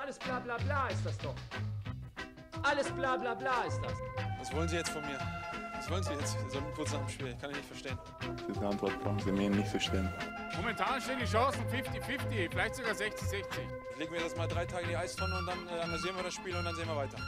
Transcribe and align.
alles 0.00 0.18
bla 0.18 0.38
bla 0.40 0.56
bla 0.56 0.88
ist 0.88 1.04
das 1.04 1.18
doch. 1.18 1.34
Alles 2.62 2.90
bla 2.90 3.16
bla 3.16 3.34
bla 3.34 3.62
ist 3.64 3.80
das. 3.82 3.92
Was 4.38 4.52
wollen 4.52 4.68
Sie 4.68 4.76
jetzt 4.76 4.90
von 4.90 5.02
mir? 5.02 5.18
Was 5.74 5.90
wollen 5.90 6.02
Sie 6.02 6.12
jetzt? 6.12 6.36
So 6.50 6.60
kurz 6.74 6.92
nach 6.92 7.00
dem 7.00 7.08
Spiel. 7.08 7.36
Kann 7.40 7.50
ich 7.50 7.56
nicht 7.56 7.68
verstehen. 7.68 7.98
Diese 8.48 8.66
Antwort 8.66 8.98
brauchen 9.02 9.18
Sie 9.20 9.32
mir 9.32 9.50
nicht 9.50 9.68
verstehen. 9.68 10.12
Momentan 10.56 11.00
stehen 11.00 11.18
die 11.18 11.26
Chancen 11.26 11.62
50-50, 11.68 12.50
vielleicht 12.50 12.74
sogar 12.74 12.92
60-60. 12.92 13.42
Legen 13.98 14.12
wir 14.12 14.20
das 14.20 14.36
mal 14.36 14.46
drei 14.46 14.66
Tage 14.66 14.84
in 14.84 14.90
die 14.90 14.96
Eistonne 14.96 15.36
und 15.38 15.46
dann 15.46 15.68
äh, 15.68 15.80
analysieren 15.80 16.16
wir 16.16 16.24
das 16.24 16.34
Spiel 16.34 16.54
und 16.56 16.64
dann 16.64 16.74
sehen 16.74 16.88
wir 16.88 16.96
weiter. 16.96 17.18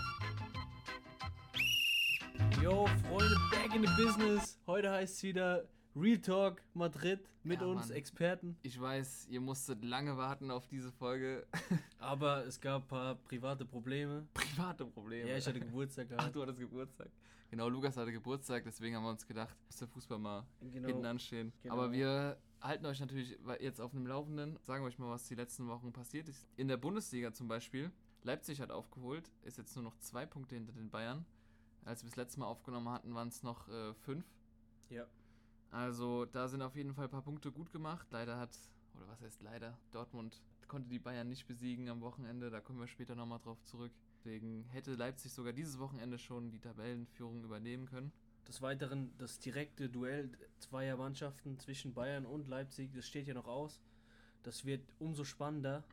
Yo, 2.63 2.87
Freunde, 3.09 3.37
back 3.51 3.75
in 3.75 3.87
the 3.87 4.03
business. 4.03 4.59
Heute 4.67 4.91
heißt 4.91 5.17
es 5.17 5.23
wieder 5.23 5.65
Real 5.95 6.19
Talk 6.19 6.63
Madrid 6.75 7.21
mit 7.43 7.61
Ja, 7.61 7.67
uns 7.67 7.89
Mann. 7.89 7.97
Experten. 7.97 8.57
Ich 8.63 8.81
weiß, 8.81 9.27
ihr 9.29 9.41
musstet 9.41 9.85
lange 9.85 10.17
warten 10.17 10.51
auf 10.51 10.67
diese 10.67 10.91
Folge. 10.91 11.47
Aber 11.99 12.47
es 12.47 12.61
gab 12.61 12.83
ein 12.83 12.89
paar 12.89 13.15
private 13.17 13.65
Probleme. 13.67 14.27
Private 14.33 14.87
Probleme. 14.87 15.29
Ja, 15.29 15.37
ich 15.37 15.47
hatte 15.47 15.61
Geburtstag 15.61 16.07
Ach, 16.13 16.17
gehabt. 16.17 16.37
du 16.37 16.43
hattest 16.43 16.59
Geburtstag. 16.61 17.11
Genau, 17.51 17.69
Lukas 17.69 17.97
hatte 17.99 18.11
Geburtstag, 18.13 18.65
deswegen 18.65 18.97
haben 18.97 19.03
wir 19.03 19.11
uns 19.11 19.27
gedacht, 19.27 19.55
muss 19.67 19.77
der 19.77 19.89
Fußball 19.89 20.19
mal 20.19 20.47
Genau. 20.73 20.89
hinten 20.89 21.05
anstehen. 21.05 21.53
Genau. 21.63 21.75
Aber 21.75 21.93
wir 21.93 22.39
halten 22.63 22.87
euch 22.87 22.99
natürlich 22.99 23.37
jetzt 23.61 23.79
auf 23.79 23.91
dem 23.91 24.07
Laufenden, 24.07 24.59
sagen 24.63 24.85
euch 24.85 24.99
mal, 24.99 25.11
was 25.11 25.25
die 25.29 25.35
letzten 25.35 25.69
Wochen 25.69 25.93
passiert 25.93 26.29
ist. 26.29 26.47
In 26.57 26.69
der 26.69 26.79
Bundesliga 26.79 27.35
zum 27.35 27.49
Beispiel, 27.49 27.93
Leipzig 28.23 28.63
hat 28.63 28.71
aufgeholt, 28.71 29.31
ist 29.43 29.59
jetzt 29.59 29.75
nur 29.77 29.85
noch 29.85 29.99
zwei 29.99 30.25
Punkte 30.25 30.55
hinter 30.55 30.73
den 30.73 30.89
Bayern. 30.89 31.27
Als 31.85 32.03
wir 32.03 32.09
das 32.09 32.17
letzte 32.17 32.41
Mal 32.41 32.47
aufgenommen 32.47 32.89
hatten, 32.89 33.13
waren 33.15 33.29
es 33.29 33.43
noch 33.43 33.69
äh, 33.69 33.93
fünf. 33.93 34.25
Ja. 34.89 35.05
Also 35.73 36.27
da 36.27 36.49
sind 36.49 36.63
auf 36.63 36.77
jeden 36.77 36.95
Fall 36.95 37.07
ein 37.07 37.11
paar 37.11 37.23
Punkte 37.23 37.51
gut 37.51 37.73
gemacht. 37.73 38.07
Leider 38.11 38.39
hat, 38.39 38.57
oder 38.95 39.09
was 39.09 39.23
heißt 39.23 39.43
leider, 39.43 39.77
Dortmund 39.91 40.41
konnte 40.69 40.89
die 40.89 40.99
Bayern 40.99 41.29
nicht 41.29 41.47
besiegen 41.47 41.89
am 41.89 42.01
Wochenende. 42.03 42.51
Da 42.51 42.61
kommen 42.61 42.79
wir 42.79 42.87
später 42.87 43.15
nochmal 43.15 43.41
drauf 43.41 43.63
zurück. 43.65 43.93
Deswegen 44.19 44.65
hätte 44.71 44.95
Leipzig 44.95 45.33
sogar 45.33 45.53
dieses 45.53 45.79
Wochenende 45.79 46.19
schon 46.19 46.51
die 46.51 46.61
Tabellenführung 46.61 47.43
übernehmen 47.43 47.87
können. 47.87 48.13
Des 48.47 48.61
Weiteren 48.61 49.13
das 49.19 49.39
direkte 49.39 49.89
Duell 49.89 50.31
zweier 50.59 50.97
Mannschaften 50.97 51.59
zwischen 51.59 51.95
Bayern 51.95 52.27
und 52.27 52.49
Leipzig, 52.49 52.91
das 52.95 53.07
steht 53.07 53.27
ja 53.27 53.35
noch 53.35 53.47
aus. 53.47 53.81
Das 54.43 54.65
wird 54.65 54.83
umso 54.99 55.25
spannender. 55.25 55.85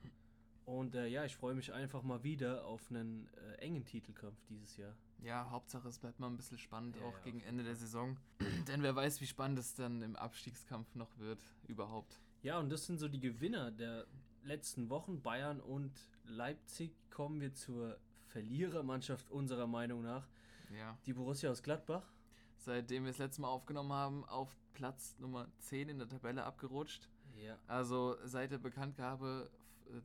Und 0.70 0.94
äh, 0.94 1.08
ja, 1.08 1.26
ich 1.26 1.36
freue 1.36 1.56
mich 1.56 1.74
einfach 1.74 2.04
mal 2.04 2.24
wieder 2.24 2.64
auf 2.66 2.92
einen 2.92 3.28
äh, 3.34 3.56
engen 3.56 3.86
Titelkampf 3.86 4.38
dieses 4.50 4.78
Jahr. 4.78 4.96
Ja, 5.24 5.50
Hauptsache 5.50 5.88
es 5.90 5.98
bleibt 5.98 6.20
mal 6.20 6.28
ein 6.28 6.38
bisschen 6.38 6.60
spannend, 6.60 6.96
Ja, 6.96 7.06
auch 7.06 7.18
ja, 7.18 7.24
gegen 7.24 7.42
Ende 7.42 7.64
der 7.64 7.76
Saison. 7.76 8.18
Denn 8.68 8.84
wer 8.84 8.96
weiß, 8.96 9.20
wie 9.20 9.26
spannend 9.26 9.58
es 9.58 9.74
dann 9.74 10.04
im 10.04 10.16
Abstiegskampf 10.16 10.94
noch 10.94 11.18
wird, 11.18 11.40
überhaupt. 11.68 12.22
Ja, 12.44 12.60
und 12.60 12.70
das 12.70 12.86
sind 12.86 13.00
so 13.00 13.08
die 13.08 13.20
Gewinner 13.20 13.72
der 13.72 14.06
letzten 14.44 14.92
Wochen. 14.92 15.24
Bayern 15.24 15.60
und 15.60 15.92
Leipzig 16.26 16.92
kommen 17.10 17.42
wir 17.42 17.56
zur 17.56 17.98
Verlierermannschaft 18.28 19.32
unserer 19.32 19.66
Meinung 19.66 20.04
nach. 20.04 20.28
Ja. 20.72 20.96
Die 21.08 21.14
Borussia 21.14 21.50
aus 21.50 21.64
Gladbach. 21.64 22.14
Seitdem 22.58 23.06
wir 23.06 23.12
das 23.12 23.18
letzte 23.18 23.42
Mal 23.42 23.48
aufgenommen 23.48 23.94
haben, 23.94 24.24
auf 24.26 24.56
Platz 24.74 25.16
Nummer 25.18 25.48
10 25.62 25.90
in 25.90 25.98
der 25.98 26.08
Tabelle 26.08 26.44
abgerutscht. 26.44 27.10
Ja. 27.44 27.58
Also 27.66 28.18
seit 28.24 28.52
der 28.52 28.60
Bekanntgabe, 28.60 29.50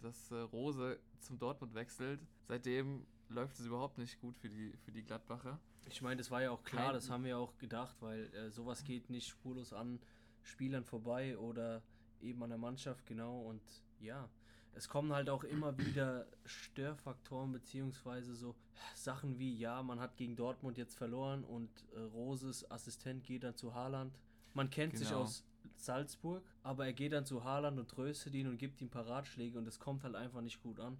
dass 0.02 0.30
äh, 0.30 0.36
Rose 0.36 0.98
zum 1.20 1.38
Dortmund 1.38 1.74
wechselt, 1.74 2.20
seitdem 2.46 3.06
läuft 3.28 3.58
es 3.58 3.66
überhaupt 3.66 3.98
nicht 3.98 4.20
gut 4.20 4.36
für 4.38 4.48
die, 4.48 4.72
für 4.84 4.92
die 4.92 5.02
Gladbacher. 5.02 5.58
Ich 5.88 6.02
meine, 6.02 6.16
das 6.16 6.30
war 6.30 6.42
ja 6.42 6.50
auch 6.50 6.62
klar, 6.62 6.86
Kein- 6.86 6.94
das 6.94 7.10
haben 7.10 7.24
wir 7.24 7.38
auch 7.38 7.56
gedacht, 7.58 7.96
weil 8.00 8.32
äh, 8.34 8.50
sowas 8.50 8.84
geht 8.84 9.10
nicht 9.10 9.28
spurlos 9.28 9.72
an 9.72 10.00
Spielern 10.42 10.84
vorbei 10.84 11.36
oder 11.38 11.82
eben 12.20 12.42
an 12.42 12.50
der 12.50 12.58
Mannschaft, 12.58 13.06
genau. 13.06 13.40
Und 13.42 13.62
ja, 14.00 14.28
es 14.74 14.88
kommen 14.88 15.12
halt 15.12 15.28
auch 15.30 15.44
immer 15.44 15.76
wieder 15.78 16.26
Störfaktoren, 16.44 17.52
beziehungsweise 17.52 18.34
so 18.34 18.54
Sachen 18.94 19.38
wie, 19.38 19.54
ja, 19.56 19.82
man 19.82 20.00
hat 20.00 20.16
gegen 20.16 20.36
Dortmund 20.36 20.76
jetzt 20.78 20.96
verloren 20.96 21.44
und 21.44 21.70
äh, 21.94 22.00
Roses 22.00 22.70
Assistent 22.70 23.24
geht 23.24 23.44
dann 23.44 23.56
zu 23.56 23.74
Haaland. 23.74 24.18
Man 24.52 24.70
kennt 24.70 24.96
sich 24.96 25.08
Genau. 25.08 25.22
aus 25.22 25.44
Salzburg, 25.76 26.42
aber 26.62 26.86
er 26.86 26.92
geht 26.92 27.12
dann 27.12 27.24
zu 27.26 27.44
Haaland 27.44 27.78
und 27.78 27.88
tröstet 27.90 28.34
ihn 28.34 28.46
und 28.46 28.58
gibt 28.58 28.80
ihm 28.80 28.86
ein 28.86 28.90
paar 28.90 29.06
Ratschläge 29.06 29.58
und 29.58 29.66
es 29.66 29.78
kommt 29.78 30.02
halt 30.04 30.14
einfach 30.14 30.40
nicht 30.40 30.62
gut 30.62 30.80
an. 30.80 30.98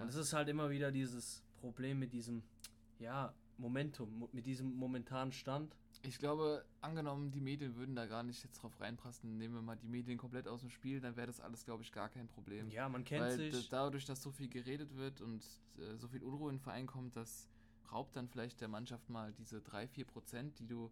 Und 0.00 0.08
es 0.08 0.14
ist 0.14 0.32
halt 0.32 0.48
immer 0.48 0.70
wieder 0.70 0.90
dieses 0.90 1.42
Problem 1.60 1.98
mit 1.98 2.12
diesem, 2.12 2.42
ja, 2.98 3.32
Momentum, 3.58 4.18
mo- 4.18 4.28
mit 4.32 4.46
diesem 4.46 4.72
momentanen 4.74 5.32
Stand. 5.32 5.76
Ich 6.02 6.18
glaube, 6.18 6.64
angenommen, 6.80 7.30
die 7.30 7.42
Medien 7.42 7.76
würden 7.76 7.94
da 7.94 8.06
gar 8.06 8.22
nicht 8.22 8.42
jetzt 8.42 8.62
drauf 8.62 8.80
reinpassen, 8.80 9.36
nehmen 9.36 9.54
wir 9.54 9.60
mal 9.60 9.76
die 9.76 9.86
Medien 9.88 10.16
komplett 10.16 10.48
aus 10.48 10.60
dem 10.60 10.70
Spiel, 10.70 10.98
dann 11.00 11.14
wäre 11.16 11.26
das 11.26 11.40
alles, 11.40 11.66
glaube 11.66 11.82
ich, 11.82 11.92
gar 11.92 12.08
kein 12.08 12.26
Problem. 12.26 12.70
Ja, 12.70 12.88
man 12.88 13.04
kennt 13.04 13.22
Weil 13.22 13.36
sich. 13.52 13.68
dadurch, 13.68 14.06
dass 14.06 14.22
so 14.22 14.30
viel 14.30 14.48
geredet 14.48 14.96
wird 14.96 15.20
und 15.20 15.44
äh, 15.76 15.96
so 15.98 16.08
viel 16.08 16.22
Unruhe 16.22 16.48
in 16.50 16.56
den 16.56 16.62
Verein 16.62 16.86
kommt, 16.86 17.16
das 17.16 17.50
raubt 17.92 18.16
dann 18.16 18.28
vielleicht 18.28 18.62
der 18.62 18.68
Mannschaft 18.68 19.10
mal 19.10 19.32
diese 19.34 19.60
3, 19.60 19.86
4 19.88 20.06
Prozent, 20.06 20.58
die 20.58 20.66
du 20.66 20.90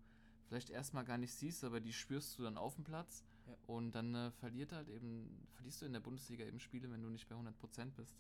vielleicht 0.49 0.71
erstmal 0.71 1.05
gar 1.05 1.19
nicht 1.19 1.33
siehst, 1.33 1.63
aber 1.65 1.81
die 1.81 1.93
spürst 1.93 2.39
du 2.39 2.43
dann 2.43 2.57
auf 2.57 2.75
dem 2.75 2.85
Platz. 2.85 3.25
Ja. 3.47 3.55
Und 3.67 3.93
dann 3.93 4.15
äh, 4.15 4.31
verliert 4.33 4.73
halt 4.73 4.89
eben, 4.89 5.47
verlierst 5.53 5.81
du 5.83 5.87
in 5.87 5.93
der 5.93 6.01
Bundesliga 6.01 6.45
eben 6.45 6.61
Spiele, 6.61 6.91
wenn 6.91 7.03
du 7.03 7.09
nicht 7.09 7.29
bei 7.29 7.35
100 7.35 7.57
Prozent 7.59 7.95
bist. 7.97 8.17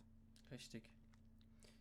Richtig. 0.50 0.90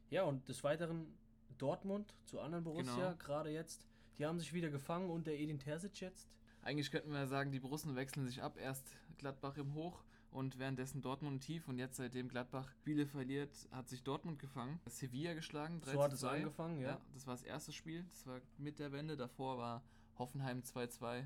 Ja, 0.09 0.23
und 0.23 0.47
des 0.47 0.63
Weiteren 0.63 1.17
Dortmund 1.57 2.13
zu 2.25 2.39
anderen 2.39 2.63
Borussia, 2.63 2.93
Genau. 3.11 3.15
gerade 3.17 3.49
jetzt. 3.51 3.87
Die 4.17 4.25
haben 4.25 4.39
sich 4.39 4.53
wieder 4.53 4.69
gefangen 4.69 5.09
und 5.09 5.27
der 5.27 5.39
Edin 5.39 5.59
Terzic 5.59 5.99
jetzt. 6.01 6.27
Eigentlich 6.61 6.91
könnten 6.91 7.11
wir 7.11 7.27
sagen, 7.27 7.51
die 7.51 7.59
Borussen 7.59 7.95
wechseln 7.95 8.25
sich 8.25 8.41
ab. 8.41 8.57
Erst 8.57 8.91
Gladbach 9.17 9.57
im 9.57 9.73
Hoch 9.75 10.03
und 10.31 10.57
währenddessen 10.59 11.01
Dortmund 11.01 11.43
Tief. 11.43 11.67
Und 11.67 11.77
jetzt, 11.79 11.97
seitdem 11.97 12.27
Gladbach 12.27 12.69
Spiele 12.81 13.05
verliert, 13.05 13.51
hat 13.71 13.87
sich 13.87 14.03
Dortmund 14.03 14.39
gefangen. 14.39 14.79
Sevilla 14.87 15.33
geschlagen. 15.33 15.79
3 15.81 15.91
So 15.93 16.03
hat 16.03 16.13
es 16.13 16.19
2. 16.21 16.29
angefangen, 16.29 16.79
ja. 16.79 16.99
Das 17.13 17.27
war 17.27 17.35
das 17.35 17.43
erste 17.43 17.71
Spiel. 17.71 18.03
Das 18.11 18.25
war 18.25 18.41
mit 18.57 18.79
der 18.79 18.91
Wende. 18.91 19.15
Davor 19.15 19.57
war 19.57 19.83
Hoffenheim 20.19 20.61
2-2. 20.61 21.25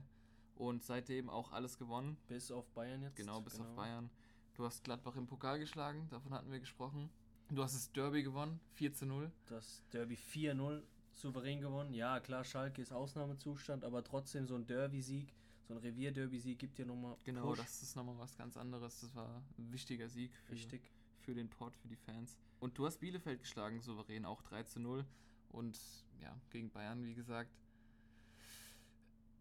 Und 0.55 0.83
seitdem 0.83 1.29
auch 1.29 1.51
alles 1.51 1.77
gewonnen. 1.77 2.17
Bis 2.27 2.51
auf 2.51 2.69
Bayern 2.71 3.01
jetzt. 3.01 3.15
Genau, 3.15 3.41
bis 3.41 3.59
auf 3.59 3.73
Bayern. 3.75 4.09
Du 4.53 4.65
hast 4.65 4.83
Gladbach 4.83 5.15
im 5.15 5.25
Pokal 5.25 5.57
geschlagen. 5.59 6.07
Davon 6.09 6.33
hatten 6.33 6.51
wir 6.51 6.59
gesprochen. 6.59 7.09
Du 7.49 7.63
hast 7.63 7.73
das 7.73 7.91
Derby 7.91 8.21
gewonnen. 8.23 8.59
4 8.73 8.93
zu 8.93 9.05
0. 9.05 9.31
Das 9.47 9.83
Derby 9.91 10.15
4-0 10.15 10.83
souverän 11.13 11.61
gewonnen. 11.61 11.93
Ja, 11.93 12.19
klar, 12.19 12.43
Schalke 12.43 12.81
ist 12.81 12.91
Ausnahmezustand, 12.91 13.83
aber 13.83 14.03
trotzdem 14.03 14.47
so 14.47 14.55
ein 14.55 14.65
Derby-Sieg, 14.67 15.33
so 15.67 15.73
ein 15.73 15.79
Revier-Derby-Sieg 15.79 16.59
gibt 16.59 16.79
ja 16.79 16.85
nochmal 16.85 17.17
Genau, 17.23 17.47
Push. 17.47 17.59
das 17.59 17.81
ist 17.81 17.95
nochmal 17.95 18.17
was 18.17 18.35
ganz 18.37 18.55
anderes. 18.57 19.01
Das 19.01 19.15
war 19.15 19.41
ein 19.57 19.71
wichtiger 19.71 20.07
Sieg 20.09 20.33
für, 20.45 20.53
Richtig. 20.53 20.91
für 21.19 21.33
den 21.33 21.49
Port, 21.49 21.75
für 21.77 21.87
die 21.87 21.95
Fans. 21.97 22.37
Und 22.59 22.77
du 22.77 22.85
hast 22.85 22.99
Bielefeld 22.99 23.39
geschlagen, 23.41 23.81
souverän, 23.81 24.25
auch 24.25 24.41
3 24.43 24.63
zu 24.63 24.79
0. 24.79 25.05
Und 25.49 25.79
ja, 26.21 26.39
gegen 26.49 26.69
Bayern, 26.71 27.03
wie 27.03 27.15
gesagt, 27.15 27.51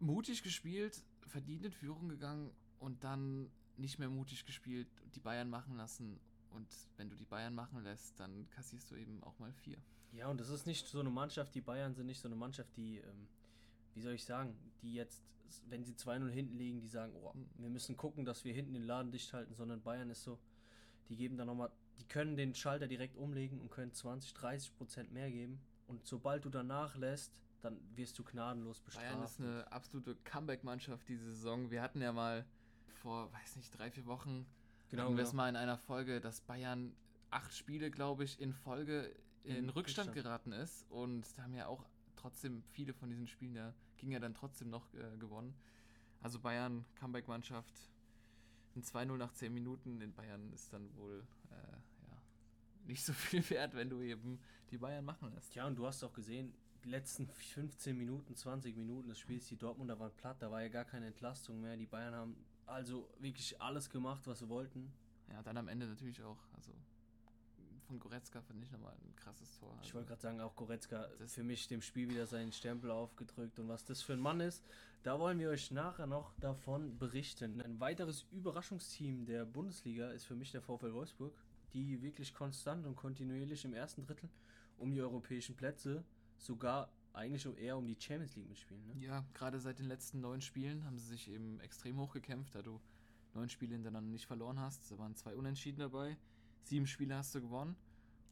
mutig 0.00 0.42
gespielt, 0.42 1.02
verdient 1.26 1.64
in 1.64 1.72
Führung 1.72 2.08
gegangen 2.08 2.50
und 2.78 3.04
dann 3.04 3.50
nicht 3.76 3.98
mehr 3.98 4.08
mutig 4.08 4.44
gespielt 4.44 4.88
die 5.14 5.20
Bayern 5.20 5.48
machen 5.48 5.76
lassen. 5.76 6.18
Und 6.50 6.66
wenn 6.96 7.08
du 7.08 7.16
die 7.16 7.24
Bayern 7.24 7.54
machen 7.54 7.82
lässt, 7.82 8.18
dann 8.18 8.48
kassierst 8.50 8.90
du 8.90 8.96
eben 8.96 9.22
auch 9.22 9.38
mal 9.38 9.52
vier. 9.52 9.78
Ja, 10.12 10.28
und 10.28 10.40
das 10.40 10.48
ist 10.48 10.66
nicht 10.66 10.88
so 10.88 10.98
eine 11.00 11.10
Mannschaft, 11.10 11.54
die 11.54 11.60
Bayern 11.60 11.94
sind 11.94 12.06
nicht 12.06 12.20
so 12.20 12.28
eine 12.28 12.34
Mannschaft, 12.34 12.76
die, 12.76 12.98
ähm, 12.98 13.28
wie 13.94 14.00
soll 14.00 14.14
ich 14.14 14.24
sagen, 14.24 14.56
die 14.82 14.94
jetzt, 14.94 15.22
wenn 15.68 15.84
sie 15.84 15.94
2-0 15.94 16.28
hinten 16.28 16.58
liegen, 16.58 16.80
die 16.80 16.88
sagen, 16.88 17.12
oh, 17.14 17.32
wir 17.58 17.70
müssen 17.70 17.96
gucken, 17.96 18.24
dass 18.24 18.44
wir 18.44 18.52
hinten 18.52 18.74
den 18.74 18.82
Laden 18.82 19.12
dicht 19.12 19.32
halten, 19.32 19.54
sondern 19.54 19.82
Bayern 19.82 20.10
ist 20.10 20.24
so, 20.24 20.38
die 21.08 21.16
geben 21.16 21.36
dann 21.36 21.46
nochmal, 21.46 21.70
die 22.00 22.04
können 22.04 22.36
den 22.36 22.54
Schalter 22.54 22.88
direkt 22.88 23.16
umlegen 23.16 23.60
und 23.60 23.70
können 23.70 23.92
20, 23.92 24.34
30 24.34 24.76
Prozent 24.76 25.12
mehr 25.12 25.30
geben. 25.30 25.60
Und 25.86 26.06
sobald 26.06 26.44
du 26.44 26.50
danach 26.50 26.96
lässt, 26.96 27.42
dann 27.60 27.78
wirst 27.96 28.18
du 28.18 28.24
gnadenlos 28.24 28.80
bestraft. 28.80 29.06
Bayern 29.08 29.22
ist 29.22 29.40
eine 29.40 29.70
absolute 29.70 30.16
Comeback-Mannschaft 30.24 31.08
diese 31.08 31.24
Saison. 31.32 31.70
Wir 31.70 31.82
hatten 31.82 32.00
ja 32.00 32.12
mal 32.12 32.44
vor, 33.02 33.32
weiß 33.32 33.56
nicht, 33.56 33.76
drei, 33.76 33.90
vier 33.90 34.06
Wochen, 34.06 34.46
Genau, 34.90 35.04
hatten 35.04 35.16
wir 35.16 35.22
es 35.24 35.30
genau. 35.30 35.42
mal 35.44 35.48
in 35.48 35.56
einer 35.56 35.78
Folge, 35.78 36.20
dass 36.20 36.40
Bayern 36.40 36.92
acht 37.30 37.54
Spiele, 37.54 37.90
glaube 37.90 38.24
ich, 38.24 38.40
in 38.40 38.52
Folge 38.52 39.14
in, 39.44 39.56
In 39.56 39.68
Rückstand, 39.70 40.08
Rückstand. 40.08 40.14
geraten 40.14 40.52
ist. 40.52 40.84
Und 40.90 41.26
da 41.38 41.44
haben 41.44 41.54
ja 41.54 41.66
auch 41.66 41.88
trotzdem 42.16 42.62
viele 42.64 42.92
von 42.92 43.08
diesen 43.08 43.26
Spielen, 43.26 43.54
ja, 43.54 43.72
ging 43.96 44.10
ja 44.10 44.18
dann 44.18 44.34
trotzdem 44.34 44.68
noch 44.68 44.92
äh, 44.94 45.16
gewonnen. 45.18 45.54
Also 46.20 46.38
Bayern, 46.40 46.84
Comeback-Mannschaft, 46.96 47.72
ein 48.76 48.82
2-0 48.82 49.16
nach 49.16 49.32
10 49.32 49.54
Minuten 49.54 50.00
in 50.00 50.12
Bayern 50.12 50.52
ist 50.52 50.72
dann 50.72 50.94
wohl 50.96 51.26
äh, 51.50 51.54
ja, 52.08 52.22
nicht 52.84 53.04
so 53.04 53.12
viel 53.12 53.48
wert, 53.50 53.74
wenn 53.74 53.88
du 53.88 54.02
eben 54.02 54.38
die 54.70 54.78
Bayern 54.78 55.04
machen 55.04 55.32
lässt. 55.32 55.52
Tja, 55.52 55.66
und 55.66 55.76
du 55.76 55.86
hast 55.86 56.02
auch 56.04 56.12
gesehen, 56.12 56.52
letzten 56.84 57.26
15 57.26 57.96
Minuten, 57.96 58.34
20 58.34 58.76
Minuten 58.76 59.08
des 59.08 59.18
Spiels, 59.18 59.46
die 59.46 59.56
Dortmunder 59.56 59.98
waren 59.98 60.12
platt, 60.16 60.40
da 60.40 60.50
war 60.50 60.62
ja 60.62 60.68
gar 60.68 60.84
keine 60.84 61.06
Entlastung 61.06 61.60
mehr. 61.60 61.76
Die 61.76 61.86
Bayern 61.86 62.14
haben 62.14 62.36
also 62.66 63.08
wirklich 63.18 63.60
alles 63.60 63.90
gemacht, 63.90 64.26
was 64.26 64.40
sie 64.40 64.48
wollten. 64.48 64.92
Ja, 65.30 65.42
dann 65.42 65.56
am 65.56 65.68
Ende 65.68 65.86
natürlich 65.86 66.22
auch, 66.22 66.38
also 66.52 66.72
von 67.86 67.98
Goretzka 67.98 68.40
finde 68.42 68.64
ich 68.64 68.70
nochmal 68.70 68.94
ein 69.04 69.16
krasses 69.16 69.58
Tor. 69.58 69.70
Also, 69.70 69.82
Ich 69.82 69.94
wollte 69.94 70.08
gerade 70.08 70.22
sagen, 70.22 70.40
auch 70.40 70.54
Goretzka 70.54 71.08
für 71.26 71.42
mich 71.42 71.66
dem 71.66 71.82
Spiel 71.82 72.08
wieder 72.08 72.26
seinen 72.26 72.52
Stempel 72.52 72.90
aufgedrückt 72.90 73.58
und 73.58 73.68
was 73.68 73.84
das 73.84 74.00
für 74.00 74.12
ein 74.12 74.20
Mann 74.20 74.40
ist, 74.40 74.64
da 75.02 75.18
wollen 75.18 75.38
wir 75.38 75.50
euch 75.50 75.70
nachher 75.70 76.06
noch 76.06 76.32
davon 76.38 76.98
berichten. 76.98 77.60
Ein 77.60 77.80
weiteres 77.80 78.26
Überraschungsteam 78.30 79.24
der 79.24 79.44
Bundesliga 79.44 80.10
ist 80.10 80.24
für 80.24 80.36
mich 80.36 80.52
der 80.52 80.62
VfL 80.62 80.92
Wolfsburg. 80.92 81.34
die 81.72 82.02
wirklich 82.02 82.34
konstant 82.34 82.84
und 82.86 82.96
kontinuierlich 82.96 83.64
im 83.64 83.74
ersten 83.74 84.02
Drittel 84.02 84.28
um 84.76 84.92
die 84.92 85.00
europäischen 85.00 85.56
Plätze, 85.56 86.02
sogar 86.40 86.90
eigentlich 87.12 87.46
eher 87.58 87.76
um 87.76 87.86
die 87.86 87.96
Champions 87.98 88.36
League 88.36 88.48
mitspielen. 88.48 88.86
Ne? 88.86 89.06
Ja, 89.06 89.24
gerade 89.34 89.60
seit 89.60 89.78
den 89.78 89.86
letzten 89.86 90.20
neun 90.20 90.40
Spielen 90.40 90.84
haben 90.84 90.98
sie 90.98 91.06
sich 91.06 91.28
eben 91.30 91.60
extrem 91.60 91.98
hochgekämpft, 91.98 92.54
da 92.54 92.62
du 92.62 92.80
neun 93.34 93.48
Spiele 93.48 93.74
hintereinander 93.74 94.10
nicht 94.10 94.26
verloren 94.26 94.58
hast. 94.58 94.90
Da 94.90 94.98
waren 94.98 95.14
zwei 95.14 95.36
Unentschieden 95.36 95.78
dabei. 95.78 96.16
Sieben 96.62 96.86
Spiele 96.86 97.16
hast 97.16 97.34
du 97.34 97.40
gewonnen. 97.40 97.76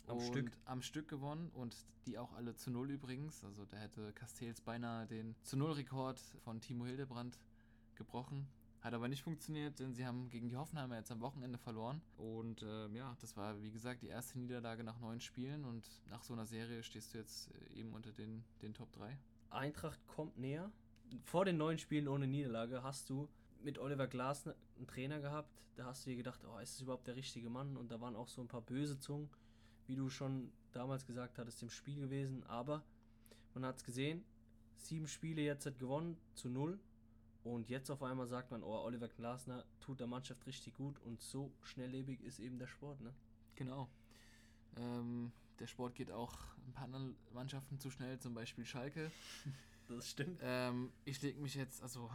Am 0.07 0.19
und 0.19 0.25
Stück. 0.25 0.51
Am 0.65 0.83
Stück 0.83 1.09
gewonnen 1.09 1.51
und 1.51 1.77
die 2.07 2.19
auch 2.19 2.33
alle 2.33 2.55
zu 2.55 2.71
Null 2.71 2.91
übrigens. 2.91 3.45
Also 3.45 3.65
da 3.67 3.77
hätte 3.77 4.13
Castells 4.15 4.61
beinahe 4.61 5.07
den 5.07 5.35
zu 5.43 5.57
Null-Rekord 5.57 6.19
von 6.45 6.61
Timo 6.61 6.87
Hildebrand 6.87 7.39
gebrochen. 7.95 8.49
Hat 8.81 8.95
aber 8.95 9.09
nicht 9.09 9.23
funktioniert, 9.23 9.81
denn 9.81 9.93
sie 9.93 10.07
haben 10.07 10.31
gegen 10.31 10.49
die 10.49 10.57
Hoffenheimer 10.57 10.97
jetzt 10.97 11.11
am 11.11 11.21
Wochenende 11.21 11.59
verloren. 11.59 12.01
Und 12.17 12.63
ähm, 12.63 12.95
ja, 12.95 13.17
das 13.21 13.37
war 13.37 13.61
wie 13.63 13.73
gesagt 13.73 14.03
die 14.03 14.09
erste 14.09 14.39
Niederlage 14.39 14.85
nach 14.85 15.01
neun 15.01 15.21
Spielen 15.21 15.65
und 15.65 15.85
nach 16.09 16.23
so 16.23 16.33
einer 16.33 16.47
Serie 16.47 16.83
stehst 16.85 17.13
du 17.13 17.19
jetzt 17.19 17.51
äh, 17.51 17.81
eben 17.81 17.93
unter 17.93 18.13
den, 18.13 18.45
den 18.63 18.75
Top 18.75 18.93
3. 18.93 19.19
Eintracht 19.51 20.07
kommt 20.07 20.39
näher. 20.39 20.71
Vor 21.25 21.45
den 21.45 21.57
neun 21.57 21.79
Spielen 21.79 22.07
ohne 22.07 22.29
Niederlage 22.29 22.83
hast 22.83 23.11
du 23.11 23.29
mit 23.63 23.79
Oliver 23.79 24.07
Glasner 24.07 24.55
einen 24.77 24.87
Trainer 24.87 25.21
gehabt. 25.21 25.51
Da 25.75 25.87
hast 25.87 26.07
du 26.07 26.11
dir 26.11 26.17
gedacht, 26.17 26.41
oh, 26.45 26.59
ist 26.59 26.75
das 26.75 26.83
überhaupt 26.83 27.07
der 27.07 27.17
richtige 27.17 27.51
Mann? 27.51 27.77
Und 27.77 27.91
da 27.91 28.01
waren 28.01 28.15
auch 28.15 28.29
so 28.29 28.41
ein 28.41 28.49
paar 28.49 28.63
böse 28.63 28.99
Zungen, 28.99 29.29
wie 29.87 29.97
du 29.97 30.09
schon 30.09 30.53
damals 30.73 31.07
gesagt 31.07 31.39
hattest, 31.39 31.63
im 31.63 31.71
Spiel 31.71 32.01
gewesen. 32.01 32.45
Aber 32.45 32.85
man 33.55 33.65
hat 33.65 33.77
es 33.77 33.85
gesehen, 33.85 34.25
sieben 34.77 35.09
Spiele 35.09 35.43
jetzt 35.43 35.67
hat 35.67 35.79
gewonnen 35.79 36.17
zu 36.35 36.49
null. 36.49 36.79
Und 37.45 37.69
jetzt 37.71 37.91
auf 37.91 38.03
einmal 38.03 38.27
sagt 38.27 38.51
man, 38.51 38.63
oh, 38.63 38.85
Oliver 38.85 39.09
Glasner 39.09 39.65
tut 39.81 40.01
der 40.01 40.07
Mannschaft 40.07 40.47
richtig 40.47 40.75
gut. 40.75 40.99
Und 41.01 41.21
so 41.21 41.53
schnelllebig 41.63 42.23
ist 42.23 42.41
eben 42.41 42.59
der 42.59 42.67
Sport, 42.67 43.01
ne? 43.01 43.15
Genau. 43.55 43.89
Ähm, 44.77 45.33
der 45.59 45.67
Sport 45.67 45.95
geht 45.95 46.11
auch 46.11 46.35
ein 46.67 46.73
paar 46.73 46.85
anderen 46.85 47.17
Mannschaften 47.33 47.79
zu 47.79 47.91
schnell, 47.91 48.19
zum 48.19 48.35
Beispiel 48.35 48.65
Schalke. 48.65 49.11
Das 49.89 50.11
stimmt. 50.11 50.39
Ähm, 50.43 50.93
ich 51.07 51.23
lege 51.23 51.41
mich 51.41 51.55
jetzt, 51.55 51.83
also 51.83 52.11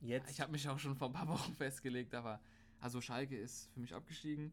Jetzt. 0.00 0.28
ich 0.28 0.40
habe 0.40 0.50
mich 0.50 0.68
auch 0.68 0.78
schon 0.78 0.96
vor 0.96 1.08
ein 1.08 1.12
paar 1.12 1.28
Wochen 1.28 1.54
festgelegt, 1.56 2.14
aber 2.14 2.40
also 2.80 3.00
Schalke 3.00 3.36
ist 3.36 3.70
für 3.72 3.78
mich 3.78 3.94
abgestiegen. 3.94 4.52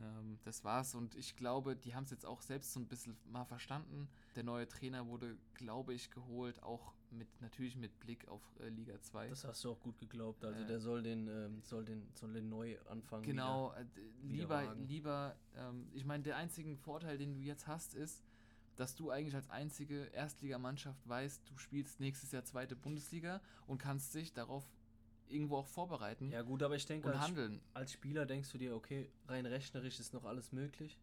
Ähm, 0.00 0.38
das 0.44 0.64
war's 0.64 0.94
und 0.94 1.14
ich 1.14 1.36
glaube, 1.36 1.76
die 1.76 1.94
haben 1.94 2.04
es 2.04 2.10
jetzt 2.10 2.24
auch 2.26 2.40
selbst 2.42 2.72
so 2.72 2.80
ein 2.80 2.86
bisschen 2.86 3.16
mal 3.26 3.44
verstanden. 3.44 4.08
Der 4.36 4.44
neue 4.44 4.66
Trainer 4.68 5.06
wurde, 5.06 5.36
glaube 5.54 5.94
ich, 5.94 6.10
geholt, 6.10 6.62
auch 6.62 6.94
mit 7.10 7.28
natürlich 7.40 7.76
mit 7.76 7.98
Blick 8.00 8.28
auf 8.28 8.42
äh, 8.60 8.68
Liga 8.68 9.00
2. 9.00 9.28
das 9.28 9.44
hast 9.44 9.64
du 9.64 9.72
auch 9.72 9.80
gut 9.80 9.98
geglaubt. 9.98 10.44
Also 10.44 10.62
Äh, 10.62 10.66
der 10.66 10.80
soll 10.80 11.02
den, 11.02 11.28
ähm, 11.28 11.62
soll 11.62 11.84
den, 11.84 12.08
soll 12.14 12.32
den 12.32 12.48
neu 12.48 12.78
anfangen. 12.88 13.24
Genau, 13.24 13.72
äh, 13.72 13.84
wieder 14.22 14.36
lieber, 14.36 14.54
wagen. 14.66 14.86
lieber, 14.86 15.36
ähm, 15.56 15.88
ich 15.92 16.04
meine, 16.04 16.22
der 16.22 16.36
einzige 16.36 16.76
Vorteil, 16.76 17.18
den 17.18 17.34
du 17.34 17.40
jetzt 17.40 17.66
hast, 17.66 17.94
ist, 17.94 18.24
dass 18.76 18.94
du 18.94 19.10
eigentlich 19.10 19.34
als 19.34 19.50
einzige 19.50 20.04
Erstligamannschaft 20.06 21.06
weißt, 21.06 21.42
du 21.50 21.58
spielst 21.58 22.00
nächstes 22.00 22.32
Jahr 22.32 22.44
zweite 22.44 22.76
Bundesliga 22.76 23.40
und 23.66 23.78
kannst 23.78 24.14
dich 24.14 24.32
darauf 24.32 24.64
irgendwo 25.30 25.56
auch 25.58 25.66
vorbereiten. 25.66 26.30
Ja 26.30 26.42
gut, 26.42 26.62
aber 26.62 26.76
ich 26.76 26.86
denke, 26.86 27.08
und 27.08 27.14
als, 27.14 27.22
handeln. 27.22 27.60
als 27.74 27.92
Spieler 27.92 28.26
denkst 28.26 28.50
du 28.52 28.58
dir, 28.58 28.74
okay, 28.74 29.10
rein 29.28 29.46
rechnerisch 29.46 30.00
ist 30.00 30.12
noch 30.12 30.24
alles 30.24 30.52
möglich. 30.52 30.98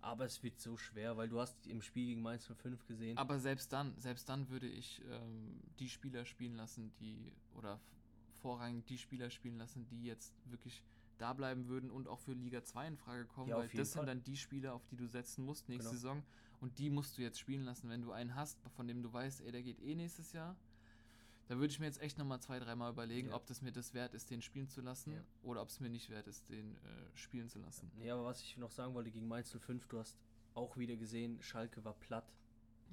Aber 0.00 0.26
es 0.26 0.42
wird 0.42 0.60
so 0.60 0.76
schwer, 0.76 1.16
weil 1.16 1.28
du 1.30 1.40
hast 1.40 1.66
im 1.66 1.80
Spiel 1.80 2.06
gegen 2.06 2.20
Mainz 2.22 2.46
05 2.46 2.86
gesehen. 2.86 3.16
Aber 3.16 3.38
selbst 3.38 3.72
dann, 3.72 3.96
selbst 3.98 4.28
dann 4.28 4.50
würde 4.50 4.66
ich 4.68 5.00
ähm, 5.10 5.60
die 5.78 5.88
Spieler 5.88 6.26
spielen 6.26 6.56
lassen, 6.56 6.92
die, 7.00 7.32
oder 7.54 7.80
vorrangig 8.42 8.84
die 8.84 8.98
Spieler 8.98 9.30
spielen 9.30 9.56
lassen, 9.56 9.86
die 9.88 10.04
jetzt 10.04 10.34
wirklich 10.44 10.82
da 11.16 11.32
bleiben 11.32 11.68
würden 11.68 11.90
und 11.90 12.06
auch 12.08 12.18
für 12.18 12.32
Liga 12.34 12.62
2 12.62 12.88
in 12.88 12.96
Frage 12.98 13.24
kommen, 13.24 13.48
Ja, 13.48 13.56
weil 13.56 13.68
das 13.68 13.92
Fall. 13.92 14.00
sind 14.02 14.06
dann 14.08 14.22
die 14.24 14.36
Spieler, 14.36 14.74
auf 14.74 14.84
die 14.86 14.96
du 14.96 15.06
setzen 15.06 15.44
musst 15.44 15.68
nächste 15.70 15.90
Genau. 15.90 15.96
Saison 16.00 16.22
und 16.60 16.78
die 16.78 16.90
musst 16.90 17.16
du 17.16 17.22
jetzt 17.22 17.38
spielen 17.38 17.64
lassen. 17.64 17.88
Wenn 17.88 18.02
du 18.02 18.12
einen 18.12 18.34
hast, 18.34 18.58
von 18.76 18.86
dem 18.86 19.02
du 19.02 19.10
weißt, 19.12 19.40
ey, 19.42 19.52
der 19.52 19.62
geht 19.62 19.80
eh 19.80 19.94
nächstes 19.94 20.32
Jahr, 20.32 20.54
da 21.46 21.56
würde 21.56 21.66
ich 21.72 21.78
mir 21.80 21.86
jetzt 21.86 22.00
echt 22.00 22.16
nochmal 22.18 22.40
zwei, 22.40 22.58
dreimal 22.58 22.92
überlegen, 22.92 23.28
Ja. 23.28 23.34
ob 23.36 23.46
das 23.46 23.60
mir 23.62 23.72
das 23.72 23.92
wert 23.94 24.14
ist, 24.14 24.30
den 24.30 24.40
spielen 24.42 24.68
zu 24.68 24.80
lassen 24.80 25.12
Ja. 25.12 25.24
oder 25.42 25.62
ob 25.62 25.68
es 25.68 25.80
mir 25.80 25.90
nicht 25.90 26.08
wert 26.10 26.26
ist, 26.26 26.48
den 26.48 26.74
äh, 26.76 26.78
spielen 27.14 27.48
zu 27.48 27.58
lassen. 27.58 27.90
Nee, 27.96 28.10
aber 28.10 28.24
was 28.24 28.40
ich 28.42 28.56
noch 28.56 28.70
sagen 28.70 28.94
wollte, 28.94 29.10
gegen 29.10 29.28
Mainz 29.28 29.50
05, 29.50 29.86
du 29.88 29.98
hast 29.98 30.16
auch 30.54 30.76
wieder 30.76 30.96
gesehen, 30.96 31.40
Schalke 31.42 31.84
war 31.84 31.94
platt. 31.94 32.32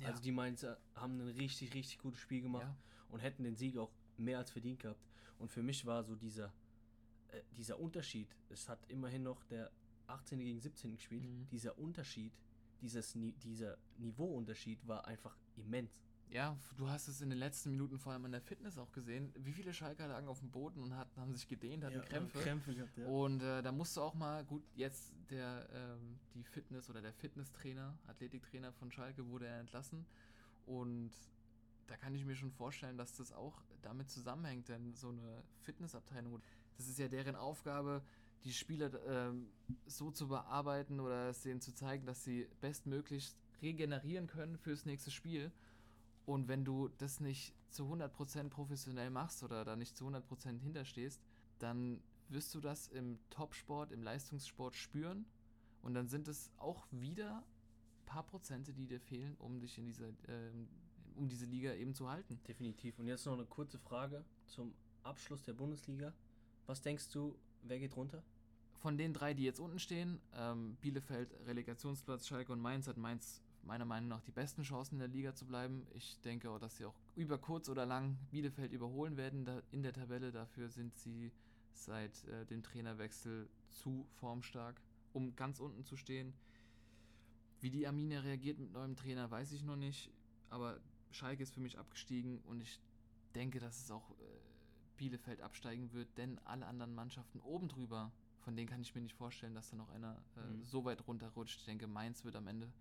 Also 0.04 0.22
die 0.24 0.32
Mainzer 0.32 0.80
haben 0.96 1.20
ein 1.20 1.28
richtig, 1.30 1.76
richtig 1.76 2.00
gutes 2.00 2.20
Spiel 2.20 2.42
gemacht 2.42 2.64
Ja. 2.64 2.76
und 3.10 3.20
hätten 3.20 3.44
den 3.44 3.56
Sieg 3.56 3.78
auch 3.78 3.92
mehr 4.18 4.40
als 4.40 4.50
verdient 4.50 4.80
gehabt. 4.80 5.00
Und 5.38 5.50
für 5.52 5.62
mich 5.62 5.86
war 5.86 6.04
so 6.04 6.16
dieser, 6.16 6.52
äh, 7.28 7.42
dieser 7.56 7.80
Unterschied, 7.80 8.36
es 8.50 8.68
hat 8.68 8.84
immerhin 8.90 9.22
noch 9.22 9.44
der 9.44 9.70
18. 10.08 10.40
gegen 10.44 10.60
17. 10.60 10.96
gespielt, 10.96 11.24
Mhm. 11.24 11.48
dieser 11.52 11.78
Unterschied, 11.78 12.34
dieses, 12.82 13.14
dieser 13.44 13.78
Niveauunterschied 13.98 14.88
war 14.88 15.06
einfach 15.06 15.38
immens. 15.56 15.92
Ja, 16.32 16.58
du 16.78 16.88
hast 16.88 17.10
es 17.10 17.20
in 17.20 17.30
den 17.30 17.40
letzten 17.40 17.72
Minuten 17.72 18.00
vor 18.00 18.14
allem 18.14 18.24
an 18.24 18.32
der 18.32 18.42
Fitness 18.42 18.78
auch 18.78 18.94
gesehen. 18.94 19.34
Wie 19.36 19.52
viele 19.52 19.74
Schalker 19.74 20.08
lagen 20.08 20.30
auf 20.30 20.40
dem 20.40 20.50
Boden 20.50 20.82
und 20.82 20.96
hatten, 20.96 21.20
haben 21.20 21.36
sich 21.36 21.46
gedehnt, 21.46 21.84
hatten 21.84 22.02
Krämpfe. 22.06 22.40
Krämpfe 22.40 22.74
gehabt, 22.74 22.98
ja. 22.98 23.06
Und 23.06 23.42
äh, 23.42 23.62
da 23.62 23.74
musst 23.74 23.98
du 23.98 24.02
auch 24.02 24.14
mal, 24.14 24.46
gut, 24.46 24.64
jetzt 24.74 25.14
der, 25.30 25.68
ähm, 25.74 26.20
die 26.34 26.44
Fitness- 26.44 26.90
oder 26.90 27.02
der 27.02 27.12
Fitnesstrainer, 27.12 27.98
Athletiktrainer 28.08 28.72
von 28.72 28.94
Schalke 28.94 29.28
wurde 29.28 29.48
er 29.48 29.60
entlassen. 29.60 30.06
Und 30.66 31.12
da 31.88 31.98
kann 31.98 32.16
ich 32.16 32.24
mir 32.24 32.36
schon 32.36 32.52
vorstellen, 32.52 32.98
dass 32.98 33.14
das 33.18 33.34
auch 33.34 33.62
damit 33.82 34.10
zusammenhängt, 34.10 34.70
denn 34.70 34.94
so 34.94 35.10
eine 35.10 35.44
Fitnessabteilung, 35.64 36.42
das 36.78 36.88
ist 36.88 36.98
ja 36.98 37.10
deren 37.10 37.36
Aufgabe, 37.36 38.02
die 38.46 38.54
Spieler 38.54 38.90
ähm, 39.06 39.50
so 39.86 40.12
zu 40.12 40.30
bearbeiten 40.30 41.02
oder 41.02 41.30
es 41.30 41.42
denen 41.42 41.60
zu 41.60 41.74
zeigen, 41.74 42.06
dass 42.06 42.24
sie 42.24 42.48
bestmöglichst 42.62 43.38
regenerieren 43.62 44.28
können 44.28 44.58
fürs 44.58 44.86
nächste 44.86 45.12
Spiel. 45.12 45.52
Und 46.26 46.48
wenn 46.48 46.64
du 46.66 46.90
das 46.98 47.20
nicht 47.20 47.54
zu 47.70 47.84
100% 47.92 48.50
professionell 48.50 49.10
machst 49.10 49.44
oder 49.44 49.66
da 49.66 49.76
nicht 49.76 49.96
zu 49.96 50.08
100% 50.08 50.60
hinterstehst, 50.60 51.22
dann 51.60 52.02
wirst 52.30 52.54
du 52.56 52.60
das 52.60 52.88
im 52.88 53.20
Topsport, 53.30 53.92
im 53.92 54.02
Leistungssport 54.02 54.76
spüren. 54.76 55.26
Und 55.82 55.94
dann 55.94 56.08
sind 56.08 56.28
es 56.28 56.52
auch 56.58 56.86
wieder 56.92 57.38
ein 57.38 58.06
paar 58.06 58.24
Prozente, 58.24 58.74
die 58.74 58.88
dir 58.88 59.00
fehlen, 59.00 59.36
um 59.40 59.60
dich 59.60 59.78
in 59.78 59.86
dieser, 59.86 60.10
ähm, 60.28 60.68
um 61.16 61.28
diese 61.28 61.46
Liga 61.46 61.74
eben 61.74 61.94
zu 61.94 62.10
halten. 62.10 62.40
Definitiv. 62.48 63.00
Und 63.00 63.08
jetzt 63.08 63.26
noch 63.26 63.34
eine 63.34 63.46
kurze 63.46 63.80
Frage 63.80 64.24
zum 64.48 64.74
Abschluss 65.04 65.44
der 65.44 65.54
Bundesliga. 65.54 66.14
Was 66.68 66.82
denkst 66.82 67.10
du, 67.10 67.38
wer 67.64 67.80
geht 67.80 67.96
runter? 67.96 68.24
Von 68.74 68.98
den 68.98 69.14
drei, 69.14 69.34
die 69.34 69.44
jetzt 69.44 69.60
unten 69.60 69.80
stehen, 69.80 70.20
ähm, 70.34 70.78
Bielefeld, 70.82 71.34
Relegationsplatz, 71.46 72.28
Schalke 72.28 72.52
und 72.52 72.60
Mainz, 72.60 72.88
hat 72.88 72.98
Mainz 72.98 73.42
meiner 73.64 73.86
Meinung 73.86 74.10
nach 74.10 74.22
die 74.22 74.32
besten 74.32 74.64
Chancen 74.64 74.96
in 74.96 75.00
der 75.00 75.08
Liga 75.08 75.34
zu 75.36 75.46
bleiben. 75.46 75.86
Ich 75.94 76.20
denke 76.22 76.50
auch, 76.50 76.60
dass 76.60 76.78
sie 76.78 76.86
auch 76.86 76.96
über 77.16 77.38
kurz 77.38 77.70
oder 77.70 77.86
lang 77.86 78.18
Bielefeld 78.32 78.72
überholen 78.72 79.18
werden 79.18 79.48
in 79.72 79.84
der 79.84 79.94
Tabelle. 79.94 80.32
Dafür 80.32 80.70
sind 80.70 80.96
sie 80.98 81.32
seit 81.74 82.24
äh, 82.26 82.46
dem 82.46 82.64
Trainerwechsel 82.64 83.48
zu 83.70 84.06
formstark, 84.20 84.82
um 85.14 85.36
ganz 85.36 85.60
unten 85.60 85.84
zu 85.86 85.96
stehen. 85.96 86.34
Wie 87.60 87.70
die 87.70 87.86
Arminia 87.88 88.22
reagiert 88.22 88.58
mit 88.58 88.72
neuem 88.72 88.96
Trainer, 88.96 89.30
weiß 89.30 89.52
ich 89.52 89.64
noch 89.64 89.76
nicht. 89.76 90.10
Aber 90.50 90.80
Schalke 91.12 91.44
ist 91.44 91.54
für 91.54 91.60
mich 91.62 91.78
abgestiegen 91.78 92.40
und 92.46 92.62
ich 92.62 92.80
denke, 93.36 93.60
dass 93.60 93.80
es 93.84 93.92
auch 93.92 94.10
äh, 94.12 94.16
Bielefeld 94.98 95.42
absteigen 95.42 95.92
wird, 95.94 96.10
denn 96.18 96.40
alle 96.46 96.66
anderen 96.66 96.94
Mannschaften 96.96 97.40
oben 97.40 97.68
drüber, 97.68 98.12
von 98.40 98.56
denen 98.56 98.68
kann 98.68 98.82
ich 98.82 98.94
mir 98.96 99.02
nicht 99.02 99.16
vorstellen, 99.16 99.54
dass 99.54 99.70
da 99.70 99.78
noch 99.78 99.90
einer 99.90 100.18
äh, 100.36 100.42
Mhm. 100.42 100.64
so 100.64 100.84
weit 100.84 101.08
runterrutscht. 101.08 101.60
Ich 101.60 101.66
denke, 101.66 101.88
Mainz 101.88 102.26
wird 102.26 102.36
am 102.36 102.48
Ende 102.48 102.72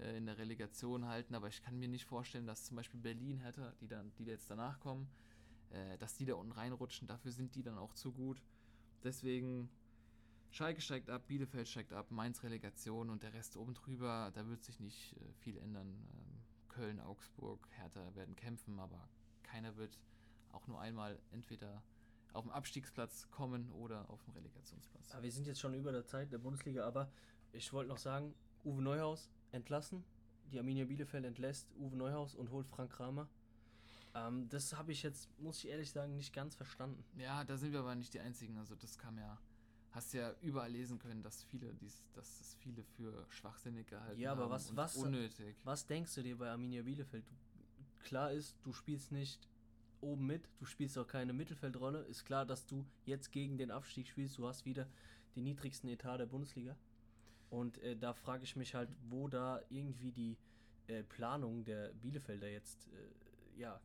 äh, 0.00 0.16
in 0.16 0.26
der 0.26 0.38
Relegation 0.38 1.06
halten, 1.06 1.34
aber 1.34 1.48
ich 1.48 1.62
kann 1.62 1.78
mir 1.78 1.88
nicht 1.88 2.04
vorstellen, 2.04 2.46
dass 2.46 2.64
zum 2.64 2.76
Beispiel 2.76 3.00
Berlin 3.00 3.38
hätte, 3.38 3.74
die 3.80 3.88
dann, 3.88 4.12
die 4.18 4.24
jetzt 4.24 4.50
danach 4.50 4.80
kommen, 4.80 5.08
äh, 5.70 5.98
dass 5.98 6.14
die 6.14 6.24
da 6.24 6.34
unten 6.34 6.52
reinrutschen. 6.52 7.08
Dafür 7.08 7.32
sind 7.32 7.54
die 7.54 7.62
dann 7.62 7.78
auch 7.78 7.94
zu 7.94 8.12
gut. 8.12 8.42
Deswegen 9.04 9.68
Schalke 10.50 10.80
steigt 10.80 11.10
ab, 11.10 11.26
Bielefeld 11.26 11.68
steigt 11.68 11.92
ab, 11.92 12.10
Mainz 12.10 12.42
Relegation 12.42 13.10
und 13.10 13.22
der 13.22 13.34
Rest 13.34 13.56
oben 13.56 13.74
drüber, 13.74 14.30
da 14.34 14.46
wird 14.48 14.62
sich 14.62 14.80
nicht 14.80 15.14
äh, 15.16 15.32
viel 15.34 15.58
ändern. 15.58 15.88
Ähm, 15.88 16.42
Köln, 16.68 17.00
Augsburg, 17.00 17.68
Hertha 17.70 18.14
werden 18.14 18.36
kämpfen, 18.36 18.78
aber 18.78 19.08
keiner 19.42 19.76
wird 19.76 19.98
auch 20.52 20.66
nur 20.66 20.80
einmal 20.80 21.18
entweder 21.32 21.82
auf 22.32 22.44
dem 22.44 22.52
Abstiegsplatz 22.52 23.28
kommen 23.30 23.70
oder 23.72 24.08
auf 24.10 24.22
dem 24.24 24.34
Relegationsplatz. 24.34 25.12
Ah, 25.12 25.22
wir 25.22 25.32
sind 25.32 25.46
jetzt 25.46 25.60
schon 25.60 25.74
über 25.74 25.92
der 25.92 26.06
Zeit 26.06 26.32
der 26.32 26.38
Bundesliga, 26.38 26.86
aber 26.86 27.10
ich 27.52 27.72
wollte 27.72 27.88
noch 27.88 27.98
sagen, 27.98 28.34
Uwe 28.64 28.82
Neuhaus 28.82 29.30
entlassen. 29.52 30.04
Die 30.52 30.58
Arminia 30.58 30.84
Bielefeld 30.86 31.24
entlässt 31.24 31.68
Uwe 31.76 31.96
Neuhaus 31.96 32.34
und 32.34 32.50
holt 32.50 32.66
Frank 32.66 32.92
Kramer. 32.92 33.28
Ähm, 34.14 34.48
das 34.48 34.76
habe 34.76 34.92
ich 34.92 35.02
jetzt, 35.02 35.28
muss 35.38 35.58
ich 35.58 35.68
ehrlich 35.70 35.90
sagen, 35.90 36.16
nicht 36.16 36.32
ganz 36.32 36.54
verstanden. 36.54 37.04
Ja, 37.18 37.44
da 37.44 37.56
sind 37.56 37.72
wir 37.72 37.80
aber 37.80 37.94
nicht 37.94 38.14
die 38.14 38.20
Einzigen. 38.20 38.56
Also 38.58 38.74
das 38.74 38.96
kam 38.96 39.18
ja, 39.18 39.38
hast 39.90 40.14
ja 40.14 40.34
überall 40.40 40.70
lesen 40.70 40.98
können, 40.98 41.22
dass 41.22 41.42
viele, 41.44 41.74
dies, 41.74 42.02
dass 42.14 42.40
es 42.40 42.54
viele 42.54 42.82
für 42.82 43.26
schwachsinnig 43.30 43.86
gehalten 43.88 44.18
Ja, 44.20 44.32
aber 44.32 44.44
haben 44.44 44.50
was- 44.50 44.70
und 44.70 44.76
was- 44.76 44.96
unnötig. 44.96 45.56
Was 45.64 45.86
denkst 45.86 46.14
du 46.14 46.22
dir 46.22 46.38
bei 46.38 46.48
Arminia 46.50 46.82
Bielefeld? 46.82 47.24
Du, 47.28 47.34
klar 48.04 48.32
ist, 48.32 48.56
du 48.62 48.72
spielst 48.72 49.12
nicht 49.12 49.46
oben 50.00 50.26
mit, 50.26 50.48
du 50.58 50.64
spielst 50.64 50.96
auch 50.96 51.06
keine 51.06 51.32
Mittelfeldrolle. 51.34 52.02
Ist 52.04 52.24
klar, 52.24 52.46
dass 52.46 52.64
du 52.66 52.86
jetzt 53.04 53.32
gegen 53.32 53.58
den 53.58 53.70
Abstieg 53.70 54.06
spielst. 54.08 54.38
Du 54.38 54.46
hast 54.46 54.64
wieder 54.64 54.88
den 55.36 55.44
niedrigsten 55.44 55.88
Etat 55.90 56.18
der 56.18 56.26
Bundesliga. 56.26 56.76
Und 57.50 57.78
äh, 57.78 57.96
da 57.96 58.12
frage 58.12 58.44
ich 58.44 58.56
mich 58.56 58.74
halt, 58.74 58.90
wo 59.08 59.28
da 59.28 59.60
irgendwie 59.70 60.12
die 60.12 60.36
äh, 60.86 61.02
Planung 61.02 61.64
der 61.64 61.92
Bielefelder 61.94 62.50
jetzt, 62.50 62.88
äh, 62.88 63.60
ja, 63.60 63.80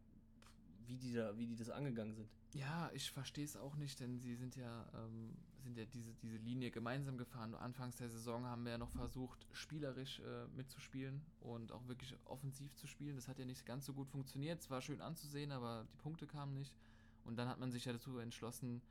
wie 0.85 0.97
die, 0.97 1.13
da, 1.13 1.37
wie 1.37 1.47
die 1.47 1.55
das 1.55 1.69
angegangen 1.69 2.13
sind. 2.13 2.29
Ja, 2.53 2.91
ich 2.93 3.09
verstehe 3.11 3.45
es 3.45 3.57
auch 3.57 3.75
nicht, 3.75 3.99
denn 3.99 4.19
sie 4.19 4.35
sind 4.35 4.55
ja, 4.55 4.85
ähm, 4.93 5.35
sind 5.63 5.77
ja 5.77 5.85
diese, 5.85 6.13
diese 6.15 6.37
Linie 6.37 6.71
gemeinsam 6.71 7.17
gefahren. 7.17 7.55
Anfangs 7.55 7.97
der 7.97 8.09
Saison 8.09 8.45
haben 8.45 8.63
wir 8.63 8.73
ja 8.73 8.77
noch 8.77 8.91
versucht, 8.91 9.47
spielerisch 9.53 10.19
äh, 10.19 10.45
mitzuspielen 10.55 11.21
und 11.39 11.71
auch 11.71 11.87
wirklich 11.87 12.15
offensiv 12.25 12.75
zu 12.75 12.85
spielen. 12.85 13.15
Das 13.15 13.27
hat 13.27 13.39
ja 13.39 13.45
nicht 13.45 13.65
ganz 13.65 13.85
so 13.85 13.93
gut 13.93 14.09
funktioniert. 14.09 14.59
Es 14.59 14.69
war 14.69 14.81
schön 14.81 15.01
anzusehen, 15.01 15.51
aber 15.51 15.87
die 15.91 15.97
Punkte 15.97 16.27
kamen 16.27 16.53
nicht. 16.53 16.75
Und 17.23 17.37
dann 17.37 17.47
hat 17.47 17.59
man 17.59 17.71
sich 17.71 17.85
ja 17.85 17.93
dazu 17.93 18.17
entschlossen, 18.17 18.81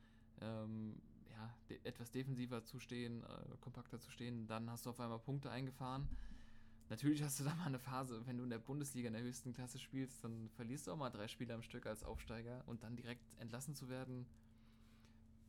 ähm, 0.40 0.96
ja, 1.42 1.54
de 1.68 1.80
etwas 1.84 2.10
defensiver 2.10 2.64
zu 2.64 2.78
stehen, 2.78 3.22
äh, 3.24 3.56
kompakter 3.60 4.00
zu 4.00 4.10
stehen. 4.10 4.46
Dann 4.46 4.70
hast 4.70 4.86
du 4.86 4.90
auf 4.90 5.00
einmal 5.00 5.18
Punkte 5.18 5.50
eingefahren. 5.50 6.08
Natürlich 6.88 7.22
hast 7.22 7.40
du 7.40 7.44
da 7.44 7.54
mal 7.54 7.66
eine 7.66 7.78
Phase, 7.78 8.22
wenn 8.26 8.36
du 8.36 8.44
in 8.44 8.50
der 8.50 8.58
Bundesliga 8.58 9.08
in 9.08 9.14
der 9.14 9.22
höchsten 9.22 9.52
Klasse 9.52 9.78
spielst, 9.78 10.22
dann 10.24 10.50
verlierst 10.50 10.86
du 10.86 10.92
auch 10.92 10.96
mal 10.96 11.10
drei 11.10 11.26
Spiele 11.26 11.54
am 11.54 11.62
Stück 11.62 11.86
als 11.86 12.04
Aufsteiger 12.04 12.62
und 12.66 12.82
dann 12.82 12.96
direkt 12.96 13.34
entlassen 13.38 13.74
zu 13.74 13.88
werden, 13.88 14.26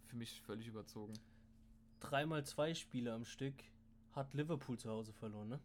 für 0.05 0.15
mich 0.15 0.41
völlig 0.41 0.67
überzogen. 0.67 1.13
Dreimal 1.99 2.45
zwei 2.45 2.73
Spiele 2.73 3.13
am 3.13 3.25
Stück 3.25 3.55
hat 4.13 4.33
Liverpool 4.33 4.77
zu 4.77 4.89
Hause 4.89 5.11
verloren, 5.11 5.49
ne? 5.49 5.59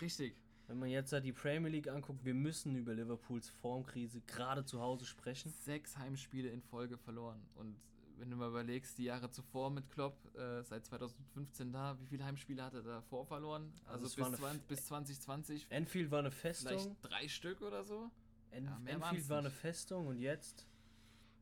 Richtig. 0.00 0.34
Wenn 0.66 0.78
man 0.78 0.88
jetzt 0.88 1.12
die 1.12 1.32
Premier 1.32 1.70
League 1.70 1.88
anguckt, 1.88 2.24
wir 2.24 2.34
müssen 2.34 2.74
über 2.76 2.94
Liverpools 2.94 3.48
Formkrise 3.48 4.22
gerade 4.22 4.64
zu 4.64 4.80
Hause 4.80 5.04
sprechen. 5.04 5.52
Sechs 5.52 5.98
Heimspiele 5.98 6.48
in 6.48 6.62
Folge 6.62 6.96
verloren. 6.96 7.44
Und 7.56 7.76
wenn 8.18 8.30
du 8.30 8.36
mal 8.36 8.48
überlegst, 8.48 8.98
die 8.98 9.04
Jahre 9.04 9.30
zuvor 9.30 9.70
mit 9.70 9.88
Klopp, 9.90 10.16
äh, 10.36 10.62
seit 10.62 10.84
2015 10.86 11.72
da, 11.72 11.98
wie 12.00 12.06
viele 12.06 12.24
Heimspiele 12.24 12.62
hat 12.62 12.74
er 12.74 12.82
davor 12.82 13.26
verloren? 13.26 13.72
Also 13.86 14.04
Also, 14.04 14.16
bis, 14.16 14.26
eine 14.26 14.36
20, 14.36 14.66
bis 14.68 14.84
2020 14.86 15.66
Enfield 15.70 16.10
war 16.10 16.18
eine 16.20 16.30
Festung. 16.30 16.68
vielleicht 16.78 16.96
drei 17.02 17.28
Stück 17.28 17.60
oder 17.62 17.82
so. 17.84 18.10
En 18.50 18.64
Ja, 18.64 18.80
Enfield 18.86 19.28
war 19.28 19.38
eine. 19.38 19.50
Festung 19.50 20.06
und 20.06 20.18
jetzt. 20.18 20.66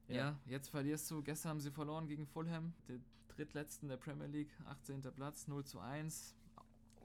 Ja. 0.09 0.39
jetzt 0.47 0.69
verlierst 0.69 1.11
du. 1.11 1.23
Gestern 1.23 1.51
haben 1.51 1.61
sie 1.61 1.71
verloren 1.71 2.07
gegen 2.09 2.27
Fulham, 2.27 2.73
den 2.89 3.05
drittletzten 3.29 3.89
der 3.89 3.97
Premier 3.97 4.27
League, 4.27 4.51
18. 4.67 5.03
Platz, 5.15 5.47
0 5.47 5.65
zu 5.65 5.79
1. 5.79 6.35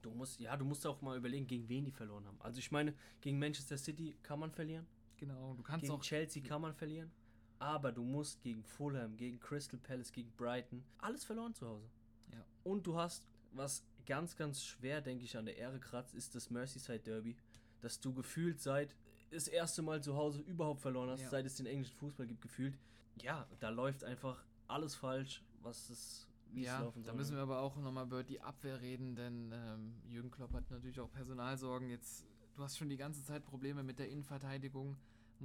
Du 0.01 0.11
musst, 0.11 0.39
ja, 0.39 0.55
du 0.57 0.65
musst 0.65 0.85
auch 0.85 1.01
mal 1.01 1.17
überlegen, 1.17 1.47
gegen 1.47 1.67
wen 1.69 1.85
die 1.85 1.91
verloren 1.91 2.25
haben. 2.25 2.39
Also 2.41 2.59
ich 2.59 2.71
meine, 2.71 2.93
gegen 3.21 3.39
Manchester 3.39 3.77
City 3.77 4.15
kann 4.23 4.39
man 4.39 4.51
verlieren, 4.51 4.85
Genau, 5.17 5.53
du 5.55 5.63
kannst 5.63 5.83
gegen 5.83 5.93
auch. 5.93 6.01
Chelsea 6.01 6.43
kann 6.43 6.61
man 6.61 6.73
verlieren, 6.75 7.11
aber 7.59 7.91
du 7.91 8.03
musst 8.03 8.41
gegen 8.41 8.63
Fulham, 8.63 9.15
gegen 9.17 9.39
Crystal 9.39 9.79
Palace, 9.79 10.11
gegen 10.11 10.31
Brighton 10.37 10.83
alles 10.99 11.23
verloren 11.23 11.53
zu 11.53 11.67
Hause. 11.67 11.89
Ja. 12.31 12.43
Und 12.63 12.85
du 12.87 12.97
hast, 12.97 13.27
was 13.51 13.83
ganz, 14.05 14.35
ganz 14.35 14.63
schwer, 14.63 15.01
denke 15.01 15.23
ich, 15.23 15.37
an 15.37 15.45
der 15.45 15.57
Ehre 15.57 15.79
kratzt, 15.79 16.13
ist 16.15 16.35
das 16.35 16.49
Merseyside 16.49 16.99
Derby, 16.99 17.35
dass 17.81 17.99
du 17.99 18.13
gefühlt 18.13 18.59
seit 18.61 18.95
das 19.31 19.47
erste 19.47 19.81
Mal 19.81 20.01
zu 20.03 20.15
Hause 20.15 20.41
überhaupt 20.41 20.81
verloren 20.81 21.09
hast, 21.09 21.21
Ja. 21.21 21.29
seit 21.29 21.45
es 21.45 21.55
den 21.55 21.65
englischen 21.65 21.95
Fußball 21.97 22.27
gibt, 22.27 22.41
gefühlt. 22.41 22.77
Ja, 23.21 23.47
da 23.59 23.69
läuft 23.69 24.03
einfach 24.03 24.43
alles 24.67 24.95
falsch, 24.95 25.43
was 25.61 25.89
es, 25.89 26.27
Ja, 26.53 26.91
da 27.03 27.13
müssen 27.13 27.35
wir 27.35 27.41
aber 27.43 27.59
auch 27.59 27.75
nochmal 27.77 28.05
über 28.05 28.23
die 28.23 28.39
Abwehr 28.41 28.79
reden, 28.81 29.15
denn 29.15 29.51
ähm, 29.53 29.93
Jürgen 30.07 30.31
Klopp 30.31 30.53
hat 30.53 30.69
natürlich 30.69 30.99
auch 30.99 31.11
Personalsorgen. 31.11 31.89
Jetzt, 31.89 32.25
du 32.55 32.63
hast 32.63 32.77
schon 32.77 32.89
die 32.89 32.97
ganze 32.97 33.23
Zeit 33.23 33.43
Probleme 33.45 33.83
mit 33.83 33.99
der 33.99 34.09
Innenverteidigung, 34.09 34.95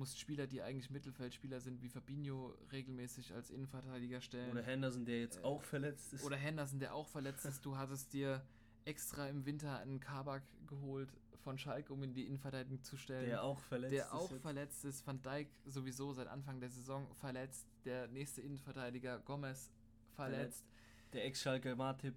musst 0.00 0.18
Spieler, 0.18 0.46
die 0.46 0.62
eigentlich 0.62 0.90
Mittelfeldspieler 0.90 1.60
sind, 1.60 1.82
wie 1.82 1.88
Fabinho 1.90 2.54
regelmäßig 2.72 3.32
als 3.34 3.50
Innenverteidiger 3.50 4.20
stellen. 4.20 4.50
Oder 4.50 4.62
Henderson, 4.62 5.04
der 5.04 5.20
jetzt 5.20 5.38
Äh, 5.38 5.42
auch 5.44 5.62
verletzt 5.62 6.12
ist. 6.14 6.24
Oder 6.24 6.36
Henderson, 6.36 6.80
der 6.80 6.94
auch 6.94 7.06
verletzt 7.06 7.44
ist. 7.44 7.64
Du 7.64 7.76
hattest 7.76 8.12
dir 8.12 8.42
extra 8.86 9.28
im 9.28 9.44
Winter 9.44 9.78
einen 9.78 10.00
Kabak 10.00 10.42
geholt 10.66 11.12
von 11.44 11.58
Schalke, 11.58 11.92
um 11.92 12.02
in 12.02 12.14
die 12.14 12.26
Innenverteidigung 12.26 12.82
zu 12.82 12.96
stellen. 12.96 13.26
der 13.26 13.42
auch 13.42 13.60
verletzt 13.60 13.92
der 13.92 14.06
ist. 14.06 14.12
auch 14.12 14.30
jetzt. 14.30 14.42
verletzt 14.42 14.84
ist. 14.84 15.06
Van 15.06 15.20
Dijk 15.22 15.48
sowieso 15.66 16.12
seit 16.14 16.28
Anfang 16.28 16.60
der 16.60 16.70
Saison 16.70 17.06
verletzt. 17.16 17.66
Der 17.84 18.08
nächste 18.08 18.40
Innenverteidiger 18.40 19.20
Gomez 19.20 19.70
verletzt. 20.16 20.64
Der 21.12 21.24
Ex-Schalke 21.26 21.76
Martip 21.76 22.14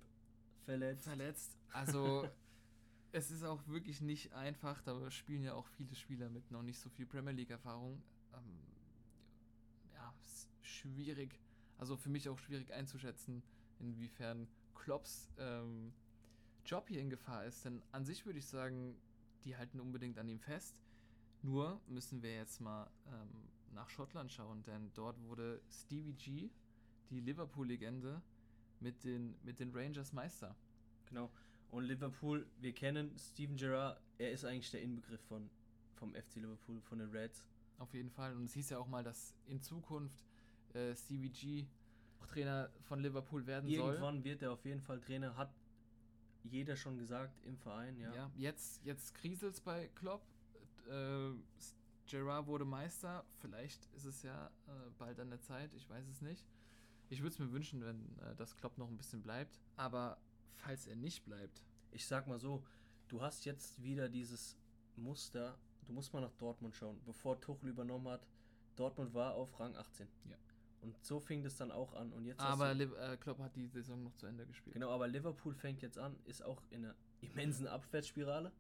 verletzt. 0.66 1.04
Verletzt. 1.04 1.58
Also 1.72 2.28
es 3.14 3.30
ist 3.30 3.44
auch 3.44 3.66
wirklich 3.68 4.02
nicht 4.02 4.34
einfach. 4.34 4.82
Da 4.82 5.10
spielen 5.12 5.44
ja 5.44 5.54
auch 5.54 5.68
viele 5.68 5.96
Spieler 5.96 6.30
mit 6.30 6.50
noch 6.52 6.64
nicht 6.64 6.80
so 6.80 6.90
viel 6.90 7.06
Premier 7.06 7.32
League-Erfahrung. 7.32 8.02
Ähm, 8.34 8.60
ja, 9.94 10.14
schwierig. 10.62 11.40
Also 11.78 11.96
für 11.96 12.10
mich 12.10 12.28
auch 12.28 12.40
schwierig 12.40 12.74
einzuschätzen, 12.74 13.44
inwiefern 13.80 14.48
Klopps 14.74 15.30
ähm, 15.38 15.94
Job 16.66 16.88
hier 16.88 17.02
in 17.02 17.12
Gefahr 17.12 17.46
ist. 17.46 17.64
Denn 17.66 17.84
an 17.92 18.04
sich 18.04 18.26
würde 18.26 18.40
ich 18.40 18.48
sagen, 18.48 18.96
die 19.46 19.56
halten 19.56 19.80
unbedingt 19.80 20.18
an 20.18 20.28
ihm 20.28 20.40
fest. 20.40 20.82
Nur 21.44 21.80
müssen 21.88 22.24
wir 22.24 22.34
jetzt 22.34 22.62
mal 22.62 22.90
ähm, 23.08 23.30
nach 23.74 23.90
Schottland 23.90 24.32
schauen, 24.32 24.64
denn 24.64 24.92
dort 24.96 25.22
wurde 25.24 25.62
Stevie 25.70 26.14
G, 26.14 26.50
die 27.10 27.20
Liverpool-Legende, 27.20 28.22
mit 28.80 29.04
den, 29.04 29.36
mit 29.44 29.60
den 29.60 29.72
Rangers 29.72 30.14
Meister. 30.14 30.56
Genau. 31.06 31.30
Und 31.74 31.86
Liverpool, 31.86 32.46
wir 32.60 32.72
kennen 32.72 33.18
Steven 33.18 33.58
Gerrard, 33.58 34.00
er 34.20 34.32
ist 34.32 34.46
eigentlich 34.46 34.70
der 34.70 34.84
Inbegriff 34.84 35.22
von, 35.22 35.50
vom 35.96 36.14
FC 36.14 36.36
Liverpool, 36.36 36.80
von 36.82 37.00
den 37.00 37.10
Reds. 37.10 37.48
Auf 37.80 37.92
jeden 37.96 38.12
Fall. 38.12 38.36
Und 38.36 38.44
es 38.44 38.54
hieß 38.54 38.70
ja 38.70 38.78
auch 38.78 38.88
mal, 38.88 39.04
dass 39.04 39.34
in 39.48 39.60
Zukunft 39.60 40.24
äh, 40.76 40.96
Stevie 40.96 41.32
G 41.32 41.66
auch 42.20 42.28
Trainer 42.28 42.70
von 42.84 43.00
Liverpool 43.00 43.48
werden 43.48 43.68
soll. 43.68 43.94
Irgendwann 43.94 44.24
wird 44.24 44.44
er 44.44 44.52
auf 44.52 44.64
jeden 44.66 44.82
Fall 44.82 45.00
Trainer, 45.00 45.36
hat 45.36 45.52
jeder 46.44 46.76
schon 46.76 47.00
gesagt 47.00 47.44
im 47.44 47.58
Verein, 47.58 47.98
ja. 47.98 48.14
Ja, 48.14 48.32
jetzt, 48.36 48.86
jetzt 48.86 49.16
kriselt 49.16 49.56
es 49.56 49.60
bei 49.60 49.90
Klopp. 49.96 50.22
Äh, 50.88 51.32
Gerrard 52.06 52.46
wurde 52.46 52.66
Meister. 52.66 53.26
Vielleicht 53.40 53.84
ist 53.96 54.06
es 54.06 54.22
ja 54.22 54.46
äh, 54.68 54.92
bald 55.00 55.20
an 55.20 55.32
der 55.32 55.42
Zeit. 55.42 55.74
Ich 55.74 55.90
weiß 55.90 56.08
es 56.08 56.22
nicht. 56.22 56.46
Ich 57.10 57.22
würde 57.22 57.34
es 57.34 57.40
mir 57.40 57.52
wünschen, 57.52 57.84
wenn 57.84 58.16
äh, 58.20 58.36
das 58.36 58.56
Klopp 58.58 58.78
noch 58.78 58.90
ein 58.90 58.98
bisschen 58.98 59.24
bleibt. 59.24 59.60
Aber 59.76 60.20
falls 60.54 60.88
er 60.88 60.96
nicht 60.96 61.24
bleibt, 61.26 61.62
Ich 61.92 62.08
sag 62.08 62.28
mal 62.28 62.40
so, 62.40 62.64
du 63.08 63.22
hast 63.22 63.46
jetzt 63.46 63.84
wieder 63.84 64.10
dieses 64.10 64.58
Muster, 64.96 65.58
du 65.86 65.94
musst 65.94 66.12
mal 66.14 66.22
nach 66.22 66.34
Dortmund 66.34 66.76
schauen, 66.76 67.00
bevor 67.06 67.40
Tuchel 67.40 67.70
übernommen 67.70 68.08
hat. 68.08 68.26
Dortmund 68.76 69.14
war 69.14 69.36
auf 69.36 69.60
Rang 69.60 69.76
18. 69.76 70.08
Ja. 70.30 70.38
Und 70.82 71.02
so 71.04 71.20
fing 71.20 71.44
das 71.44 71.56
dann 71.56 71.72
auch 71.72 71.94
an. 71.94 72.12
Und 72.12 72.26
jetzt 72.26 72.42
aber 72.42 72.74
du, 72.74 72.96
äh, 72.96 73.18
Klopp 73.18 73.40
hat 73.40 73.56
die 73.56 73.68
Saison 73.68 74.04
noch 74.04 74.16
zu 74.16 74.26
Ende 74.26 74.46
gespielt. 74.46 74.74
Genau, 74.74 74.90
aber 74.90 75.08
Liverpool 75.08 75.54
fängt 75.54 75.82
jetzt 75.82 75.98
an, 75.98 76.16
ist 76.26 76.44
auch 76.44 76.62
in 76.72 76.86
einer 76.86 76.96
immensen 77.22 77.68
Abwärtsspirale. 77.68 78.52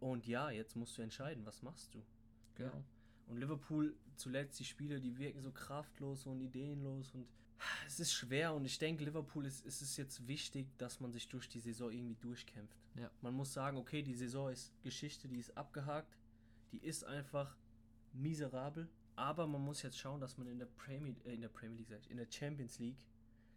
Und 0.00 0.26
ja, 0.26 0.50
jetzt 0.50 0.76
musst 0.76 0.98
du 0.98 1.02
entscheiden, 1.02 1.46
was 1.46 1.62
machst 1.62 1.94
du? 1.94 2.02
Genau. 2.56 2.84
Und 3.28 3.38
Liverpool, 3.38 3.96
zuletzt 4.16 4.58
die 4.58 4.64
Spiele, 4.64 5.00
die 5.00 5.16
wirken 5.16 5.40
so 5.40 5.52
kraftlos 5.52 6.26
und 6.26 6.40
ideenlos 6.40 7.12
und 7.12 7.26
es 7.86 8.00
ist 8.00 8.12
schwer 8.12 8.54
und 8.54 8.64
ich 8.64 8.78
denke, 8.78 9.04
Liverpool 9.04 9.46
ist, 9.46 9.64
ist 9.64 9.82
es 9.82 9.96
jetzt 9.96 10.26
wichtig, 10.26 10.66
dass 10.78 11.00
man 11.00 11.12
sich 11.12 11.28
durch 11.28 11.48
die 11.48 11.60
Saison 11.60 11.90
irgendwie 11.90 12.16
durchkämpft. 12.16 12.76
Ja. 12.96 13.10
Man 13.20 13.34
muss 13.34 13.52
sagen, 13.52 13.76
okay, 13.76 14.02
die 14.02 14.14
Saison 14.14 14.50
ist 14.50 14.72
Geschichte, 14.82 15.28
die 15.28 15.38
ist 15.38 15.56
abgehakt, 15.56 16.16
die 16.72 16.78
ist 16.78 17.04
einfach 17.04 17.56
miserabel, 18.12 18.88
aber 19.16 19.46
man 19.46 19.62
muss 19.62 19.82
jetzt 19.82 19.98
schauen, 19.98 20.20
dass 20.20 20.38
man 20.38 20.46
in 20.46 20.58
der 20.58 20.66
Premier, 20.66 21.14
äh, 21.24 21.34
in 21.34 21.40
der 21.40 21.48
Premier 21.48 21.78
League, 21.78 21.90
ich, 21.90 22.10
in 22.10 22.16
der 22.16 22.26
Champions 22.30 22.78
League, 22.78 22.98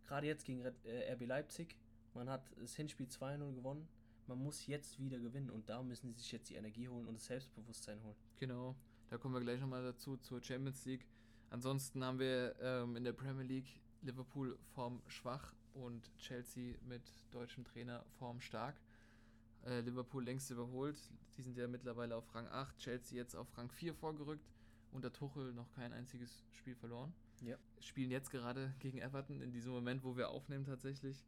gerade 0.06 0.28
jetzt 0.28 0.46
gegen 0.46 0.62
Red- 0.62 0.86
äh, 0.86 1.12
RB 1.14 1.26
Leipzig, 1.26 1.76
man 2.14 2.30
hat 2.30 2.52
das 2.60 2.76
Hinspiel 2.76 3.08
2-0 3.08 3.54
gewonnen, 3.54 3.88
man 4.28 4.42
muss 4.42 4.66
jetzt 4.68 5.00
wieder 5.00 5.20
gewinnen 5.20 5.50
und 5.50 5.70
da 5.70 5.84
müssen 5.84 6.12
sie 6.14 6.20
sich 6.20 6.32
jetzt 6.32 6.50
die 6.50 6.56
Energie 6.56 6.88
holen 6.88 7.08
und 7.08 7.16
das 7.16 7.26
Selbstbewusstsein 7.26 8.02
holen. 8.04 8.16
Genau, 8.38 8.76
da 9.10 9.18
kommen 9.18 9.36
wir 9.36 9.42
gleich 9.42 9.60
nochmal 9.60 9.84
dazu 9.84 10.18
zur 10.18 10.42
Champions 10.44 10.84
League. 10.86 11.06
Ansonsten 11.50 12.04
haben 12.04 12.20
wir 12.20 12.56
ähm, 12.60 12.96
in 12.96 13.04
der 13.04 13.14
Premier 13.14 13.44
League 13.44 13.80
Liverpool 14.02 14.58
form 14.74 15.02
schwach 15.08 15.54
und 15.74 16.10
Chelsea 16.18 16.76
mit 16.88 17.04
deutschem 17.32 17.66
Trainer 17.66 18.06
form 18.18 18.42
stark. 18.42 18.76
Äh, 19.66 19.82
Liverpool 19.82 20.24
längst 20.24 20.50
überholt, 20.52 20.98
die 21.38 21.42
sind 21.42 21.58
ja 21.58 21.68
mittlerweile 21.68 22.16
auf 22.16 22.34
Rang 22.34 22.48
8, 22.48 22.78
Chelsea 22.78 23.18
jetzt 23.18 23.36
auf 23.36 23.48
Rang 23.58 23.70
4 23.70 23.94
vorgerückt. 23.94 24.46
Unter 24.92 25.12
Tuchel 25.12 25.52
noch 25.54 25.70
kein 25.72 25.92
einziges 25.92 26.46
Spiel 26.52 26.76
verloren. 26.76 27.14
Ja. 27.42 27.58
Spielen 27.80 28.12
jetzt 28.12 28.30
gerade 28.30 28.74
gegen 28.80 29.00
Everton 29.00 29.42
in 29.42 29.52
diesem 29.52 29.74
Moment, 29.74 30.04
wo 30.04 30.16
wir 30.16 30.30
aufnehmen 30.30 30.66
tatsächlich. 30.66 31.26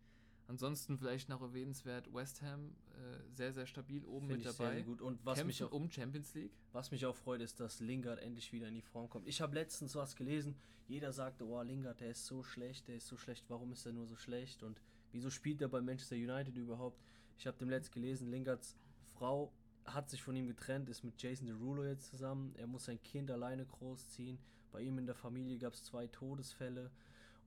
Ansonsten 0.47 0.97
vielleicht 0.97 1.27
noch 1.27 1.41
erwähnenswert 1.41 2.13
West 2.13 2.41
Ham, 2.41 2.75
äh, 2.91 3.33
sehr, 3.33 3.51
sehr 3.51 3.65
stabil 3.65 4.05
oben 4.05 4.27
Finde 4.27 4.35
mit 4.35 4.45
ich 4.45 4.51
sehr, 4.51 4.65
dabei. 4.65 4.75
sehr 4.75 4.85
gut. 4.85 5.01
Und 5.01 5.25
was 5.25 5.43
mich, 5.43 5.57
Kämpfen 5.57 5.73
auch, 5.73 5.79
um 5.79 5.91
Champions 5.91 6.33
League. 6.35 6.53
was 6.71 6.91
mich 6.91 7.05
auch 7.05 7.15
freut, 7.15 7.41
ist, 7.41 7.59
dass 7.59 7.81
Lingard 7.81 8.19
endlich 8.19 8.53
wieder 8.53 8.67
in 8.67 8.75
die 8.75 8.81
Form 8.81 9.09
kommt. 9.09 9.27
Ich 9.27 9.41
habe 9.41 9.53
letztens 9.55 9.95
was 9.95 10.15
gelesen, 10.15 10.55
jeder 10.87 11.11
sagte, 11.11 11.45
oh, 11.45 11.61
Lingard, 11.61 11.99
der 11.99 12.11
ist 12.11 12.25
so 12.25 12.43
schlecht, 12.43 12.87
der 12.87 12.95
ist 12.95 13.07
so 13.07 13.17
schlecht, 13.17 13.43
warum 13.49 13.73
ist 13.73 13.85
er 13.85 13.91
nur 13.91 14.07
so 14.07 14.15
schlecht 14.15 14.63
und 14.63 14.81
wieso 15.11 15.29
spielt 15.29 15.61
er 15.61 15.67
bei 15.67 15.81
Manchester 15.81 16.15
United 16.15 16.55
überhaupt? 16.55 17.01
Ich 17.37 17.45
habe 17.45 17.57
dem 17.57 17.69
letzt 17.69 17.91
gelesen, 17.91 18.31
Lingards 18.31 18.77
Frau 19.17 19.51
hat 19.85 20.09
sich 20.09 20.21
von 20.21 20.35
ihm 20.35 20.47
getrennt, 20.47 20.89
ist 20.89 21.03
mit 21.03 21.21
Jason 21.21 21.47
Derulo 21.47 21.83
jetzt 21.85 22.07
zusammen. 22.07 22.53
Er 22.57 22.67
muss 22.67 22.85
sein 22.85 23.01
Kind 23.01 23.31
alleine 23.31 23.65
großziehen. 23.65 24.37
Bei 24.71 24.81
ihm 24.81 24.97
in 24.97 25.05
der 25.05 25.15
Familie 25.15 25.57
gab 25.57 25.73
es 25.73 25.83
zwei 25.83 26.07
Todesfälle. 26.07 26.91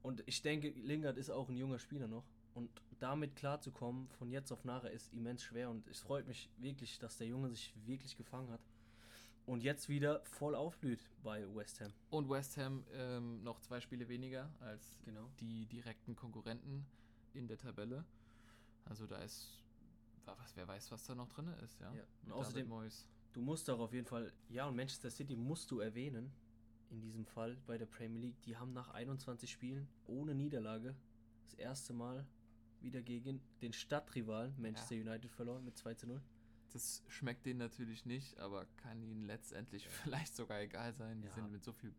Und 0.02 0.23
ich 0.26 0.40
denke, 0.42 0.71
Lingard 0.71 1.19
ist 1.19 1.30
auch 1.30 1.49
ein 1.49 1.57
junger 1.57 1.78
Spieler 1.78 2.09
noch. 2.09 2.25
Und 2.54 2.71
damit 2.99 3.37
klarzukommen, 3.37 4.09
von 4.19 4.30
jetzt 4.30 4.50
auf 4.52 4.64
nachher, 4.64 4.90
ist 4.90 5.12
immens 5.12 5.42
schwer. 5.42 5.71
Und 5.71 5.87
es 5.88 6.00
freut 6.00 6.26
mich 6.26 6.50
wirklich, 6.59 6.99
dass 6.99 7.16
der 7.19 7.26
Junge 7.28 7.49
sich 7.50 7.73
wirklich 7.87 8.16
gefangen 8.16 8.50
hat. 8.50 8.61
Und 9.47 9.62
jetzt 9.62 9.88
wieder 9.88 10.21
voll 10.25 10.54
aufblüht 10.54 11.09
bei 11.23 11.45
West 11.54 11.80
Ham. 11.80 11.92
Und 12.11 12.28
West 12.28 12.57
Ham 12.57 12.85
ähm, 12.92 13.42
noch 13.42 13.61
zwei 13.61 13.80
Spiele 13.80 14.09
weniger 14.09 14.50
als 14.61 14.97
Genau. 15.04 15.28
die 15.40 15.66
direkten 15.66 16.14
Konkurrenten 16.14 16.87
in 17.33 17.49
der 17.49 17.59
Tabelle. 17.59 18.04
Also 18.85 19.07
da 19.07 19.19
ist, 19.23 19.62
wa- 20.25 20.37
was, 20.38 20.54
wer 20.57 20.69
weiß, 20.69 20.90
was 20.92 21.04
da 21.04 21.14
noch 21.14 21.28
drin 21.28 21.49
ist, 21.64 21.80
ja. 21.80 21.92
Ja. 21.95 22.02
Und 22.26 22.33
außerdem-. 22.33 22.69
Du 23.33 23.40
musst 23.40 23.71
auch 23.71 23.78
auf 23.78 23.92
jeden 23.92 24.07
Fall, 24.07 24.33
ja, 24.49 24.66
und 24.66 24.75
Manchester 24.76 25.11
City 25.11 25.37
musst 25.37 25.71
du 25.71 25.78
erwähnen, 25.80 26.33
in 26.90 27.00
diesem 27.00 27.25
Fall 27.25 27.57
bei 27.66 27.78
der 27.78 27.87
Premier 27.87 28.21
League. 28.21 28.42
Die 28.42 28.57
haben 28.57 28.73
nach 28.73 28.88
21 28.90 29.50
Spielen 29.50 29.88
ohne 30.07 30.35
Niederlage 30.35 30.97
das 31.45 31.54
erste 31.54 31.92
Mal 31.92 32.26
wieder 32.82 33.02
gegen 33.02 33.40
den 33.62 33.72
Stadtrivalen 33.72 34.54
Manchester 34.60 34.94
United 34.94 35.30
verloren 35.30 35.64
mit 35.64 35.76
2 35.76 35.94
zu 35.94 36.06
0. 36.06 36.20
Das 36.72 37.02
schmeckt 37.08 37.46
denen 37.46 37.58
natürlich 37.58 38.06
nicht, 38.06 38.38
aber 38.38 38.66
kann 38.76 39.02
ihnen 39.02 39.25
letztendlich 39.25 39.88
vielleicht 39.88 40.34
sogar 40.37 40.60
egal 40.60 40.92
sein. 40.92 41.20
Die 41.20 41.28
Ja. 41.28 41.34
sind 41.34 41.50
mit 41.50 41.64
so 41.64 41.72
viel 41.72 41.94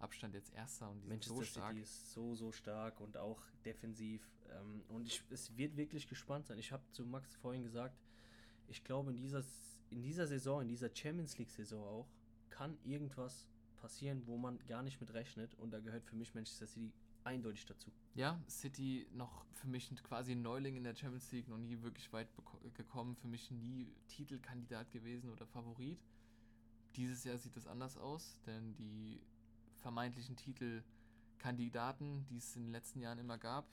Abstand 0.00 0.34
jetzt 0.34 0.52
Erster 0.54 0.90
und 0.90 1.00
die 1.02 1.08
Manchester 1.08 1.34
sind 1.34 1.44
so 1.44 1.50
stark. 1.50 1.70
City 1.70 1.82
ist 1.82 2.12
so, 2.12 2.34
so 2.34 2.52
stark 2.52 3.00
und 3.00 3.16
auch 3.16 3.40
defensiv. 3.64 4.28
Ähm, 4.50 4.82
und 4.88 5.06
ich, 5.06 5.22
es 5.30 5.56
wird 5.56 5.76
wirklich 5.76 6.06
gespannt 6.08 6.46
sein. 6.46 6.58
Ich 6.58 6.72
habe 6.72 6.82
zu 6.92 7.04
Max 7.04 7.34
vorhin 7.36 7.62
gesagt, 7.62 7.96
ich 8.68 8.84
glaube, 8.84 9.10
in 9.10 9.16
dieser, 9.16 9.42
in 9.90 10.02
dieser 10.02 10.26
Saison, 10.26 10.62
in 10.62 10.68
dieser 10.68 10.94
Champions 10.94 11.38
League-Saison 11.38 11.82
auch, 11.84 12.08
kann 12.50 12.76
irgendwas 12.84 13.46
passieren, 13.76 14.26
wo 14.26 14.36
man 14.36 14.58
gar 14.66 14.82
nicht 14.82 15.00
mit 15.00 15.12
rechnet. 15.14 15.54
Und 15.56 15.70
da 15.72 15.80
gehört 15.80 16.04
für 16.04 16.16
mich 16.16 16.34
Manchester 16.34 16.66
City 16.66 16.92
eindeutig 17.28 17.66
dazu. 17.66 17.92
Ja, 18.14 18.40
City 18.48 19.06
noch 19.12 19.44
für 19.52 19.68
mich 19.68 19.90
quasi 20.02 20.32
ein 20.32 20.42
Neuling 20.42 20.76
in 20.76 20.84
der 20.84 20.94
Champions 20.94 21.30
League, 21.32 21.48
noch 21.48 21.58
nie 21.58 21.80
wirklich 21.82 22.12
weit 22.12 22.28
gekommen, 22.74 23.14
für 23.16 23.28
mich 23.28 23.50
nie 23.50 23.92
Titelkandidat 24.08 24.90
gewesen 24.90 25.30
oder 25.30 25.46
Favorit. 25.46 25.98
Dieses 26.96 27.24
Jahr 27.24 27.38
sieht 27.38 27.56
das 27.56 27.66
anders 27.66 27.96
aus, 27.96 28.40
denn 28.46 28.74
die 28.74 29.20
vermeintlichen 29.76 30.36
Titelkandidaten, 30.36 32.26
die 32.26 32.38
es 32.38 32.56
in 32.56 32.64
den 32.64 32.72
letzten 32.72 33.00
Jahren 33.00 33.18
immer 33.18 33.38
gab, 33.38 33.68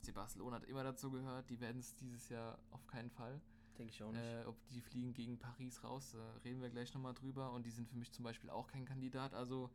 FC 0.00 0.14
Barcelona 0.14 0.56
hat 0.56 0.64
immer 0.64 0.84
dazu 0.84 1.10
gehört, 1.10 1.50
die 1.50 1.60
werden 1.60 1.80
es 1.80 1.94
dieses 1.96 2.28
Jahr 2.28 2.58
auf 2.70 2.86
keinen 2.86 3.10
Fall. 3.10 3.40
Denke 3.78 3.92
ich 3.92 4.02
auch 4.02 4.12
nicht. 4.12 4.22
Äh, 4.22 4.44
ob 4.46 4.56
die 4.70 4.80
fliegen 4.80 5.14
gegen 5.14 5.38
Paris 5.38 5.82
raus, 5.82 6.12
da 6.12 6.36
reden 6.44 6.62
wir 6.62 6.70
gleich 6.70 6.94
nochmal 6.94 7.14
drüber. 7.14 7.50
Und 7.52 7.66
die 7.66 7.70
sind 7.70 7.88
für 7.88 7.96
mich 7.96 8.12
zum 8.12 8.22
Beispiel 8.24 8.50
auch 8.50 8.68
kein 8.68 8.84
Kandidat. 8.84 9.34
Also 9.34 9.70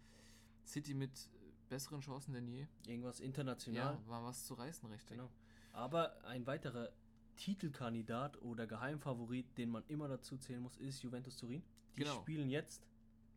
City 0.65 0.93
mit 0.93 1.29
besseren 1.69 2.01
Chancen 2.01 2.33
denn 2.33 2.47
je. 2.47 2.67
Irgendwas 2.88 3.19
international. 3.19 3.95
Ja, 3.95 4.07
war 4.07 4.23
was 4.23 4.45
zu 4.45 4.55
reißen, 4.55 4.89
richtig. 4.89 5.17
Genau. 5.17 5.29
Aber 5.71 6.23
ein 6.25 6.45
weiterer 6.47 6.89
Titelkandidat 7.38 8.41
oder 8.41 8.67
Geheimfavorit, 8.67 9.57
den 9.57 9.69
man 9.69 9.83
immer 9.88 10.07
dazu 10.07 10.38
zählen 10.38 10.61
muss, 10.61 10.77
ist 10.77 11.01
Juventus 11.01 11.38
Turin. 11.38 11.63
Die 11.95 12.01
Genau. 12.01 12.19
spielen 12.21 12.49
jetzt 12.49 12.85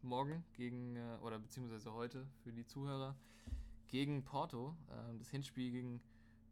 Morgen 0.02 0.44
gegen, 0.54 0.96
äh, 0.96 1.18
oder 1.22 1.38
beziehungsweise 1.38 1.92
heute 1.92 2.26
für 2.42 2.52
die 2.52 2.66
Zuhörer, 2.66 3.14
gegen 3.86 4.24
Porto. 4.24 4.74
Ähm, 4.90 5.18
das 5.18 5.30
Hinspiel 5.30 5.70
ging 5.70 6.00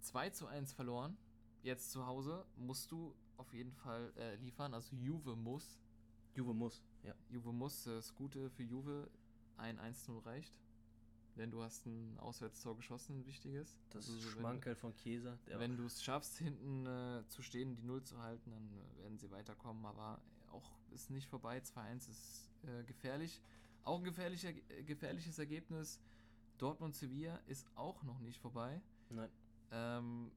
2 0.00 0.30
zu 0.30 0.46
1 0.46 0.72
verloren. 0.72 1.16
Jetzt 1.62 1.90
zu 1.90 2.06
Hause 2.06 2.46
musst 2.56 2.92
du 2.92 3.14
auf 3.38 3.52
jeden 3.52 3.72
Fall 3.72 4.12
äh, 4.16 4.36
liefern. 4.36 4.72
Also 4.72 4.94
Juve 4.94 5.34
muss. 5.34 5.80
Juve 6.34 6.54
muss. 6.54 6.84
Ja. 7.02 7.14
Juve 7.28 7.52
muss. 7.52 7.84
Das 7.84 8.14
Gute 8.14 8.50
für 8.50 8.62
Juve, 8.62 9.10
ein 9.56 9.78
1-0 9.80 10.24
reicht. 10.24 10.54
Denn 11.36 11.50
du 11.50 11.62
hast 11.62 11.86
ein 11.86 12.18
Auswärtstor 12.18 12.76
geschossen, 12.76 13.20
ein 13.20 13.26
wichtiges. 13.26 13.78
Das 13.90 14.08
Also, 14.08 14.22
wenn- 14.24 14.30
Schmankerl 14.32 14.74
von. 14.74 14.92
Der 15.46 15.58
Wenn 15.60 15.76
du 15.76 15.84
es 15.86 16.02
schaffst, 16.02 16.38
hinten 16.38 16.86
äh, 16.86 17.24
zu 17.28 17.42
stehen, 17.42 17.76
die 17.76 17.82
Null 17.82 18.02
zu 18.02 18.18
halten, 18.20 18.50
dann 18.50 18.70
äh, 18.72 19.02
werden 19.02 19.18
sie 19.18 19.30
weiterkommen. 19.30 19.84
Aber 19.86 20.20
auch 20.50 20.70
ist 20.90 21.10
nicht 21.10 21.28
vorbei. 21.28 21.58
2-1 21.58 22.08
ist 22.10 22.50
äh, 22.64 22.84
gefährlich. 22.84 23.40
Auch 23.84 23.98
ein 23.98 24.04
gefährlicher, 24.04 24.50
äh, 24.68 24.82
gefährliches 24.84 25.38
Ergebnis. 25.38 26.00
Dortmund-Sevilla 26.58 27.36
ist 27.46 27.66
auch 27.74 28.02
noch 28.02 28.18
nicht 28.18 28.38
vorbei. 28.40 28.80
Nein. 29.08 29.30
Ähm, 29.70 30.30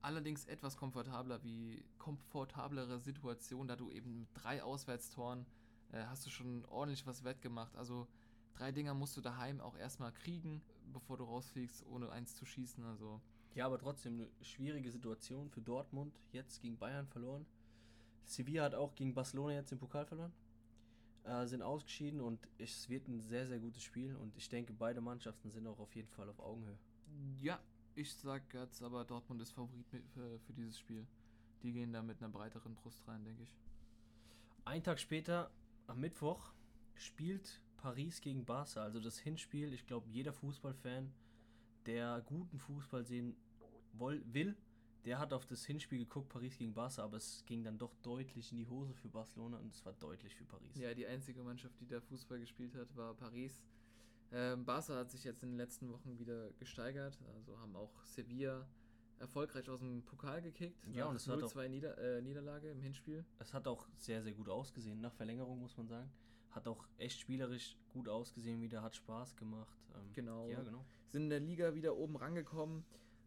allerdings 0.00 0.44
etwas 0.46 0.76
komfortabler, 0.76 1.42
wie 1.44 1.84
komfortablere 1.98 2.98
Situation, 2.98 3.68
da 3.68 3.76
du 3.76 3.90
eben 3.90 4.20
mit 4.20 4.28
drei 4.34 4.62
Auswärtstoren 4.62 5.46
äh, 5.92 6.02
hast 6.06 6.26
du 6.26 6.30
schon 6.30 6.64
ordentlich 6.64 7.06
was 7.06 7.22
wettgemacht. 7.22 7.76
Also 7.76 8.08
drei 8.54 8.72
Dinger 8.72 8.94
musst 8.94 9.16
du 9.16 9.20
daheim 9.20 9.60
auch 9.60 9.76
erstmal 9.76 10.12
kriegen, 10.12 10.62
bevor 10.92 11.16
du 11.16 11.24
rausfliegst, 11.24 11.86
ohne 11.86 12.10
eins 12.10 12.36
zu 12.36 12.44
schießen. 12.44 12.84
Also 12.84 13.20
Ja, 13.54 13.66
aber 13.66 13.78
trotzdem 13.78 14.14
eine 14.14 14.28
schwierige 14.42 14.90
Situation 14.90 15.50
für 15.50 15.60
Dortmund. 15.60 16.18
Jetzt 16.32 16.60
gegen 16.62 16.78
Bayern 16.78 17.06
verloren. 17.06 17.46
Sevilla 18.24 18.64
hat 18.64 18.74
auch 18.74 18.94
gegen 18.94 19.14
Barcelona 19.14 19.54
jetzt 19.54 19.70
den 19.72 19.78
Pokal 19.78 20.06
verloren. 20.06 20.32
Äh, 21.24 21.46
sind 21.46 21.62
ausgeschieden 21.62 22.20
und 22.20 22.48
es 22.58 22.88
wird 22.88 23.06
ein 23.08 23.20
sehr, 23.20 23.46
sehr 23.46 23.58
gutes 23.58 23.82
Spiel. 23.82 24.16
Und 24.16 24.36
ich 24.36 24.48
denke, 24.48 24.72
beide 24.72 25.00
Mannschaften 25.00 25.50
sind 25.50 25.66
auch 25.66 25.78
auf 25.78 25.94
jeden 25.94 26.08
Fall 26.08 26.28
auf 26.28 26.38
Augenhöhe. 26.40 26.78
Ja, 27.40 27.60
ich 27.94 28.14
sag 28.14 28.54
jetzt 28.54 28.82
aber, 28.82 29.04
Dortmund 29.04 29.40
ist 29.42 29.52
Favorit 29.52 29.86
für, 30.14 30.38
für 30.40 30.52
dieses 30.52 30.78
Spiel. 30.78 31.06
Die 31.62 31.72
gehen 31.72 31.92
da 31.92 32.02
mit 32.02 32.20
einer 32.20 32.32
breiteren 32.32 32.74
Brust 32.74 33.06
rein, 33.06 33.24
denke 33.24 33.42
ich. 33.42 33.56
Ein 34.64 34.82
Tag 34.82 34.98
später, 34.98 35.50
am 35.86 36.00
Mittwoch, 36.00 36.52
spielt 36.94 37.60
Paris 37.82 38.20
gegen 38.20 38.44
Barca. 38.44 38.82
Also 38.82 39.00
das 39.00 39.18
Hinspiel. 39.18 39.72
Ich 39.74 39.86
glaube, 39.86 40.08
jeder 40.08 40.32
Fußballfan, 40.32 41.12
der 41.86 42.22
guten 42.26 42.58
Fußball 42.58 43.04
sehen 43.04 43.34
woll, 43.94 44.22
will, 44.32 44.56
der 45.04 45.18
hat 45.18 45.32
auf 45.32 45.44
das 45.46 45.64
Hinspiel 45.66 45.98
geguckt, 45.98 46.28
Paris 46.28 46.56
gegen 46.56 46.72
Barca. 46.74 47.02
Aber 47.02 47.16
es 47.16 47.44
ging 47.44 47.64
dann 47.64 47.76
doch 47.78 47.94
deutlich 48.02 48.52
in 48.52 48.58
die 48.58 48.66
Hose 48.68 48.94
für 48.94 49.08
Barcelona 49.08 49.58
und 49.58 49.72
es 49.74 49.84
war 49.84 49.92
deutlich 49.94 50.34
für 50.36 50.44
Paris. 50.44 50.76
Ja, 50.78 50.94
die 50.94 51.06
einzige 51.06 51.42
Mannschaft, 51.42 51.78
die 51.80 51.86
da 51.86 52.00
Fußball 52.00 52.38
gespielt 52.38 52.74
hat, 52.76 52.94
war 52.96 53.14
Paris. 53.14 53.62
Ähm, 54.30 54.64
Barca 54.64 54.94
hat 54.96 55.10
sich 55.10 55.24
jetzt 55.24 55.42
in 55.42 55.50
den 55.50 55.58
letzten 55.58 55.90
Wochen 55.90 56.18
wieder 56.18 56.50
gesteigert. 56.52 57.18
Also 57.34 57.58
haben 57.58 57.74
auch 57.76 58.02
Sevilla 58.04 58.66
erfolgreich 59.18 59.68
aus 59.68 59.80
dem 59.80 60.02
Pokal 60.04 60.40
gekickt. 60.40 60.86
Ja, 60.92 61.06
und 61.06 61.16
es 61.16 61.26
hat 61.28 61.42
auch- 61.42 61.52
0-2 61.54 61.68
Nieder 61.68 61.98
äh, 61.98 62.22
Niederlage 62.22 62.70
im 62.70 62.80
Hinspiel. 62.80 63.24
Es 63.40 63.52
hat 63.52 63.66
auch 63.68 63.86
sehr, 63.98 64.22
sehr 64.22 64.32
gut 64.32 64.48
ausgesehen. 64.48 65.00
Nach 65.00 65.12
Verlängerung 65.12 65.58
muss 65.60 65.76
man 65.76 65.86
sagen. 65.88 66.10
Hat 66.52 66.68
auch 66.68 66.86
echt 66.98 67.18
spielerisch 67.18 67.76
gut 67.92 68.08
ausgesehen 68.08 68.60
wieder, 68.60 68.82
hat 68.82 68.94
Spaß 68.94 69.36
gemacht. 69.36 69.76
Ähm, 69.94 70.12
Genau. 70.12 70.48
Ja, 70.48 70.62
genau. 70.62 70.84
Sind 71.08 71.24
in 71.24 71.30
der 71.30 71.40
Liga 71.40 71.74
wieder 71.74 71.96
oben 71.96 72.16
rangekommen. 72.16 72.84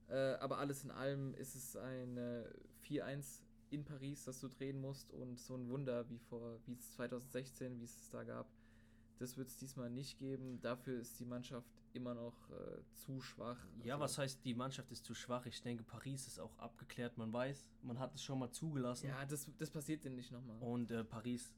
Äh, 0.08 0.34
aber 0.36 0.60
alles 0.60 0.84
in 0.84 0.92
allem 0.92 1.34
ist 1.36 1.56
es 1.56 1.76
ein 1.76 2.18
äh, 2.18 2.44
4-1 2.88 3.42
in 3.72 3.84
Paris, 3.84 4.24
das 4.26 4.40
du 4.40 4.48
drehen 4.48 4.80
musst. 4.80 5.12
Und 5.12 5.40
so 5.40 5.56
ein 5.56 5.68
Wunder 5.70 6.08
wie 6.10 6.20
vor, 6.20 6.60
wie 6.68 6.74
es 6.74 6.92
2016, 6.94 7.80
wie 7.80 7.84
es 7.86 7.96
es 7.96 8.10
da 8.12 8.24
gab, 8.24 8.48
das 9.18 9.38
wird 9.38 9.48
es 9.48 9.58
diesmal 9.58 9.90
nicht 9.90 10.18
geben. 10.20 10.60
Dafür 10.62 11.00
ist 11.00 11.20
die 11.20 11.26
Mannschaft 11.26 11.68
immer 11.94 12.14
noch 12.14 12.50
äh, 12.52 12.82
zu 12.94 13.22
schwach. 13.22 13.58
Ja, 13.84 13.94
Also- 13.96 14.04
was 14.04 14.18
heißt, 14.18 14.44
die 14.46 14.54
Mannschaft 14.54 14.92
ist 14.92 15.06
zu 15.06 15.16
schwach? 15.16 15.46
Ich 15.46 15.62
denke, 15.64 15.84
Paris 15.84 16.28
ist 16.28 16.40
auch 16.40 16.56
abgeklärt. 16.60 17.18
Man 17.18 17.32
weiß, 17.34 17.66
man 17.82 17.98
hat 18.00 18.14
es 18.14 18.22
schon 18.24 18.38
mal 18.40 18.52
zugelassen. 18.52 19.08
Ja, 19.08 19.26
das, 19.26 19.50
das 19.58 19.72
passiert 19.72 20.04
denen 20.04 20.18
nicht 20.18 20.32
nochmal. 20.32 20.58
Und 20.60 20.92
äh, 20.92 21.04
Paris 21.04 21.52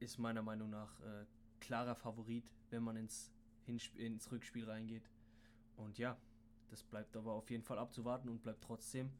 ist 0.00 0.18
meiner 0.18 0.42
Meinung 0.42 0.70
nach 0.70 1.00
äh, 1.00 1.26
klarer 1.60 1.94
Favorit, 1.94 2.50
wenn 2.70 2.82
man 2.82 2.96
ins, 2.96 3.32
ins 3.66 4.30
Rückspiel 4.30 4.68
reingeht. 4.68 5.08
Und 5.76 5.98
ja, 5.98 6.16
das 6.70 6.82
bleibt 6.82 7.16
aber 7.16 7.32
auf 7.32 7.50
jeden 7.50 7.62
Fall 7.62 7.78
abzuwarten 7.78 8.28
und 8.28 8.42
bleibt 8.42 8.62
trotzdem 8.62 9.10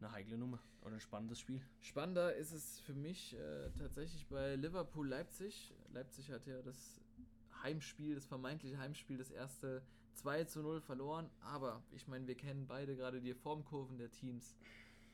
eine 0.00 0.12
heikle 0.12 0.36
Nummer 0.36 0.58
oder 0.82 0.94
ein 0.94 1.00
spannendes 1.00 1.38
Spiel. 1.38 1.62
Spannender 1.80 2.34
ist 2.34 2.52
es 2.52 2.80
für 2.80 2.94
mich 2.94 3.34
äh, 3.34 3.70
tatsächlich 3.78 4.26
bei 4.26 4.56
Liverpool-Leipzig. 4.56 5.72
Leipzig 5.92 6.30
hat 6.30 6.46
ja 6.46 6.60
das 6.62 7.00
Heimspiel, 7.62 8.14
das 8.14 8.26
vermeintliche 8.26 8.78
Heimspiel, 8.78 9.18
das 9.18 9.30
erste 9.30 9.82
2 10.14 10.44
zu 10.44 10.62
0 10.62 10.80
verloren. 10.80 11.30
Aber 11.40 11.82
ich 11.92 12.08
meine, 12.08 12.26
wir 12.26 12.34
kennen 12.34 12.66
beide 12.66 12.96
gerade 12.96 13.20
die 13.20 13.34
Formkurven 13.34 13.98
der 13.98 14.10
Teams. 14.10 14.56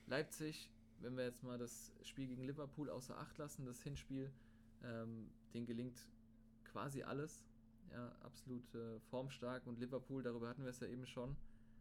Leipzig, 0.06 0.70
wenn 1.00 1.16
wir 1.16 1.24
jetzt 1.24 1.42
mal 1.42 1.58
das 1.58 1.92
Spiel 2.02 2.26
gegen 2.26 2.44
Liverpool 2.44 2.88
außer 2.88 3.18
Acht 3.18 3.36
lassen, 3.38 3.66
das 3.66 3.82
Hinspiel, 3.82 4.32
ähm, 4.84 5.30
denen 5.54 5.66
gelingt 5.66 6.08
quasi 6.64 7.02
alles. 7.02 7.44
Ja, 7.90 8.12
absolut 8.20 8.74
äh, 8.74 9.00
formstark. 9.10 9.66
Und 9.66 9.78
Liverpool, 9.78 10.22
darüber 10.22 10.48
hatten 10.48 10.62
wir 10.62 10.70
es 10.70 10.80
ja 10.80 10.86
eben 10.88 11.06
schon, 11.06 11.36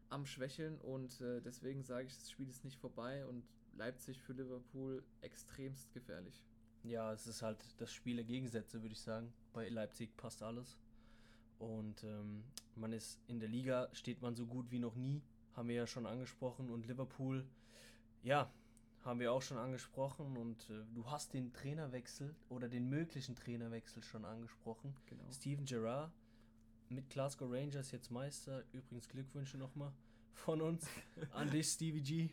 am 0.10 0.26
Schwächeln. 0.26 0.80
Und 0.80 1.20
äh, 1.22 1.42
deswegen 1.42 1.84
sage 1.84 2.08
ich, 2.08 2.16
das 2.16 2.32
Spiel 2.32 2.48
ist 2.48 2.64
nicht 2.64 2.80
vorbei. 2.80 3.26
Und 3.26 3.44
Leipzig 3.74 4.22
für 4.22 4.34
Liverpool 4.34 5.04
extremst 5.22 5.92
gefährlich. 5.94 6.44
Ja, 6.84 7.12
es 7.12 7.28
ist 7.28 7.42
halt 7.42 7.60
das 7.78 7.92
Spiel 7.92 8.16
der 8.16 8.26
Gegensätze, 8.26 8.82
würde 8.82 8.94
ich 8.94 9.02
sagen. 9.02 9.34
Bei 9.54 9.68
Leipzig 9.68 10.16
passt 10.16 10.42
alles. 10.42 10.78
Und 11.60 12.04
ähm, 12.04 12.44
man 12.76 12.94
ist 12.94 13.20
in 13.28 13.40
der 13.40 13.50
Liga, 13.50 13.90
steht 13.94 14.22
man 14.22 14.36
so 14.36 14.46
gut 14.46 14.72
wie 14.72 14.80
noch 14.80 14.96
nie, 14.96 15.22
haben 15.54 15.70
wir 15.70 15.76
ja 15.76 15.88
schon 15.88 16.06
angesprochen. 16.06 16.70
Und 16.70 16.86
Liverpool, 16.86 17.46
ja, 18.24 18.52
haben 19.08 19.20
wir 19.20 19.32
auch 19.32 19.42
schon 19.42 19.58
angesprochen. 19.58 20.38
Und 20.38 20.70
äh, 20.70 20.84
du 20.94 21.10
hast 21.10 21.34
den 21.34 21.54
Trainerwechsel 21.54 22.36
oder 22.50 22.68
den 22.68 22.90
möglichen 22.90 23.36
Trainerwechsel 23.36 24.04
schon 24.04 24.26
angesprochen. 24.26 24.96
Genau. 25.08 25.24
Steven 25.32 25.66
Gerrard 25.66 26.12
mit 26.90 27.10
Glasgow 27.10 27.52
Rangers 27.52 27.92
jetzt 27.92 28.12
Meister. 28.12 28.64
Übrigens 28.72 29.10
Glückwünsche 29.10 29.58
nochmal 29.58 29.92
von 30.34 30.62
uns 30.62 30.86
an 31.34 31.50
dich, 31.50 31.68
Stevie 31.68 32.02
G. 32.02 32.30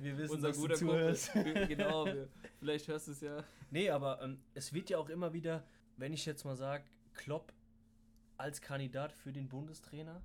Wir 0.00 0.16
wissen, 0.16 0.36
Unser 0.36 0.48
dass 0.48 0.56
guter 0.56 0.74
du 0.74 0.86
Kumpel. 0.86 1.16
zuhörst. 1.16 1.32
genau, 1.68 2.06
wir, 2.06 2.28
vielleicht 2.58 2.88
hörst 2.88 3.08
du 3.08 3.12
es 3.12 3.20
ja. 3.20 3.44
Nee, 3.70 3.90
aber 3.90 4.22
ähm, 4.22 4.40
es 4.54 4.72
wird 4.72 4.88
ja 4.88 4.98
auch 4.98 5.08
immer 5.08 5.32
wieder, 5.32 5.64
wenn 5.96 6.12
ich 6.12 6.24
jetzt 6.24 6.44
mal 6.44 6.56
sage, 6.56 6.84
Klopp 7.12 7.52
als 8.38 8.60
Kandidat 8.60 9.12
für 9.12 9.32
den 9.32 9.48
Bundestrainer 9.48 10.22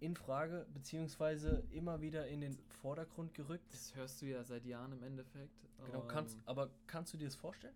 in 0.00 0.14
Frage, 0.14 0.66
beziehungsweise 0.74 1.62
immer 1.70 2.00
wieder 2.00 2.26
in 2.28 2.40
den 2.40 2.58
Vordergrund 2.82 3.34
gerückt. 3.34 3.72
Das 3.72 3.94
hörst 3.94 4.20
du 4.22 4.26
ja 4.26 4.44
seit 4.44 4.64
Jahren 4.66 4.92
im 4.92 5.02
Endeffekt. 5.02 5.52
Genau, 5.84 6.02
kannst, 6.02 6.36
Ähm, 6.36 6.42
aber 6.46 6.70
kannst 6.86 7.12
du 7.12 7.18
dir 7.18 7.26
das 7.26 7.36
vorstellen? 7.36 7.74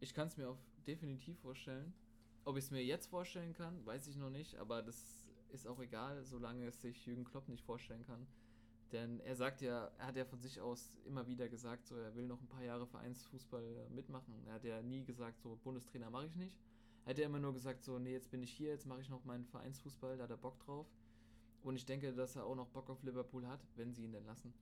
Ich 0.00 0.14
kann 0.14 0.28
es 0.28 0.36
mir 0.36 0.48
auf 0.48 0.58
definitiv 0.86 1.38
vorstellen. 1.40 1.92
Ob 2.44 2.56
ich 2.56 2.64
es 2.64 2.70
mir 2.70 2.84
jetzt 2.84 3.06
vorstellen 3.06 3.54
kann, 3.54 3.84
weiß 3.86 4.06
ich 4.08 4.16
noch 4.16 4.30
nicht, 4.30 4.56
aber 4.56 4.82
das 4.82 5.28
ist 5.50 5.66
auch 5.66 5.80
egal, 5.80 6.24
solange 6.24 6.66
es 6.66 6.80
sich 6.80 7.06
Jürgen 7.06 7.24
Klopp 7.24 7.48
nicht 7.48 7.64
vorstellen 7.64 8.04
kann. 8.06 8.26
Denn 8.92 9.18
er 9.20 9.34
sagt 9.34 9.62
ja, 9.62 9.90
er 9.98 10.06
hat 10.06 10.16
ja 10.16 10.24
von 10.24 10.40
sich 10.40 10.60
aus 10.60 10.96
immer 11.06 11.26
wieder 11.26 11.48
gesagt, 11.48 11.86
so 11.86 11.96
er 11.96 12.14
will 12.14 12.26
noch 12.26 12.40
ein 12.40 12.46
paar 12.46 12.62
Jahre 12.62 12.86
Vereinsfußball 12.86 13.88
mitmachen. 13.90 14.34
Er 14.46 14.54
hat 14.54 14.64
ja 14.64 14.80
nie 14.80 15.04
gesagt, 15.04 15.40
so 15.40 15.58
Bundestrainer 15.64 16.10
mache 16.10 16.26
ich 16.26 16.36
nicht. 16.36 16.56
Er 17.04 17.10
hat 17.10 17.18
ja 17.18 17.26
immer 17.26 17.40
nur 17.40 17.52
gesagt, 17.52 17.82
so 17.82 17.98
nee, 17.98 18.12
jetzt 18.12 18.30
bin 18.30 18.42
ich 18.42 18.52
hier, 18.52 18.70
jetzt 18.70 18.86
mache 18.86 19.00
ich 19.00 19.08
noch 19.08 19.24
meinen 19.24 19.44
Vereinsfußball, 19.46 20.16
da 20.16 20.24
hat 20.24 20.30
er 20.30 20.36
Bock 20.36 20.58
drauf. 20.60 20.86
Und 21.66 21.74
ich 21.74 21.84
denke, 21.84 22.12
dass 22.12 22.36
er 22.36 22.44
auch 22.44 22.54
noch 22.54 22.68
Bock 22.68 22.88
auf 22.90 23.02
Liverpool 23.02 23.44
hat, 23.44 23.58
wenn 23.74 23.92
sie 23.92 24.04
ihn 24.04 24.12
denn 24.12 24.24
lassen. 24.24 24.54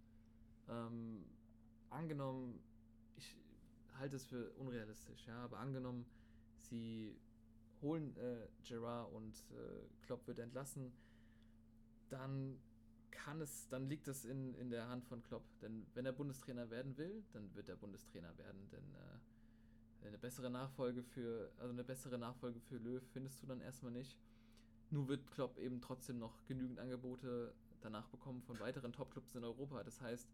Ähm, 0.70 1.22
angenommen, 1.90 2.58
ich 3.16 3.36
halte 3.98 4.16
es 4.16 4.24
für 4.24 4.50
unrealistisch, 4.52 5.26
ja, 5.26 5.44
aber 5.44 5.58
angenommen, 5.58 6.06
sie 6.56 7.14
holen 7.82 8.16
äh, 8.16 8.48
Gerard 8.66 9.12
und 9.12 9.34
äh, 9.50 10.06
Klopp 10.06 10.26
wird 10.26 10.38
entlassen, 10.38 10.92
dann 12.08 12.58
kann 13.10 13.42
es, 13.42 13.68
dann 13.68 13.86
liegt 13.86 14.08
es 14.08 14.24
in, 14.24 14.54
in 14.54 14.70
der 14.70 14.88
Hand 14.88 15.04
von 15.04 15.22
Klopp. 15.22 15.44
Denn 15.60 15.86
wenn 15.92 16.06
er 16.06 16.12
Bundestrainer 16.12 16.70
werden 16.70 16.96
will, 16.96 17.22
dann 17.34 17.54
wird 17.54 17.68
er 17.68 17.76
Bundestrainer 17.76 18.38
werden. 18.38 18.70
Denn 18.70 18.94
äh, 18.94 20.06
eine 20.06 20.16
bessere 20.16 20.48
Nachfolge 20.48 21.02
für, 21.02 21.52
also 21.58 21.70
eine 21.70 21.84
bessere 21.84 22.16
Nachfolge 22.16 22.60
für 22.60 22.78
Löw 22.78 23.02
findest 23.12 23.42
du 23.42 23.46
dann 23.46 23.60
erstmal 23.60 23.92
nicht. 23.92 24.18
Nur 24.94 25.08
wird 25.08 25.28
Klopp 25.32 25.58
eben 25.58 25.80
trotzdem 25.80 26.20
noch 26.20 26.46
genügend 26.46 26.78
Angebote 26.78 27.52
danach 27.80 28.06
bekommen 28.10 28.40
von 28.42 28.60
weiteren 28.60 28.92
Topclubs 28.92 29.34
in 29.34 29.42
Europa. 29.42 29.82
Das 29.82 30.00
heißt, 30.00 30.28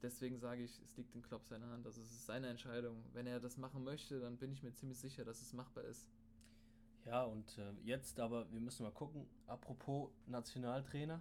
deswegen 0.00 0.38
sage 0.38 0.62
ich, 0.62 0.80
es 0.80 0.96
liegt 0.96 1.14
in 1.14 1.20
Klopp 1.20 1.44
seiner 1.44 1.68
Hand. 1.68 1.84
Also 1.84 2.00
es 2.00 2.10
ist 2.10 2.24
seine 2.24 2.48
Entscheidung. 2.48 3.04
Wenn 3.12 3.26
er 3.26 3.38
das 3.38 3.58
machen 3.58 3.84
möchte, 3.84 4.18
dann 4.18 4.38
bin 4.38 4.50
ich 4.50 4.62
mir 4.62 4.72
ziemlich 4.72 4.98
sicher, 4.98 5.26
dass 5.26 5.42
es 5.42 5.52
machbar 5.52 5.84
ist. 5.84 6.08
Ja, 7.04 7.24
und 7.24 7.58
äh, 7.58 7.74
jetzt 7.84 8.18
aber, 8.18 8.50
wir 8.50 8.60
müssen 8.60 8.84
mal 8.84 8.92
gucken, 8.92 9.26
apropos 9.46 10.10
Nationaltrainer, 10.26 11.20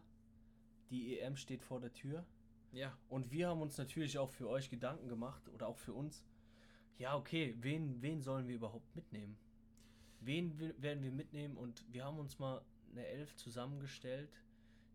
die 0.92 1.20
EM 1.20 1.36
steht 1.36 1.64
vor 1.64 1.82
der 1.82 1.92
Tür. 1.92 2.26
Ja, 2.72 2.98
Und 3.10 3.32
wir 3.32 3.50
haben 3.50 3.62
uns 3.62 3.78
natürlich 3.78 4.18
auch 4.18 4.30
für 4.30 4.48
euch 4.48 4.70
Gedanken 4.70 5.10
gemacht 5.10 5.50
oder 5.50 5.68
auch 5.68 5.78
für 5.78 5.92
uns. 5.92 6.24
Ja, 6.98 7.18
okay, 7.18 7.54
wen, 7.60 8.02
wen 8.02 8.22
sollen 8.22 8.48
wir 8.48 8.56
überhaupt 8.56 8.96
mitnehmen? 8.96 9.38
Wen 10.22 10.58
werden 10.82 11.04
wir 11.04 11.12
mitnehmen? 11.12 11.58
Und 11.58 11.84
wir 11.92 12.06
haben 12.06 12.20
uns 12.20 12.40
mal 12.40 12.62
eine 12.92 13.06
Elf 13.06 13.36
zusammengestellt, 13.36 14.30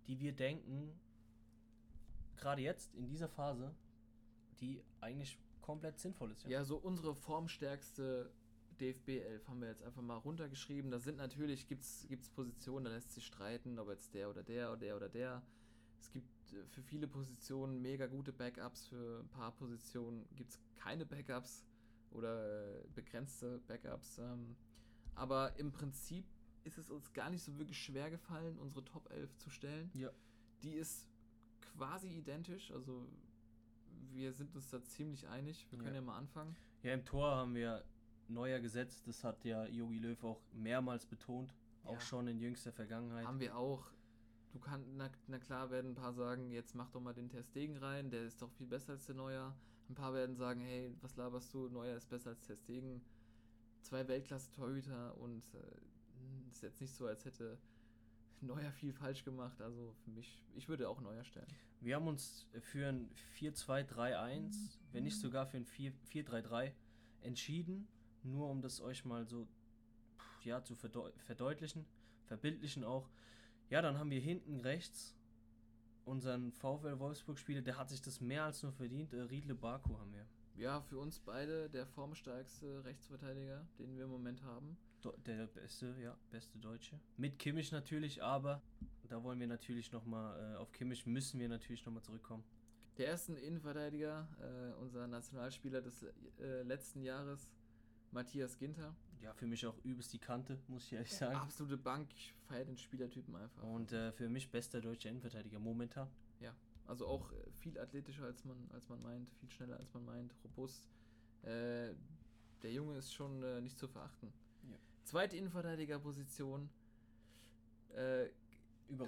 die 0.07 0.21
wir 0.21 0.33
denken, 0.33 0.93
gerade 2.37 2.63
jetzt 2.63 2.95
in 2.95 3.09
dieser 3.09 3.29
Phase, 3.29 3.75
die 4.61 4.83
eigentlich 5.01 5.39
komplett 5.61 5.99
sinnvoll 5.99 6.31
ist. 6.31 6.47
Ja, 6.47 6.65
so 6.65 6.77
unsere 6.77 7.15
formstärkste 7.15 8.31
DFB 8.81 9.09
11 9.09 9.49
haben 9.49 9.61
wir 9.61 9.69
jetzt 9.69 9.83
einfach 9.83 10.03
mal 10.03 10.17
runtergeschrieben. 10.17 10.91
Da 10.91 10.99
sind 10.99 11.17
natürlich, 11.17 11.67
gibt 11.67 11.83
es 11.83 12.07
Positionen, 12.35 12.85
da 12.85 12.91
lässt 12.93 13.13
sich 13.13 13.27
streiten, 13.27 13.79
ob 13.79 13.89
jetzt 13.89 14.15
der 14.15 14.31
oder 14.31 14.43
der 14.43 14.71
oder 14.71 14.79
der 14.79 14.97
oder 14.97 15.09
der. 15.09 15.43
Es 16.01 16.13
gibt 16.13 16.53
äh, 16.53 16.65
für 16.69 16.83
viele 16.83 17.09
Positionen 17.09 17.83
mega 17.83 18.07
gute 18.07 18.33
Backups, 18.33 18.87
für 18.87 19.21
ein 19.21 19.29
paar 19.29 19.53
Positionen 19.53 20.27
gibt 20.37 20.51
es 20.51 20.61
keine 20.77 21.07
Backups 21.07 21.65
oder 22.11 22.77
äh, 22.77 22.87
begrenzte 22.95 23.61
Backups. 23.67 24.19
Ähm, 24.19 24.57
aber 25.17 25.59
im 25.59 25.73
Prinzip 25.73 26.25
ist 26.65 26.79
es 26.79 26.91
uns 26.91 27.13
gar 27.13 27.31
nicht 27.31 27.43
so 27.43 27.57
wirklich 27.59 27.79
schwer 27.83 28.11
gefallen, 28.11 28.59
unsere 28.59 28.85
Top 28.85 29.11
11 29.11 29.37
zu 29.39 29.51
stellen. 29.51 29.91
Ja. 29.95 30.11
Die 30.63 30.73
ist 30.75 31.09
quasi 31.77 32.09
identisch, 32.09 32.71
also 32.73 33.07
wir 34.13 34.33
sind 34.33 34.55
uns 34.55 34.71
da 34.71 34.83
ziemlich 34.83 35.27
einig. 35.29 35.67
Wir 35.71 35.79
können 35.79 35.91
Ja. 35.95 36.01
ja 36.01 36.07
mal 36.07 36.17
anfangen. 36.17 36.57
Ja, 36.83 36.93
im 36.95 37.05
Tor 37.05 37.31
haben 37.37 37.55
wir 37.55 37.85
neuer 38.29 38.61
gesetzt. 38.61 39.07
Das 39.07 39.23
hat 39.25 39.45
ja 39.45 39.67
Jogi 39.67 39.99
Löw 39.99 40.23
auch 40.25 40.41
mehrmals 40.53 41.07
betont. 41.07 41.55
Auch 41.85 41.95
Ja. 41.95 42.01
schon 42.01 42.27
in 42.29 42.41
jüngster 42.41 42.73
Vergangenheit. 42.73 43.27
Haben 43.27 43.41
wir 43.41 43.57
auch. 43.57 43.91
Du 44.53 44.59
kannst, 44.59 44.89
na, 44.95 45.11
na 45.27 45.39
klar 45.39 45.71
werden 45.71 45.93
ein 45.93 45.95
paar 45.95 46.15
sagen, 46.15 46.51
jetzt 46.51 46.75
mach 46.75 46.91
doch 46.91 47.01
mal 47.01 47.13
den 47.13 47.29
Ter 47.29 47.43
Stegen 47.43 47.77
rein, 47.77 48.11
der 48.11 48.23
ist 48.25 48.41
doch 48.41 48.51
viel 48.53 48.67
besser 48.67 48.93
als 48.93 49.05
der 49.07 49.15
Neuer. 49.15 49.55
Ein 49.89 49.95
paar 49.95 50.15
werden 50.15 50.35
sagen, 50.35 50.61
hey, 50.61 50.97
was 51.03 51.15
laberst 51.17 51.53
du, 51.53 51.69
Neuer 51.69 51.97
ist 51.97 52.09
besser 52.09 52.31
als 52.31 52.41
Ter 52.43 52.57
Stegen. 52.57 53.03
Zwei 53.87 54.09
Weltklasse-Torhüter 54.09 55.17
und 55.19 55.45
äh, 55.55 56.51
ist 56.51 56.61
jetzt 56.61 56.81
nicht 56.81 56.93
so, 56.93 57.07
als 57.07 57.25
hätte 57.25 57.57
Neuer 58.41 58.73
viel 58.73 58.93
falsch 58.93 59.23
gemacht. 59.23 59.63
Also 59.63 59.95
für 60.03 60.11
mich, 60.11 60.43
ich 60.57 60.69
würde 60.69 60.89
auch 60.89 61.01
Neuer 61.01 61.23
stellen. 61.23 61.47
Wir 61.81 61.95
haben 61.95 62.09
uns 62.09 62.49
für 62.63 62.89
ein 62.89 63.09
4-2-3-1, 63.39 64.77
wenn 64.91 65.05
nicht 65.05 65.21
sogar 65.21 65.47
für 65.47 65.59
ein 65.59 65.67
4 65.67 65.93
4-3-3 66.11 66.73
entschieden, 67.21 67.87
nur 68.25 68.51
um 68.51 68.61
das 68.61 68.81
euch 68.81 69.05
mal 69.05 69.25
so 69.25 69.47
ja, 70.43 70.65
zu 70.65 70.75
verdeu 70.75 71.13
verdeutlichen, 71.19 71.87
verbildlichen 72.25 72.83
auch. 72.83 73.09
Ja, 73.71 73.83
dann 73.83 73.99
haben 73.99 74.11
wir 74.11 74.21
hinten 74.21 74.59
rechts 74.59 75.15
unseren 76.05 76.51
VfL 76.51 76.99
Wolfsburg-Spieler, 76.99 77.63
der 77.63 77.79
hat 77.79 77.91
sich 77.91 78.03
das 78.03 78.21
mehr 78.21 78.43
als 78.43 78.65
nur 78.65 78.73
verdient. 78.73 79.13
Äh, 79.13 79.21
Riedle 79.21 79.55
Baku 79.55 79.97
haben 79.97 80.13
wir. 80.13 80.27
Ja, 80.57 80.81
für 80.81 80.99
uns 80.99 81.19
beide 81.21 81.69
der 81.69 81.87
formstärkste 81.87 82.83
Rechtsverteidiger, 82.85 83.67
den 83.79 83.95
wir 83.95 84.05
im 84.05 84.11
Moment 84.11 84.43
haben. 84.43 84.77
Der 85.27 85.47
beste, 85.49 85.95
ja, 86.03 86.17
beste 86.31 86.59
Deutsche. 86.59 86.99
Mit 87.17 87.39
Kimmich 87.39 87.71
natürlich, 87.71 88.23
aber 88.23 88.63
da 89.05 89.23
wollen 89.23 89.39
wir 89.39 89.47
natürlich 89.47 89.93
nochmal, 89.93 90.55
äh, 90.55 90.57
auf 90.57 90.73
Kimmich 90.73 91.07
müssen 91.07 91.39
wir 91.39 91.49
natürlich 91.49 91.85
nochmal 91.85 92.03
zurückkommen. 92.03 92.43
Der 92.97 93.09
ersten 93.09 93.37
Innenverteidiger, 93.37 94.27
äh, 94.41 94.81
unser 94.81 95.07
Nationalspieler 95.07 95.83
des 95.83 96.03
äh, 96.41 96.63
letzten 96.63 97.03
Jahres, 97.03 97.51
Matthias 98.11 98.57
Ginter. 98.57 98.97
Ja, 99.21 99.35
für 99.35 99.47
mich 99.47 99.67
auch 99.67 99.77
übelst 99.85 100.13
die 100.15 100.19
Kante, 100.19 100.59
muss 100.69 100.85
ich 100.87 100.95
ehrlich 100.95 101.15
sagen. 101.15 101.37
Absolute 101.37 101.77
Bank, 101.77 102.09
ich 102.15 102.35
feiere 102.49 102.65
den 102.65 102.79
Spielertypen 102.79 103.37
einfach. 103.37 103.63
Und 103.63 103.93
äh, 103.93 104.11
für 104.13 104.29
mich 104.29 104.51
bester 104.51 104.81
deutscher 104.81 105.11
Innenverteidiger 105.11 105.59
momentan. 105.59 106.09
Also 106.87 107.07
auch 107.07 107.33
äh, 107.33 107.51
viel 107.53 107.79
athletischer 107.79 108.25
als 108.25 108.45
man, 108.45 108.57
als 108.73 108.89
man 108.89 109.03
meint, 109.03 109.31
viel 109.35 109.51
schneller 109.51 109.77
als 109.79 109.93
man 109.93 110.05
meint, 110.05 110.35
robust. 110.45 110.89
Äh, 111.43 111.95
der 112.63 112.73
Junge 112.73 112.97
ist 112.97 113.13
schon 113.13 113.43
äh, 113.43 113.61
nicht 113.61 113.79
zu 113.79 113.89
verachten. 113.89 114.33
Ja. 114.69 114.77
Zweite 115.05 115.37
Innenverteidigerposition 115.37 116.69
äh, 117.95 118.29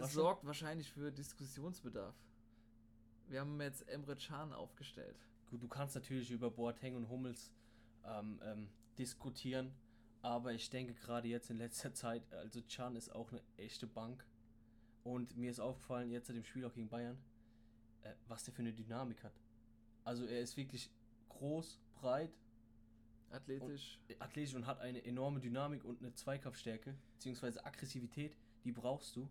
sorgt 0.03 0.45
wahrscheinlich 0.47 0.91
für 0.91 1.13
Diskussionsbedarf. 1.13 2.15
Wir 3.29 3.41
haben 3.41 3.61
jetzt 3.61 3.89
Emre 3.89 4.17
Can 4.17 4.53
aufgestellt. 4.53 5.17
Gut, 5.51 5.63
du 5.63 5.69
kannst 5.69 5.95
natürlich 5.95 6.31
über 6.31 6.51
Boateng 6.51 6.97
und 6.97 7.09
Hummels 7.09 7.53
ähm, 8.05 8.41
ähm, 8.43 8.69
diskutieren, 8.97 9.73
aber 10.23 10.53
ich 10.53 10.71
denke 10.71 10.95
gerade 10.95 11.29
jetzt 11.29 11.51
in 11.51 11.59
letzter 11.59 11.95
Zeit, 11.95 12.23
also 12.33 12.61
Can 12.63 12.97
ist 12.97 13.11
auch 13.15 13.31
eine 13.31 13.43
echte 13.57 13.87
Bank. 13.87 14.25
Und 15.05 15.37
mir 15.37 15.51
ist 15.51 15.61
aufgefallen, 15.61 16.11
jetzt 16.11 16.27
seit 16.27 16.37
dem 16.37 16.45
Spiel 16.45 16.65
auch 16.65 16.75
gegen 16.75 16.89
Bayern, 16.89 17.19
äh, 18.03 18.13
was 18.27 18.45
der 18.45 18.55
für 18.55 18.63
eine 18.63 18.73
Dynamik 18.73 19.23
hat. 19.25 19.35
Also 20.05 20.25
er 20.25 20.41
ist 20.41 20.57
wirklich 20.57 20.91
groß, 21.29 21.81
breit, 21.95 22.33
Athletisch. 23.31 24.01
athletisch 24.19 24.55
und 24.55 24.67
hat 24.67 24.81
eine 24.81 25.05
enorme 25.05 25.41
Dynamik 25.41 25.85
und 25.85 26.01
eine 26.01 26.15
Zweikampfstärke, 26.15 26.95
beziehungsweise 27.13 27.65
Aggressivität, 27.65 28.37
die 28.65 28.73
brauchst 28.73 29.17
du. 29.17 29.29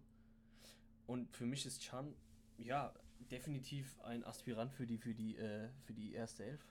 Und 1.08 1.36
für 1.36 1.45
mich 1.45 1.65
ist 1.65 1.82
Chan, 1.82 2.13
ja, 2.58 2.93
definitiv 3.32 3.99
ein 4.01 4.23
Aspirant 4.23 4.73
für 4.73 4.86
die, 4.86 4.97
für 4.97 5.13
die, 5.13 5.38
äh, 5.38 5.69
für 5.86 5.93
die 5.93 6.13
erste 6.13 6.45
Elf. 6.45 6.62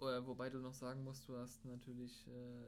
Äh, 0.00 0.26
wobei 0.26 0.50
du 0.50 0.58
noch 0.58 0.74
sagen 0.74 1.02
musst, 1.04 1.26
du 1.28 1.36
hast 1.36 1.64
natürlich 1.64 2.26
äh, 2.28 2.66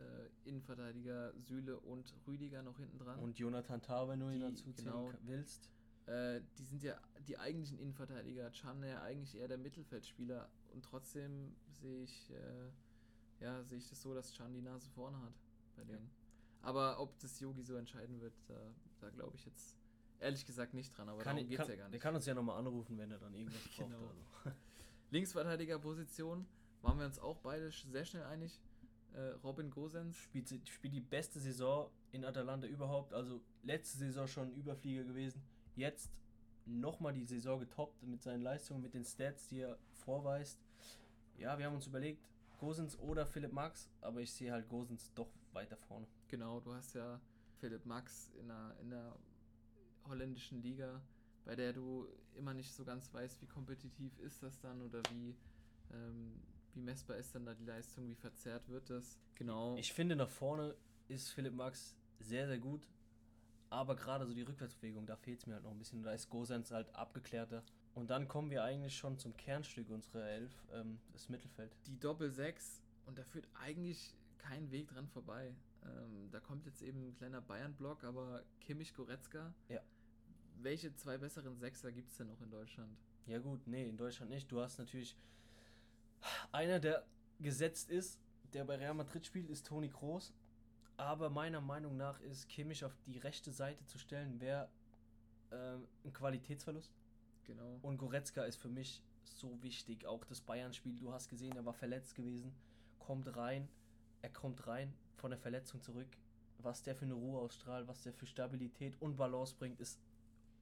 äh, 0.00 0.30
Innenverteidiger 0.44 1.34
Süle 1.38 1.78
und 1.78 2.14
Rüdiger 2.26 2.62
noch 2.62 2.78
hinten 2.78 2.98
dran. 2.98 3.18
Und 3.18 3.38
Jonathan 3.38 3.82
Tah, 3.82 4.08
wenn 4.08 4.20
du 4.20 4.30
ihn 4.30 4.40
dazu 4.40 4.72
zählen 4.72 4.92
genau. 4.92 5.12
willst. 5.24 5.68
Äh, 6.06 6.40
die 6.58 6.64
sind 6.64 6.82
ja 6.82 7.00
die 7.28 7.38
eigentlichen 7.38 7.78
Innenverteidiger. 7.78 8.50
Chan 8.52 8.82
ja 8.82 9.02
eigentlich 9.02 9.36
eher 9.36 9.48
der 9.48 9.58
Mittelfeldspieler. 9.58 10.48
Und 10.72 10.84
trotzdem 10.84 11.54
sehe 11.70 12.02
ich, 12.02 12.30
äh, 12.30 13.44
ja, 13.44 13.62
sehe 13.62 13.78
ich 13.78 13.88
das 13.88 14.02
so, 14.02 14.14
dass 14.14 14.32
Chan 14.32 14.52
die 14.52 14.62
Nase 14.62 14.90
vorne 14.90 15.20
hat 15.22 15.34
bei 15.76 15.84
denen. 15.84 16.10
Aber 16.62 17.00
ob 17.00 17.18
das 17.18 17.40
Yogi 17.40 17.62
so 17.62 17.74
entscheiden 17.76 18.20
wird, 18.20 18.34
da, 18.46 18.74
da 19.00 19.10
glaube 19.10 19.36
ich 19.36 19.44
jetzt 19.44 19.76
ehrlich 20.20 20.46
gesagt 20.46 20.74
nicht 20.74 20.96
dran. 20.96 21.08
Aber 21.08 21.22
Kann, 21.22 21.36
darum 21.36 21.48
geht 21.48 21.60
es 21.60 21.68
ja 21.68 21.74
gar 21.74 21.84
Der 21.84 21.90
nicht. 21.90 22.00
kann 22.02 22.14
uns 22.14 22.26
ja 22.26 22.34
nochmal 22.34 22.58
anrufen, 22.58 22.96
wenn 22.98 23.10
er 23.10 23.18
dann 23.18 23.34
irgendwas 23.34 23.62
braucht. 23.76 23.90
Genau. 23.90 24.06
Also. 24.44 24.56
Linksverteidigerposition 25.10 26.46
waren 26.80 26.98
wir 26.98 27.06
uns 27.06 27.18
auch 27.18 27.38
beide 27.38 27.70
sehr 27.70 28.04
schnell 28.04 28.24
einig. 28.24 28.60
Äh, 29.12 29.20
Robin 29.44 29.70
Gosens. 29.70 30.16
Spielt, 30.16 30.48
spielt 30.68 30.94
die 30.94 31.00
beste 31.00 31.38
Saison 31.38 31.90
in 32.12 32.24
Atalanta 32.24 32.66
überhaupt. 32.66 33.12
Also 33.12 33.42
letzte 33.62 33.98
Saison 33.98 34.26
schon 34.26 34.48
ein 34.48 34.54
Überflieger 34.54 35.04
gewesen. 35.04 35.42
Jetzt 35.74 36.10
nochmal 36.66 37.12
die 37.12 37.24
Saison 37.24 37.60
getoppt 37.60 38.02
mit 38.02 38.22
seinen 38.22 38.42
Leistungen, 38.42 38.82
mit 38.82 38.94
den 38.94 39.04
Stats, 39.04 39.48
die 39.48 39.60
er 39.60 39.78
vorweist. 40.04 40.58
Ja, 41.36 41.58
wir 41.58 41.66
haben 41.66 41.74
uns 41.74 41.86
überlegt, 41.86 42.22
Gosens 42.58 42.98
oder 43.00 43.26
Philipp 43.26 43.52
Max, 43.52 43.90
aber 44.00 44.20
ich 44.20 44.32
sehe 44.32 44.52
halt 44.52 44.68
Gosens 44.68 45.12
doch 45.14 45.28
weiter 45.52 45.76
vorne. 45.76 46.06
Genau, 46.28 46.60
du 46.60 46.72
hast 46.72 46.94
ja 46.94 47.20
Philipp 47.58 47.84
Max 47.86 48.30
in 48.38 48.48
der, 48.48 48.76
in 48.80 48.90
der 48.90 49.16
holländischen 50.08 50.62
Liga, 50.62 51.00
bei 51.44 51.56
der 51.56 51.72
du 51.72 52.06
immer 52.36 52.54
nicht 52.54 52.72
so 52.72 52.84
ganz 52.84 53.12
weißt, 53.12 53.40
wie 53.42 53.46
kompetitiv 53.46 54.16
ist 54.20 54.42
das 54.42 54.60
dann 54.60 54.80
oder 54.82 55.02
wie, 55.10 55.34
ähm, 55.92 56.40
wie 56.74 56.80
messbar 56.80 57.16
ist 57.16 57.34
dann 57.34 57.44
da 57.44 57.54
die 57.54 57.64
Leistung, 57.64 58.08
wie 58.08 58.14
verzerrt 58.14 58.68
wird 58.68 58.88
das. 58.90 59.18
Genau. 59.34 59.76
Ich 59.76 59.92
finde, 59.92 60.14
nach 60.16 60.30
vorne 60.30 60.76
ist 61.08 61.30
Philipp 61.30 61.54
Max 61.54 61.96
sehr, 62.20 62.46
sehr 62.46 62.58
gut. 62.58 62.88
Aber 63.72 63.96
gerade 63.96 64.26
so 64.26 64.34
die 64.34 64.42
Rückwärtsbewegung, 64.42 65.06
da 65.06 65.16
fehlt 65.16 65.40
es 65.40 65.46
mir 65.46 65.54
halt 65.54 65.64
noch 65.64 65.70
ein 65.70 65.78
bisschen. 65.78 66.02
Da 66.02 66.12
ist 66.12 66.28
Gosens 66.28 66.70
halt 66.70 66.94
abgeklärter. 66.94 67.64
Und 67.94 68.10
dann 68.10 68.28
kommen 68.28 68.50
wir 68.50 68.62
eigentlich 68.62 68.94
schon 68.94 69.18
zum 69.18 69.34
Kernstück 69.34 69.88
unserer 69.88 70.28
Elf, 70.28 70.52
ähm, 70.74 71.00
das 71.12 71.30
Mittelfeld. 71.30 71.74
die 71.86 71.98
Doppel 71.98 72.30
6 72.30 72.82
und 73.06 73.18
da 73.18 73.24
führt 73.24 73.48
eigentlich 73.54 74.14
kein 74.36 74.70
Weg 74.70 74.88
dran 74.88 75.08
vorbei. 75.08 75.54
Ähm, 75.84 76.30
da 76.30 76.38
kommt 76.38 76.66
jetzt 76.66 76.82
eben 76.82 77.08
ein 77.08 77.14
kleiner 77.14 77.40
Bayern-Block, 77.40 78.04
aber 78.04 78.42
Kimmich 78.60 78.92
Goretzka. 78.92 79.54
Ja. 79.70 79.80
Welche 80.60 80.94
zwei 80.94 81.16
besseren 81.16 81.56
Sechser 81.56 81.92
gibt 81.92 82.10
es 82.10 82.18
denn 82.18 82.26
noch 82.26 82.42
in 82.42 82.50
Deutschland? 82.50 82.94
Ja 83.24 83.38
gut, 83.38 83.66
nee, 83.66 83.88
in 83.88 83.96
Deutschland 83.96 84.30
nicht. 84.30 84.52
Du 84.52 84.60
hast 84.60 84.76
natürlich 84.78 85.16
einer, 86.52 86.78
der 86.78 87.06
gesetzt 87.40 87.90
ist, 87.90 88.20
der 88.52 88.64
bei 88.66 88.76
Real 88.76 88.92
Madrid 88.92 89.24
spielt, 89.24 89.48
ist 89.48 89.66
Toni 89.66 89.88
Kroos. 89.88 90.34
Aber 90.96 91.30
meiner 91.30 91.60
Meinung 91.60 91.96
nach 91.96 92.20
ist 92.20 92.48
Kimmich 92.48 92.84
auf 92.84 92.96
die 93.06 93.18
rechte 93.18 93.50
Seite 93.52 93.84
zu 93.86 93.98
stellen, 93.98 94.40
wäre 94.40 94.68
ähm, 95.50 95.86
ein 96.04 96.12
Qualitätsverlust. 96.12 96.92
Genau. 97.44 97.78
Und 97.82 97.98
Goretzka 97.98 98.44
ist 98.44 98.56
für 98.56 98.68
mich 98.68 99.02
so 99.24 99.60
wichtig. 99.62 100.06
Auch 100.06 100.24
das 100.24 100.40
Bayern-Spiel, 100.40 100.96
du 100.96 101.12
hast 101.12 101.28
gesehen, 101.28 101.56
er 101.56 101.64
war 101.64 101.72
verletzt 101.74 102.14
gewesen, 102.14 102.54
kommt 102.98 103.36
rein, 103.36 103.68
er 104.20 104.30
kommt 104.30 104.66
rein 104.66 104.94
von 105.16 105.30
der 105.30 105.38
Verletzung 105.38 105.82
zurück. 105.82 106.08
Was 106.58 106.82
der 106.82 106.94
für 106.94 107.06
eine 107.06 107.14
Ruhe 107.14 107.40
ausstrahlt, 107.40 107.88
was 107.88 108.02
der 108.02 108.12
für 108.12 108.26
Stabilität 108.26 109.00
und 109.00 109.16
Balance 109.16 109.56
bringt, 109.58 109.80
ist 109.80 109.98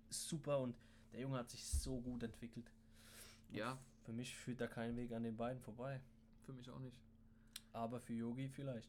super 0.09 0.61
und 0.61 0.75
der 1.13 1.21
Junge 1.21 1.39
hat 1.39 1.51
sich 1.51 1.65
so 1.67 2.01
gut 2.01 2.23
entwickelt. 2.23 2.73
Ja, 3.51 3.79
Für 4.05 4.13
mich 4.13 4.35
führt 4.35 4.61
da 4.61 4.67
kein 4.67 4.97
Weg 4.97 5.13
an 5.13 5.25
den 5.25 5.37
beiden 5.37 5.61
vorbei. 5.61 6.01
für 6.47 6.53
mich 6.53 6.71
auch 6.71 6.79
nicht. 6.79 6.99
Aber 7.73 8.01
für 8.01 8.15
Yogi 8.15 8.49
vielleicht. 8.49 8.89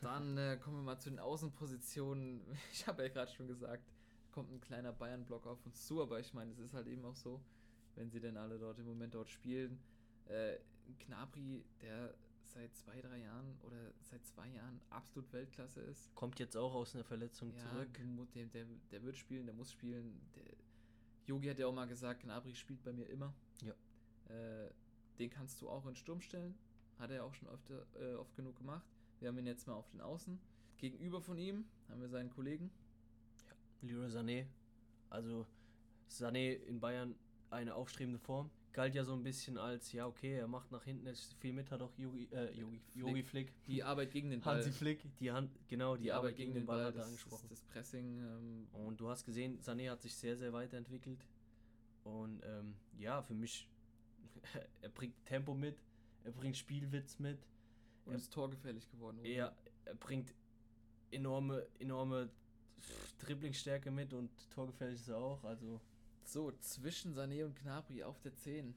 Dann 0.00 0.36
äh, 0.36 0.58
kommen 0.60 0.78
wir 0.78 0.82
mal 0.82 0.98
zu 0.98 1.10
den 1.10 1.18
Außenpositionen. 1.18 2.42
Ich 2.72 2.86
habe 2.86 3.02
ja 3.02 3.08
gerade 3.08 3.30
schon 3.30 3.46
gesagt, 3.46 3.84
kommt 4.32 4.50
ein 4.50 4.60
kleiner 4.60 4.92
Bayern-Block 4.92 5.46
auf 5.46 5.64
uns 5.66 5.86
zu, 5.86 6.02
aber 6.02 6.18
ich 6.20 6.32
meine, 6.34 6.50
es 6.52 6.58
ist 6.58 6.74
halt 6.74 6.86
eben 6.86 7.04
auch 7.04 7.16
so, 7.16 7.40
wenn 7.94 8.10
sie 8.10 8.20
denn 8.20 8.36
alle 8.36 8.58
dort 8.58 8.78
im 8.78 8.86
Moment 8.86 9.14
dort 9.14 9.28
spielen. 9.28 9.78
Äh, 10.26 10.58
Gnabry, 11.06 11.64
der 11.80 12.14
seit 12.42 12.74
zwei, 12.74 13.00
drei 13.00 13.18
Jahren 13.18 13.58
oder 13.62 13.92
seit 14.00 14.26
zwei 14.26 14.48
Jahren 14.48 14.80
absolut 14.90 15.32
Weltklasse 15.32 15.80
ist. 15.82 16.14
Kommt 16.14 16.38
jetzt 16.38 16.56
auch 16.56 16.74
aus 16.74 16.94
einer 16.94 17.04
Verletzung 17.04 17.52
Ja, 17.54 17.58
zurück. 17.58 18.00
der, 18.34 18.46
der, 18.46 18.66
der 18.90 19.02
wird 19.02 19.16
spielen, 19.16 19.46
der 19.46 19.54
muss 19.54 19.72
spielen. 19.72 20.20
Der, 20.34 20.44
Yogi 21.26 21.48
hat 21.48 21.58
ja 21.58 21.66
auch 21.66 21.74
mal 21.74 21.86
gesagt, 21.86 22.22
Gnabry 22.22 22.54
spielt 22.54 22.82
bei 22.82 22.92
mir 22.92 23.08
immer. 23.08 23.32
Ja. 23.62 23.74
Äh, 24.34 24.70
den 25.18 25.30
kannst 25.30 25.62
du 25.62 25.68
auch 25.68 25.86
in 25.86 25.94
Sturm 25.94 26.20
stellen. 26.20 26.58
Hat 26.98 27.10
er 27.10 27.24
auch 27.24 27.34
schon 27.34 27.48
öfter, 27.48 27.86
äh, 27.94 28.14
oft 28.14 28.34
genug 28.34 28.56
gemacht. 28.56 28.86
Wir 29.22 29.28
haben 29.28 29.38
ihn 29.38 29.46
jetzt 29.46 29.68
mal 29.68 29.74
auf 29.74 29.88
den 29.90 30.00
Außen. 30.00 30.36
Gegenüber 30.78 31.20
von 31.20 31.38
ihm 31.38 31.64
haben 31.88 32.00
wir 32.00 32.08
seinen 32.08 32.28
Kollegen. 32.28 32.72
Leroy 33.80 34.08
Sané. 34.08 34.46
Also 35.10 35.46
Sané 36.10 36.54
in 36.54 36.80
Bayern 36.80 37.14
eine 37.48 37.76
aufstrebende 37.76 38.18
Form. 38.18 38.50
Galt 38.72 38.96
ja 38.96 39.04
so 39.04 39.12
ein 39.12 39.22
bisschen 39.22 39.58
als, 39.58 39.92
ja 39.92 40.08
okay, 40.08 40.32
er 40.32 40.48
macht 40.48 40.72
nach 40.72 40.82
hinten 40.82 41.06
jetzt 41.06 41.34
viel 41.34 41.52
mit, 41.52 41.70
hat 41.70 41.82
auch 41.82 41.96
Yogi, 41.96 42.26
äh, 42.32 42.50
Yogi, 42.58 42.80
Yogi 42.94 43.22
Flick. 43.22 43.52
Die 43.66 43.84
Arbeit 43.84 44.10
gegen 44.10 44.30
den 44.30 44.40
Ball. 44.40 44.56
Hansi 44.56 44.72
Flick, 44.72 45.04
die 45.20 45.30
Hand, 45.30 45.52
genau, 45.68 45.96
die, 45.96 46.10
Arbeit 46.10 46.34
gegen 46.34 46.54
den 46.54 46.66
Ball, 46.66 46.84
hat 46.84 46.96
er 46.96 47.04
angesprochen. 47.04 47.46
Das, 47.48 47.60
das 47.60 47.68
Pressing. 47.68 48.18
Ähm, 48.18 48.66
Und 48.72 49.00
du 49.00 49.08
hast 49.08 49.24
gesehen, 49.24 49.60
Sané 49.60 49.88
hat 49.88 50.02
sich 50.02 50.16
sehr, 50.16 50.36
sehr 50.36 50.52
weiterentwickelt. 50.52 51.24
Und 52.02 52.42
ähm, 52.44 52.74
ja, 52.98 53.22
für 53.22 53.34
mich, 53.34 53.68
er 54.80 54.88
bringt 54.88 55.14
Tempo 55.26 55.54
mit, 55.54 55.76
er 56.24 56.32
bringt 56.32 56.56
Spielwitz 56.56 57.20
mit, 57.20 57.38
und 58.06 58.14
ist 58.14 58.32
torgefährlich 58.32 58.88
geworden. 58.90 59.18
oder? 59.20 59.28
er, 59.28 59.56
er 59.84 59.94
bringt 59.94 60.34
enorme, 61.10 61.66
enorme 61.78 62.30
Dribblingstärke 63.18 63.90
mit 63.90 64.12
und 64.12 64.30
torgefährlich 64.50 65.00
ist 65.00 65.08
er 65.08 65.18
auch. 65.18 65.42
Also, 65.44 65.80
So, 66.24 66.52
zwischen 66.60 67.14
Sané 67.14 67.44
und 67.44 67.54
Gnabry 67.56 68.02
auf 68.02 68.20
der 68.20 68.34
10. 68.34 68.74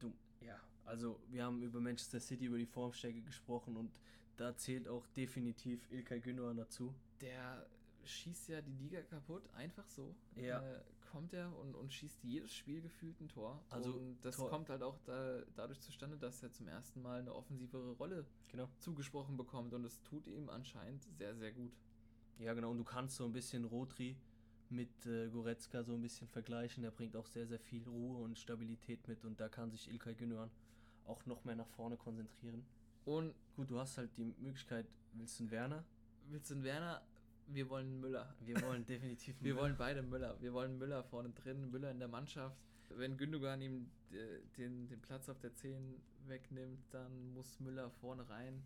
du, 0.00 0.12
ja, 0.40 0.58
also 0.84 1.18
wir 1.30 1.44
haben 1.44 1.62
über 1.62 1.80
Manchester 1.80 2.20
City, 2.20 2.46
über 2.46 2.58
die 2.58 2.66
Formstärke 2.66 3.20
gesprochen 3.22 3.76
und 3.76 3.90
da 4.36 4.56
zählt 4.56 4.88
auch 4.88 5.06
definitiv 5.08 5.90
Ilkay 5.90 6.20
Gündogan 6.20 6.56
dazu. 6.56 6.94
Der 7.20 7.66
schießt 8.04 8.48
ja 8.48 8.60
die 8.62 8.72
Liga 8.72 9.00
kaputt, 9.02 9.42
einfach 9.54 9.86
so. 9.88 10.14
Ja. 10.36 10.60
Äh, 10.62 10.80
kommt 11.10 11.34
er 11.34 11.54
und, 11.58 11.74
und 11.74 11.92
schießt 11.92 12.24
jedes 12.24 12.54
Spiel 12.54 12.80
gefühlt 12.80 13.20
ein 13.20 13.28
Tor. 13.28 13.62
Also, 13.68 13.92
und 13.92 14.18
das 14.22 14.36
Tor- 14.36 14.48
kommt 14.48 14.70
halt 14.70 14.82
auch 14.82 14.98
da, 15.04 15.42
dadurch 15.54 15.80
zustande, 15.80 16.16
dass 16.16 16.42
er 16.42 16.50
zum 16.52 16.68
ersten 16.68 17.02
Mal 17.02 17.20
eine 17.20 17.34
offensivere 17.34 17.92
Rolle 17.92 18.24
Genau. 18.48 18.68
zugesprochen 18.78 19.36
bekommt 19.36 19.74
und 19.74 19.84
es 19.84 20.02
tut 20.04 20.26
ihm 20.26 20.48
anscheinend 20.48 21.02
sehr, 21.18 21.34
sehr 21.36 21.52
gut. 21.52 21.72
Ja, 22.38 22.54
genau. 22.54 22.70
Und 22.70 22.78
du 22.78 22.84
kannst 22.84 23.16
so 23.16 23.24
ein 23.26 23.32
bisschen 23.32 23.64
Rodri 23.66 24.16
mit 24.70 25.04
äh, 25.04 25.28
Goretzka 25.28 25.82
so 25.84 25.92
ein 25.94 26.00
bisschen 26.00 26.28
vergleichen. 26.28 26.82
Der 26.82 26.90
bringt 26.90 27.14
auch 27.14 27.26
sehr, 27.26 27.46
sehr 27.46 27.60
viel 27.60 27.86
Ruhe 27.86 28.22
und 28.22 28.38
Stabilität 28.38 29.06
mit 29.06 29.22
und 29.26 29.38
da 29.38 29.50
kann 29.50 29.70
sich 29.70 29.90
Ilkay 29.90 30.14
Gündogan 30.14 30.50
auch 31.04 31.26
noch 31.26 31.44
mehr 31.44 31.56
nach 31.56 31.68
vorne 31.68 31.96
konzentrieren. 31.98 32.64
Und 33.04 33.34
Gut, 33.54 33.68
du 33.70 33.78
hast 33.78 33.98
halt 33.98 34.16
die 34.16 34.24
Möglichkeit, 34.24 34.86
willst 35.12 35.38
du 35.38 35.42
einen 35.44 35.50
Werner? 35.50 35.84
willst 36.28 36.48
du 36.50 36.54
einen 36.54 36.64
Werner? 36.64 37.02
Wir 37.48 37.68
wollen 37.68 38.00
Müller. 38.00 38.34
Wir 38.40 38.60
wollen 38.62 38.84
definitiv 38.86 39.36
einen 39.36 39.44
Wir 39.44 39.56
wollen 39.56 39.76
beide 39.76 40.02
Müller. 40.02 40.40
Wir 40.40 40.52
wollen 40.52 40.78
Müller 40.78 41.02
vorne 41.04 41.30
drin, 41.30 41.70
Müller 41.70 41.90
in 41.90 41.98
der 41.98 42.08
Mannschaft. 42.08 42.56
Wenn 42.90 43.16
Gündogan 43.16 43.60
ihm 43.62 43.90
äh, 44.12 44.16
den, 44.58 44.86
den 44.88 45.00
Platz 45.00 45.28
auf 45.28 45.38
der 45.40 45.54
10 45.54 46.00
wegnimmt, 46.26 46.80
dann 46.90 47.32
muss 47.34 47.58
Müller 47.60 47.90
vorne 47.90 48.28
rein. 48.28 48.62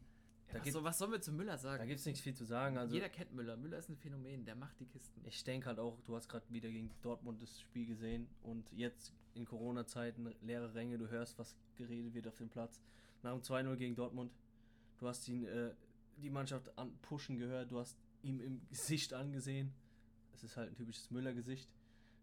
Da 0.52 0.58
Ja, 0.62 0.70
soll, 0.72 0.84
was 0.84 0.98
sollen 0.98 1.12
wir 1.12 1.20
zu 1.20 1.32
Müller 1.32 1.52
Da 1.52 1.58
sagen? 1.58 1.86
gibt 1.88 1.98
es 2.00 2.06
nichts 2.06 2.20
viel 2.20 2.34
zu 2.34 2.44
sagen. 2.44 2.76
Also 2.78 2.94
Jeder 2.94 3.08
kennt 3.08 3.32
Müller. 3.32 3.56
Müller 3.56 3.78
ist 3.78 3.88
ein 3.88 3.96
Phänomen, 3.96 4.44
der 4.44 4.54
macht 4.54 4.78
die 4.80 4.86
Kisten. 4.86 5.20
ich 5.24 5.42
denke 5.44 5.66
halt 5.66 5.78
auch, 5.78 6.00
du 6.02 6.14
hast 6.14 6.28
gerade 6.28 6.44
wieder 6.50 6.68
gegen 6.70 6.90
Dortmund 7.02 7.42
das 7.42 7.60
Spiel 7.60 7.86
gesehen 7.86 8.28
und 8.42 8.70
jetzt 8.72 9.12
in 9.34 9.44
Corona-Zeiten 9.44 10.32
leere 10.42 10.72
Ränge, 10.74 10.98
du 10.98 11.08
hörst, 11.08 11.38
was 11.38 11.56
geredet 11.74 12.14
wird 12.14 12.26
auf 12.28 12.36
dem 12.38 12.48
Platz. 12.48 12.80
Nach 13.22 13.32
dem 13.32 13.42
2-0 13.42 13.76
gegen 13.76 13.94
Dortmund, 13.96 14.32
du 14.98 15.08
hast 15.08 15.26
ihn, 15.28 15.44
äh, 15.46 15.74
die 16.16 16.30
Mannschaft 16.30 16.76
an 16.78 16.96
pushen 17.02 17.38
gehört, 17.38 17.70
du 17.70 17.78
hast 17.78 17.98
ihm 18.26 18.40
im 18.40 18.66
Gesicht 18.68 19.12
angesehen. 19.14 19.72
Es 20.32 20.42
ist 20.44 20.56
halt 20.56 20.70
ein 20.70 20.74
typisches 20.76 21.10
Müller-Gesicht. 21.10 21.68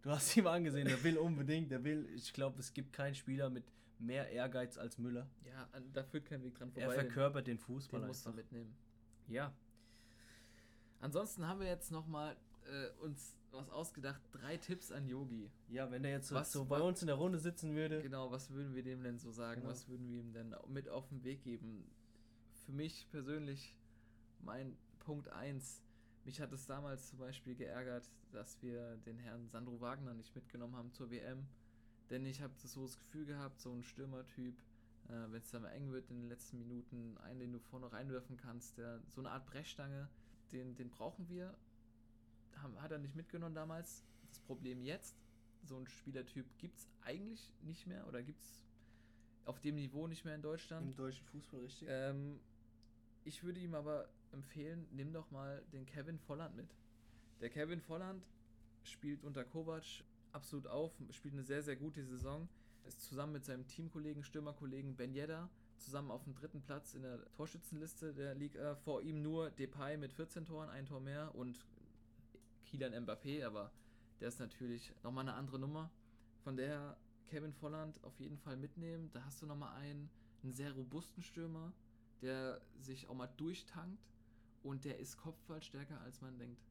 Du 0.02 0.10
hast 0.12 0.36
ihm 0.38 0.48
angesehen, 0.48 0.88
der 0.88 1.02
will 1.04 1.18
unbedingt, 1.18 1.72
der 1.72 1.84
will. 1.84 2.08
Ich 2.14 2.34
glaube, 2.34 2.60
es 2.60 2.74
gibt 2.74 2.92
keinen 2.94 3.16
Spieler 3.16 3.50
mit 3.50 3.64
mehr 4.00 4.30
Ehrgeiz 4.30 4.78
als 4.78 4.98
Müller. 4.98 5.30
Ja, 5.46 5.70
da 5.94 6.04
führt 6.04 6.26
kein 6.26 6.44
Weg 6.44 6.56
dran 6.56 6.72
Er 6.76 6.88
vorbei. 6.88 6.96
verkörpert 7.04 7.48
den 7.48 7.58
den, 7.58 7.64
Fußball 7.64 8.02
den 8.02 8.08
musst 8.08 8.26
du 8.26 8.30
einfach. 8.30 8.44
mitnehmen. 8.44 8.76
Ja, 9.28 9.54
Ansonsten 11.00 11.48
haben 11.48 11.60
wir 11.60 11.68
jetzt 11.68 11.92
nochmal 11.92 12.38
äh, 12.66 12.90
uns 13.02 13.36
was 13.52 13.70
ausgedacht. 13.70 14.22
Drei 14.32 14.58
Tipps 14.58 14.92
an 14.92 15.06
Yogi. 15.08 15.52
ja, 15.70 15.90
wenn 15.92 16.04
er 16.06 16.12
jetzt 16.12 16.30
so, 16.30 16.36
Was- 16.36 16.52
so 16.52 16.66
bei 16.66 16.80
uns 16.80 17.02
in 17.02 17.08
der 17.08 17.18
Runde 17.18 17.40
sitzen 17.40 17.76
würde. 17.76 18.02
Genau, 18.02 18.32
was 18.32 18.50
würden 18.52 18.74
wir 18.74 18.84
dem 18.84 19.04
denn 19.04 19.20
so 19.20 19.32
sagen? 19.32 19.62
Genau. 19.62 19.72
Was 19.72 19.88
würden 19.90 20.08
wir 20.10 20.20
ihm 20.20 20.34
denn 20.34 20.56
mit 20.70 20.88
auf 20.90 21.08
den 21.10 21.24
Weg 21.24 21.44
geben? 21.44 21.84
Für 22.66 22.72
mich 22.72 23.08
persönlich 23.12 23.76
mein 24.40 24.78
Punkt 25.00 25.28
1. 25.30 25.84
Mich 26.26 26.40
hat 26.40 26.54
es 26.54 26.66
damals 26.66 27.10
zum 27.10 27.20
Beispiel 27.20 27.56
geärgert, 27.56 28.10
dass 28.32 28.62
wir 28.62 28.98
den 28.98 29.18
Herrn 29.18 29.50
Sandro 29.50 29.82
Wagner 29.82 30.14
nicht 30.14 30.34
mitgenommen 30.36 30.76
haben 30.76 30.92
zur 30.94 31.12
WM. 31.12 31.46
Denn 32.10 32.26
ich 32.26 32.42
habe 32.42 32.54
so 32.58 32.84
das 32.84 32.98
Gefühl 32.98 33.26
gehabt, 33.26 33.60
so 33.60 33.72
ein 33.74 33.84
Stürmertyp, 33.84 34.58
äh, 35.10 35.32
wenn 35.32 35.42
es 35.42 35.52
dann 35.52 35.64
mal 35.64 35.70
eng 35.70 35.92
wird 35.92 36.10
in 36.10 36.22
den 36.22 36.30
letzten 36.30 36.60
Minuten, 36.60 37.18
einen, 37.20 37.40
den 37.40 37.52
du 37.52 37.60
vorne 37.60 37.92
reinwerfen 37.92 38.38
kannst, 38.38 38.78
der 38.78 39.02
so 39.08 39.22
eine 39.22 39.32
Art 39.32 39.46
Brechstange, 39.46 40.10
den, 40.52 40.76
den 40.76 40.90
brauchen 40.90 41.28
wir. 41.30 41.56
Haben, 42.58 42.82
hat 42.82 42.92
er 42.92 43.00
nicht 43.00 43.16
mitgenommen 43.16 43.56
damals. 43.56 44.04
Das 44.30 44.40
Problem 44.40 44.82
jetzt, 44.82 45.18
so 45.64 45.78
ein 45.78 45.88
Spielertyp 45.88 46.46
gibt 46.58 46.78
es 46.78 46.88
eigentlich 47.02 47.52
nicht 47.62 47.88
mehr 47.88 48.08
oder 48.08 48.22
gibt 48.22 48.42
es 48.42 48.64
auf 49.46 49.60
dem 49.60 49.76
Niveau 49.76 50.08
nicht 50.08 50.24
mehr 50.24 50.36
in 50.36 50.42
Deutschland. 50.42 50.98
deutschen 50.98 51.26
Fußball 51.26 51.60
richtig. 51.62 51.88
Ähm, 51.90 52.40
ich 53.26 53.44
würde 53.44 53.60
ihm 53.60 53.76
aber 53.76 54.10
empfehlen, 54.32 54.88
nimm 54.92 55.14
doch 55.14 55.30
mal 55.32 55.64
den 55.74 55.86
Kevin 55.86 56.20
Volland 56.20 56.56
mit. 56.56 56.76
Der 57.42 57.50
Kevin 57.50 57.82
Volland 57.82 58.24
spielt 58.84 59.24
unter 59.24 59.44
Kovac 59.44 60.04
absolut 60.32 60.68
auf, 60.68 60.92
spielt 61.12 61.34
eine 61.34 61.44
sehr, 61.44 61.64
sehr 61.64 61.76
gute 61.76 62.04
Saison. 62.06 62.48
Ist 62.86 63.02
zusammen 63.02 63.34
mit 63.34 63.46
seinem 63.46 63.68
Teamkollegen, 63.68 64.24
Stürmerkollegen 64.24 64.96
Ben 64.96 65.14
Yedda 65.14 65.50
zusammen 65.84 66.12
auf 66.12 66.24
dem 66.24 66.34
dritten 66.34 66.62
Platz 66.62 66.94
in 66.94 67.02
der 67.02 67.20
Torschützenliste 67.34 68.14
der 68.14 68.36
Liga. 68.36 68.76
Vor 68.76 69.02
ihm 69.02 69.22
nur 69.22 69.52
Depay 69.52 69.98
mit 69.98 70.14
14 70.14 70.46
Toren, 70.46 70.70
ein 70.70 70.86
Tor 70.86 71.00
mehr 71.00 71.34
und 71.36 71.66
Kylian 72.66 72.94
Mbappé, 73.06 73.46
aber 73.46 73.72
der 74.20 74.30
ist 74.30 74.40
natürlich 74.40 74.94
nochmal 75.04 75.28
eine 75.28 75.36
andere 75.36 75.60
Nummer. 75.60 75.92
Von 76.44 76.56
der 76.56 76.98
Kevin 77.28 77.54
Volland 77.54 78.02
auf 78.04 78.20
jeden 78.20 78.38
Fall 78.38 78.58
mitnehmen. 78.58 79.10
Da 79.14 79.24
hast 79.26 79.42
du 79.42 79.46
nochmal 79.46 79.76
einen, 79.76 80.10
einen 80.44 80.54
sehr 80.54 80.72
robusten 80.74 81.24
Stürmer, 81.24 81.74
der 82.24 82.62
sich 82.80 83.08
auch 83.08 83.16
mal 83.16 83.30
durchtankt 83.38 84.02
und 84.64 84.86
der 84.86 84.98
ist 85.00 85.18
kopfballstärker 85.18 86.00
als 86.02 86.22
man 86.22 86.38
denkt. 86.38 86.62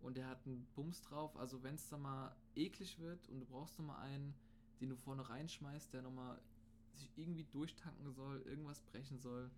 Und 0.00 0.16
der 0.16 0.26
hat 0.26 0.44
einen 0.46 0.66
Bums 0.74 1.00
drauf, 1.02 1.36
also 1.36 1.62
wenn 1.62 1.76
es 1.76 1.88
da 1.88 1.96
mal 1.96 2.34
eklig 2.56 2.98
wird 2.98 3.28
und 3.28 3.40
du 3.40 3.46
brauchst 3.46 3.78
nochmal 3.78 4.00
einen, 4.02 4.34
den 4.80 4.90
du 4.90 4.96
vorne 4.96 5.28
reinschmeißt, 5.28 5.92
der 5.92 6.02
nochmal 6.02 6.40
sich 6.94 7.10
irgendwie 7.16 7.44
durchtanken 7.44 8.12
soll, 8.12 8.42
irgendwas 8.42 8.80
brechen 8.82 9.18
soll, 9.18 9.50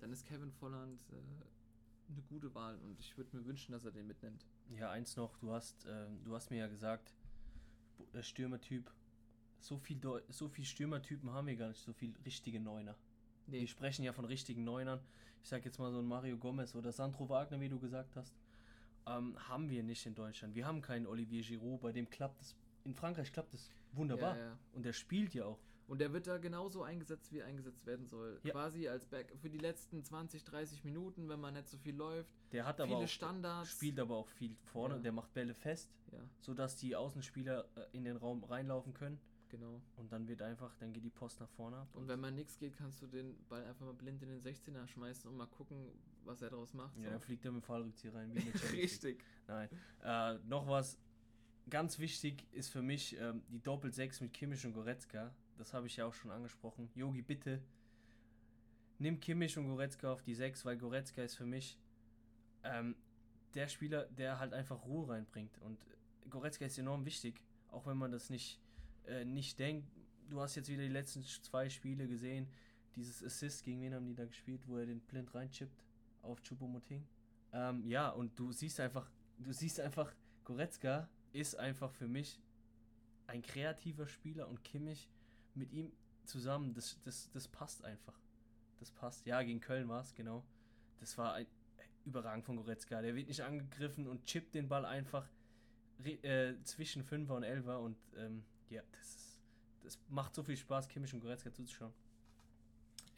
dann 0.00 0.10
ist 0.12 0.24
Kevin 0.26 0.50
Volland 0.52 1.02
äh, 1.12 2.12
eine 2.12 2.22
gute 2.22 2.54
Wahl 2.54 2.78
und 2.78 2.98
ich 2.98 3.16
würde 3.16 3.36
mir 3.36 3.44
wünschen, 3.44 3.72
dass 3.72 3.84
er 3.84 3.92
den 3.92 4.06
mitnimmt. 4.06 4.44
Ja, 4.70 4.90
eins 4.90 5.16
noch, 5.16 5.36
du 5.38 5.52
hast, 5.52 5.86
ähm, 5.88 6.24
du 6.24 6.34
hast 6.34 6.50
mir 6.50 6.56
ja 6.56 6.66
gesagt, 6.66 7.12
Bu- 7.98 8.06
äh, 8.18 8.22
Stürmertyp, 8.22 8.90
so 9.60 9.76
viel, 9.78 9.98
Deu 9.98 10.22
so 10.28 10.48
viel 10.48 10.64
Stürmertypen 10.64 11.30
haben 11.30 11.46
wir 11.46 11.56
gar 11.56 11.68
nicht, 11.68 11.80
so 11.80 11.92
viel 11.92 12.16
richtige 12.24 12.58
Neuner. 12.58 12.96
Wir 13.50 13.66
sprechen 13.66 14.04
ja 14.04 14.12
von 14.12 14.24
richtigen 14.24 14.64
Neunern. 14.64 15.00
Ich 15.42 15.48
sag 15.48 15.64
jetzt 15.64 15.78
mal 15.78 15.90
so 15.90 15.98
ein 15.98 16.06
Mario 16.06 16.36
Gomez 16.36 16.74
oder 16.74 16.92
Sandro 16.92 17.28
Wagner, 17.28 17.60
wie 17.60 17.68
du 17.68 17.78
gesagt 17.78 18.14
hast. 18.16 18.34
Ähm, 19.06 19.36
haben 19.48 19.68
wir 19.70 19.82
nicht 19.82 20.04
in 20.06 20.14
Deutschland. 20.14 20.54
Wir 20.54 20.66
haben 20.66 20.80
keinen 20.82 21.06
Olivier 21.06 21.42
Giroud, 21.42 21.80
bei 21.80 21.92
dem 21.92 22.08
klappt 22.08 22.40
es. 22.42 22.54
In 22.84 22.94
Frankreich 22.94 23.32
klappt 23.32 23.54
es 23.54 23.70
wunderbar. 23.92 24.36
Ja, 24.36 24.44
ja. 24.44 24.58
Und 24.72 24.84
der 24.84 24.92
spielt 24.92 25.34
ja 25.34 25.46
auch. 25.46 25.58
Und 25.90 26.00
der 26.00 26.12
wird 26.12 26.28
da 26.28 26.38
genauso 26.38 26.84
eingesetzt, 26.84 27.32
wie 27.32 27.38
er 27.40 27.46
eingesetzt 27.46 27.84
werden 27.84 28.06
soll. 28.06 28.38
Ja. 28.44 28.52
Quasi 28.52 28.86
als 28.86 29.06
Back 29.06 29.34
für 29.42 29.50
die 29.50 29.58
letzten 29.58 30.04
20, 30.04 30.44
30 30.44 30.84
Minuten, 30.84 31.28
wenn 31.28 31.40
man 31.40 31.54
nicht 31.54 31.68
so 31.68 31.78
viel 31.78 31.96
läuft. 31.96 32.30
Der 32.52 32.64
hat 32.64 32.80
aber 32.80 32.92
Viele 32.92 33.04
auch, 33.06 33.08
Standards. 33.08 33.70
spielt 33.70 33.98
aber 33.98 34.14
auch 34.16 34.28
viel 34.28 34.54
vorne. 34.66 35.00
Der 35.00 35.10
macht 35.10 35.34
Bälle 35.34 35.52
fest, 35.52 35.90
Ja, 36.12 36.20
sodass 36.38 36.76
die 36.76 36.94
Außenspieler 36.94 37.64
äh, 37.74 37.80
in 37.90 38.04
den 38.04 38.16
Raum 38.16 38.44
reinlaufen 38.44 38.94
können. 38.94 39.18
Genau. 39.50 39.80
Und 39.96 40.12
dann 40.12 40.26
wird 40.28 40.42
einfach, 40.42 40.74
dann 40.76 40.92
geht 40.92 41.04
die 41.04 41.10
Post 41.10 41.40
nach 41.40 41.48
vorne 41.50 41.76
ab. 41.76 41.88
Und 41.94 42.08
wenn 42.08 42.20
mal 42.20 42.32
nichts 42.32 42.56
geht, 42.58 42.76
kannst 42.76 43.02
du 43.02 43.06
den 43.06 43.36
Ball 43.48 43.64
einfach 43.64 43.84
mal 43.84 43.94
blind 43.94 44.22
in 44.22 44.28
den 44.28 44.40
16er 44.40 44.86
schmeißen 44.86 45.28
und 45.30 45.36
mal 45.36 45.46
gucken, 45.46 45.92
was 46.24 46.42
er 46.42 46.50
daraus 46.50 46.72
macht. 46.72 46.96
ja, 46.96 47.04
so. 47.04 47.10
dann 47.10 47.20
fliegt 47.20 47.44
er 47.44 47.52
mit 47.52 47.62
dem 47.62 47.66
Fallrückzieher 47.66 48.14
rein. 48.14 48.30
Richtig. 48.72 49.24
Nein. 49.46 49.68
Äh, 50.02 50.34
noch 50.46 50.66
was 50.66 50.98
ganz 51.68 51.98
wichtig 51.98 52.46
ist 52.52 52.70
für 52.70 52.82
mich 52.82 53.16
ähm, 53.18 53.42
die 53.48 53.62
Doppel-6 53.62 54.22
mit 54.22 54.32
Kimmich 54.32 54.64
und 54.64 54.72
Goretzka. 54.72 55.34
Das 55.58 55.74
habe 55.74 55.86
ich 55.86 55.96
ja 55.96 56.06
auch 56.06 56.14
schon 56.14 56.30
angesprochen. 56.30 56.90
Yogi, 56.94 57.22
bitte 57.22 57.62
nimm 59.00 59.18
Kimmich 59.18 59.56
und 59.58 59.66
Goretzka 59.66 60.12
auf 60.12 60.22
die 60.22 60.34
6, 60.34 60.64
weil 60.64 60.76
Goretzka 60.76 61.22
ist 61.22 61.34
für 61.34 61.46
mich 61.46 61.78
ähm, 62.62 62.94
der 63.54 63.66
Spieler, 63.66 64.04
der 64.04 64.38
halt 64.38 64.52
einfach 64.52 64.84
Ruhe 64.84 65.08
reinbringt. 65.08 65.58
Und 65.58 65.78
Goretzka 66.28 66.66
ist 66.66 66.78
enorm 66.78 67.04
wichtig, 67.04 67.42
auch 67.68 67.86
wenn 67.86 67.96
man 67.96 68.12
das 68.12 68.30
nicht, 68.30 68.60
äh, 69.10 69.24
nicht 69.24 69.58
denkt. 69.58 69.86
Du 70.28 70.40
hast 70.40 70.54
jetzt 70.54 70.68
wieder 70.68 70.82
die 70.82 70.88
letzten 70.88 71.22
zwei 71.22 71.68
Spiele 71.68 72.06
gesehen. 72.06 72.48
Dieses 72.96 73.22
Assist, 73.22 73.64
gegen 73.64 73.80
wen 73.82 73.94
haben 73.94 74.06
die 74.06 74.14
da 74.14 74.24
gespielt, 74.24 74.62
wo 74.66 74.76
er 74.76 74.86
den 74.86 75.00
blind 75.00 75.34
reinchippt 75.34 75.84
auf 76.22 76.40
Choupo-Moting. 76.42 77.04
Ähm, 77.52 77.86
ja, 77.86 78.10
und 78.10 78.38
du 78.38 78.52
siehst 78.52 78.80
einfach, 78.80 79.10
du 79.38 79.52
siehst 79.52 79.80
einfach, 79.80 80.14
Goretzka 80.44 81.08
ist 81.32 81.56
einfach 81.56 81.90
für 81.90 82.08
mich 82.08 82.40
ein 83.26 83.42
kreativer 83.42 84.06
Spieler 84.06 84.48
und 84.48 84.62
Kimmich 84.64 85.08
mit 85.54 85.72
ihm 85.72 85.92
zusammen, 86.24 86.74
das, 86.74 86.98
das, 87.04 87.30
das 87.32 87.48
passt 87.48 87.84
einfach. 87.84 88.18
Das 88.78 88.90
passt. 88.90 89.26
Ja, 89.26 89.42
gegen 89.42 89.60
Köln 89.60 89.88
war 89.88 90.00
es, 90.00 90.14
genau. 90.14 90.44
Das 91.00 91.16
war 91.18 91.34
ein 91.34 91.46
überragend 92.04 92.44
von 92.44 92.56
Goretzka. 92.56 93.02
Der 93.02 93.14
wird 93.14 93.28
nicht 93.28 93.42
angegriffen 93.42 94.06
und 94.06 94.24
chippt 94.24 94.54
den 94.54 94.68
Ball 94.68 94.84
einfach 94.84 95.28
äh, 96.04 96.54
zwischen 96.64 97.04
5er 97.04 97.32
und 97.32 97.44
11er 97.44 97.76
und 97.76 97.96
ähm, 98.16 98.44
ja, 98.70 98.82
das, 98.92 99.16
ist, 99.16 99.38
das 99.82 99.98
macht 100.08 100.34
so 100.34 100.42
viel 100.42 100.56
Spaß, 100.56 100.88
Kimmich 100.88 101.12
und 101.12 101.20
Goretzka 101.20 101.52
zuzuschauen. 101.52 101.92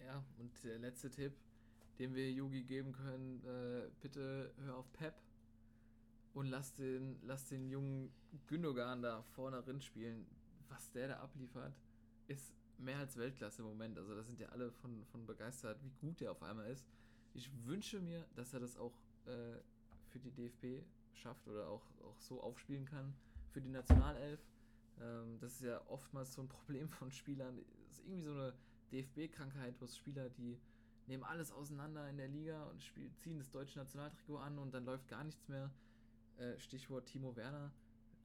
Ja, 0.05 0.25
und 0.39 0.51
der 0.65 0.79
letzte 0.79 1.11
Tipp, 1.11 1.33
den 1.99 2.15
wir 2.15 2.31
Yugi 2.33 2.65
geben 2.65 2.93
können, 2.93 3.45
äh, 3.45 3.91
bitte 4.01 4.53
hör 4.65 4.79
auf 4.79 4.93
Pep 4.93 5.15
und 6.35 6.47
lass 6.47 6.75
den, 6.75 7.19
lass 7.23 7.47
den 7.47 7.69
jungen 7.69 8.13
Gündogan 8.47 9.03
da 9.03 9.23
vorne 9.23 9.63
drin 9.63 9.81
spielen. 9.81 10.27
Was 10.69 10.91
der 10.91 11.09
da 11.09 11.21
abliefert, 11.21 11.75
ist 12.27 12.55
mehr 12.79 12.99
als 12.99 13.17
Weltklasse 13.17 13.63
im 13.63 13.69
Moment. 13.69 13.99
Also 13.99 14.15
da 14.15 14.23
sind 14.23 14.41
ja 14.41 14.49
alle 14.49 14.73
von, 14.73 15.05
von 15.07 15.27
begeistert, 15.27 15.83
wie 15.83 15.93
gut 16.01 16.21
der 16.21 16.33
auf 16.33 16.43
einmal 16.43 16.71
ist. 16.71 16.87
Ich 17.35 17.51
wünsche 17.67 18.01
mir, 18.01 18.27
dass 18.35 18.53
er 18.55 18.61
das 18.61 18.77
auch 18.77 18.99
äh, 19.27 19.57
für 20.09 20.19
die 20.19 20.31
DFB 20.31 20.85
schafft 21.15 21.47
oder 21.47 21.69
auch, 21.69 21.85
auch 22.03 22.19
so 22.21 22.41
aufspielen 22.43 22.87
kann 22.87 23.15
für 23.51 23.61
die 23.61 23.69
Nationalelf. 23.69 24.41
Ähm, 25.03 25.39
das 25.41 25.55
ist 25.55 25.63
ja 25.63 25.81
oftmals 25.89 26.33
so 26.33 26.43
ein 26.43 26.49
Problem 26.49 26.89
von 26.89 27.11
Spielern. 27.11 27.57
Das 27.57 27.99
ist 27.99 28.05
irgendwie 28.05 28.23
so 28.23 28.33
eine 28.33 28.55
DFB-Krankheit, 28.93 29.75
wo 29.81 29.85
es 29.85 29.97
Spieler, 29.97 30.29
die 30.31 30.59
nehmen 31.07 31.25
alles 31.25 31.51
auseinander 31.51 32.09
in 32.09 32.17
der 32.17 32.29
Liga 32.29 32.65
und 32.65 32.83
spiel, 32.83 33.13
ziehen 33.17 33.39
das 33.39 33.51
deutsche 33.51 33.79
Nationaltrikot 33.79 34.39
an 34.39 34.59
und 34.59 34.73
dann 34.73 34.85
läuft 34.85 35.09
gar 35.09 35.25
nichts 35.25 35.49
mehr. 35.49 35.71
Äh, 36.39 36.59
Stichwort 36.59 37.07
Timo 37.07 37.35
Werner. 37.37 37.73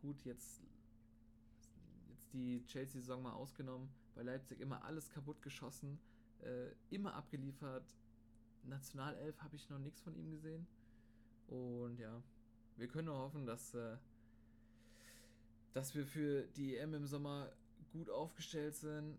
Gut, 0.01 0.23
jetzt, 0.25 0.61
jetzt 2.09 2.31
die 2.33 2.63
Chelsea-Saison 2.67 3.23
mal 3.23 3.33
ausgenommen. 3.33 3.89
Bei 4.15 4.21
Leipzig 4.21 4.59
immer 4.59 4.83
alles 4.83 5.09
kaputt 5.09 5.41
geschossen, 5.41 5.99
äh, 6.41 6.69
immer 6.89 7.15
abgeliefert. 7.15 7.95
Nationalelf 8.63 9.41
habe 9.41 9.55
ich 9.55 9.69
noch 9.69 9.79
nichts 9.79 10.01
von 10.01 10.15
ihm 10.15 10.29
gesehen. 10.31 10.67
Und 11.47 11.99
ja, 11.99 12.21
wir 12.75 12.87
können 12.87 13.07
nur 13.07 13.17
hoffen, 13.17 13.45
dass, 13.45 13.73
äh, 13.73 13.97
dass 15.73 15.95
wir 15.95 16.05
für 16.05 16.43
die 16.55 16.75
EM 16.77 16.93
im 16.93 17.05
Sommer 17.07 17.51
gut 17.91 18.09
aufgestellt 18.09 18.75
sind. 18.75 19.17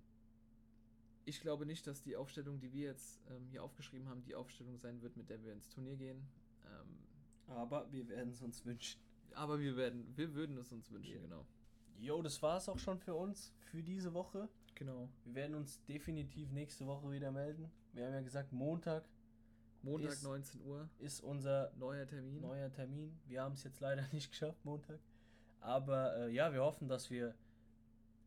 Ich 1.24 1.40
glaube 1.40 1.66
nicht, 1.66 1.86
dass 1.86 2.02
die 2.02 2.16
Aufstellung, 2.16 2.58
die 2.58 2.72
wir 2.72 2.84
jetzt 2.88 3.20
ähm, 3.30 3.46
hier 3.50 3.62
aufgeschrieben 3.62 4.08
haben, 4.08 4.22
die 4.22 4.34
Aufstellung 4.34 4.78
sein 4.78 5.02
wird, 5.02 5.16
mit 5.16 5.28
der 5.28 5.42
wir 5.42 5.52
ins 5.52 5.68
Turnier 5.68 5.96
gehen. 5.96 6.26
Ähm, 6.64 6.98
Aber 7.54 7.90
wir 7.92 8.08
werden 8.08 8.30
es 8.30 8.40
uns 8.42 8.64
wünschen. 8.64 9.00
aber 9.34 9.58
wir 9.60 9.76
werden, 9.76 10.06
wir 10.16 10.34
würden 10.34 10.56
es 10.56 10.72
uns 10.72 10.90
wünschen, 10.90 11.16
Ja. 11.16 11.20
genau. 11.22 11.46
Jo, 12.00 12.22
das 12.22 12.40
war 12.42 12.56
es 12.58 12.68
auch 12.68 12.78
schon 12.78 12.98
für 12.98 13.14
uns, 13.14 13.52
für 13.60 13.82
diese 13.82 14.14
Woche. 14.14 14.48
Genau. 14.76 15.08
Wir 15.24 15.34
werden 15.34 15.56
uns 15.56 15.84
definitiv 15.84 16.50
nächste 16.52 16.86
Woche 16.86 17.10
wieder 17.10 17.30
melden. 17.32 17.70
Wir 17.92 18.06
haben 18.06 18.12
ja 18.14 18.20
gesagt, 18.20 18.52
Montag 18.52 19.04
Montag 19.82 20.12
Ist- 20.12 20.22
19 20.22 20.60
Uhr, 20.62 20.88
ist 20.98 21.20
unser 21.20 21.72
neuer 21.76 22.06
Termin. 22.06 22.40
neuer 22.40 22.70
Termin. 22.72 23.16
Wir 23.26 23.42
haben 23.42 23.54
es 23.54 23.64
jetzt 23.64 23.80
leider 23.80 24.06
nicht 24.12 24.30
geschafft, 24.30 24.64
Montag. 24.64 24.98
Aber 25.60 26.16
äh, 26.16 26.32
ja, 26.32 26.52
wir 26.52 26.62
hoffen, 26.62 26.88
dass 26.88 27.10
wir 27.10 27.34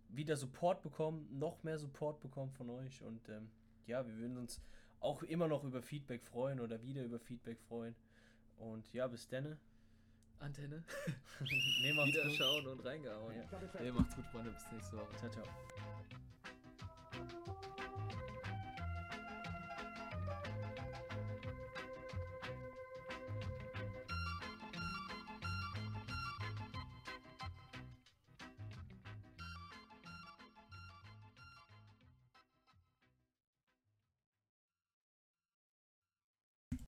wieder 0.09 0.35
Support 0.35 0.81
bekommen, 0.81 1.27
noch 1.37 1.63
mehr 1.63 1.77
Support 1.77 2.19
bekommen 2.19 2.51
von 2.51 2.69
euch. 2.69 3.01
Und 3.01 3.27
ähm, 3.29 3.49
ja, 3.87 4.05
wir 4.05 4.15
würden 4.17 4.37
uns 4.37 4.61
auch 4.99 5.23
immer 5.23 5.47
noch 5.47 5.63
über 5.63 5.81
Feedback 5.81 6.23
freuen 6.23 6.59
oder 6.59 6.81
wieder 6.81 7.03
über 7.03 7.19
Feedback 7.19 7.59
freuen. 7.67 7.95
Und 8.57 8.91
ja, 8.93 9.07
bis 9.07 9.27
dann. 9.27 9.57
Antenne. 10.39 10.83
Nehmen 11.81 11.97
wir 11.97 12.05
Wieder 12.05 12.29
schauen 12.31 12.65
und 12.65 12.83
reingehauen. 12.83 13.35
Ja. 13.35 13.81
Nee, 13.81 13.91
macht's 13.91 14.15
gut, 14.15 14.25
Freunde. 14.27 14.51
Bis 14.51 14.71
nächste 14.71 14.97
Woche. 14.97 15.15
Ciao, 15.17 15.29
ciao. 15.29 15.45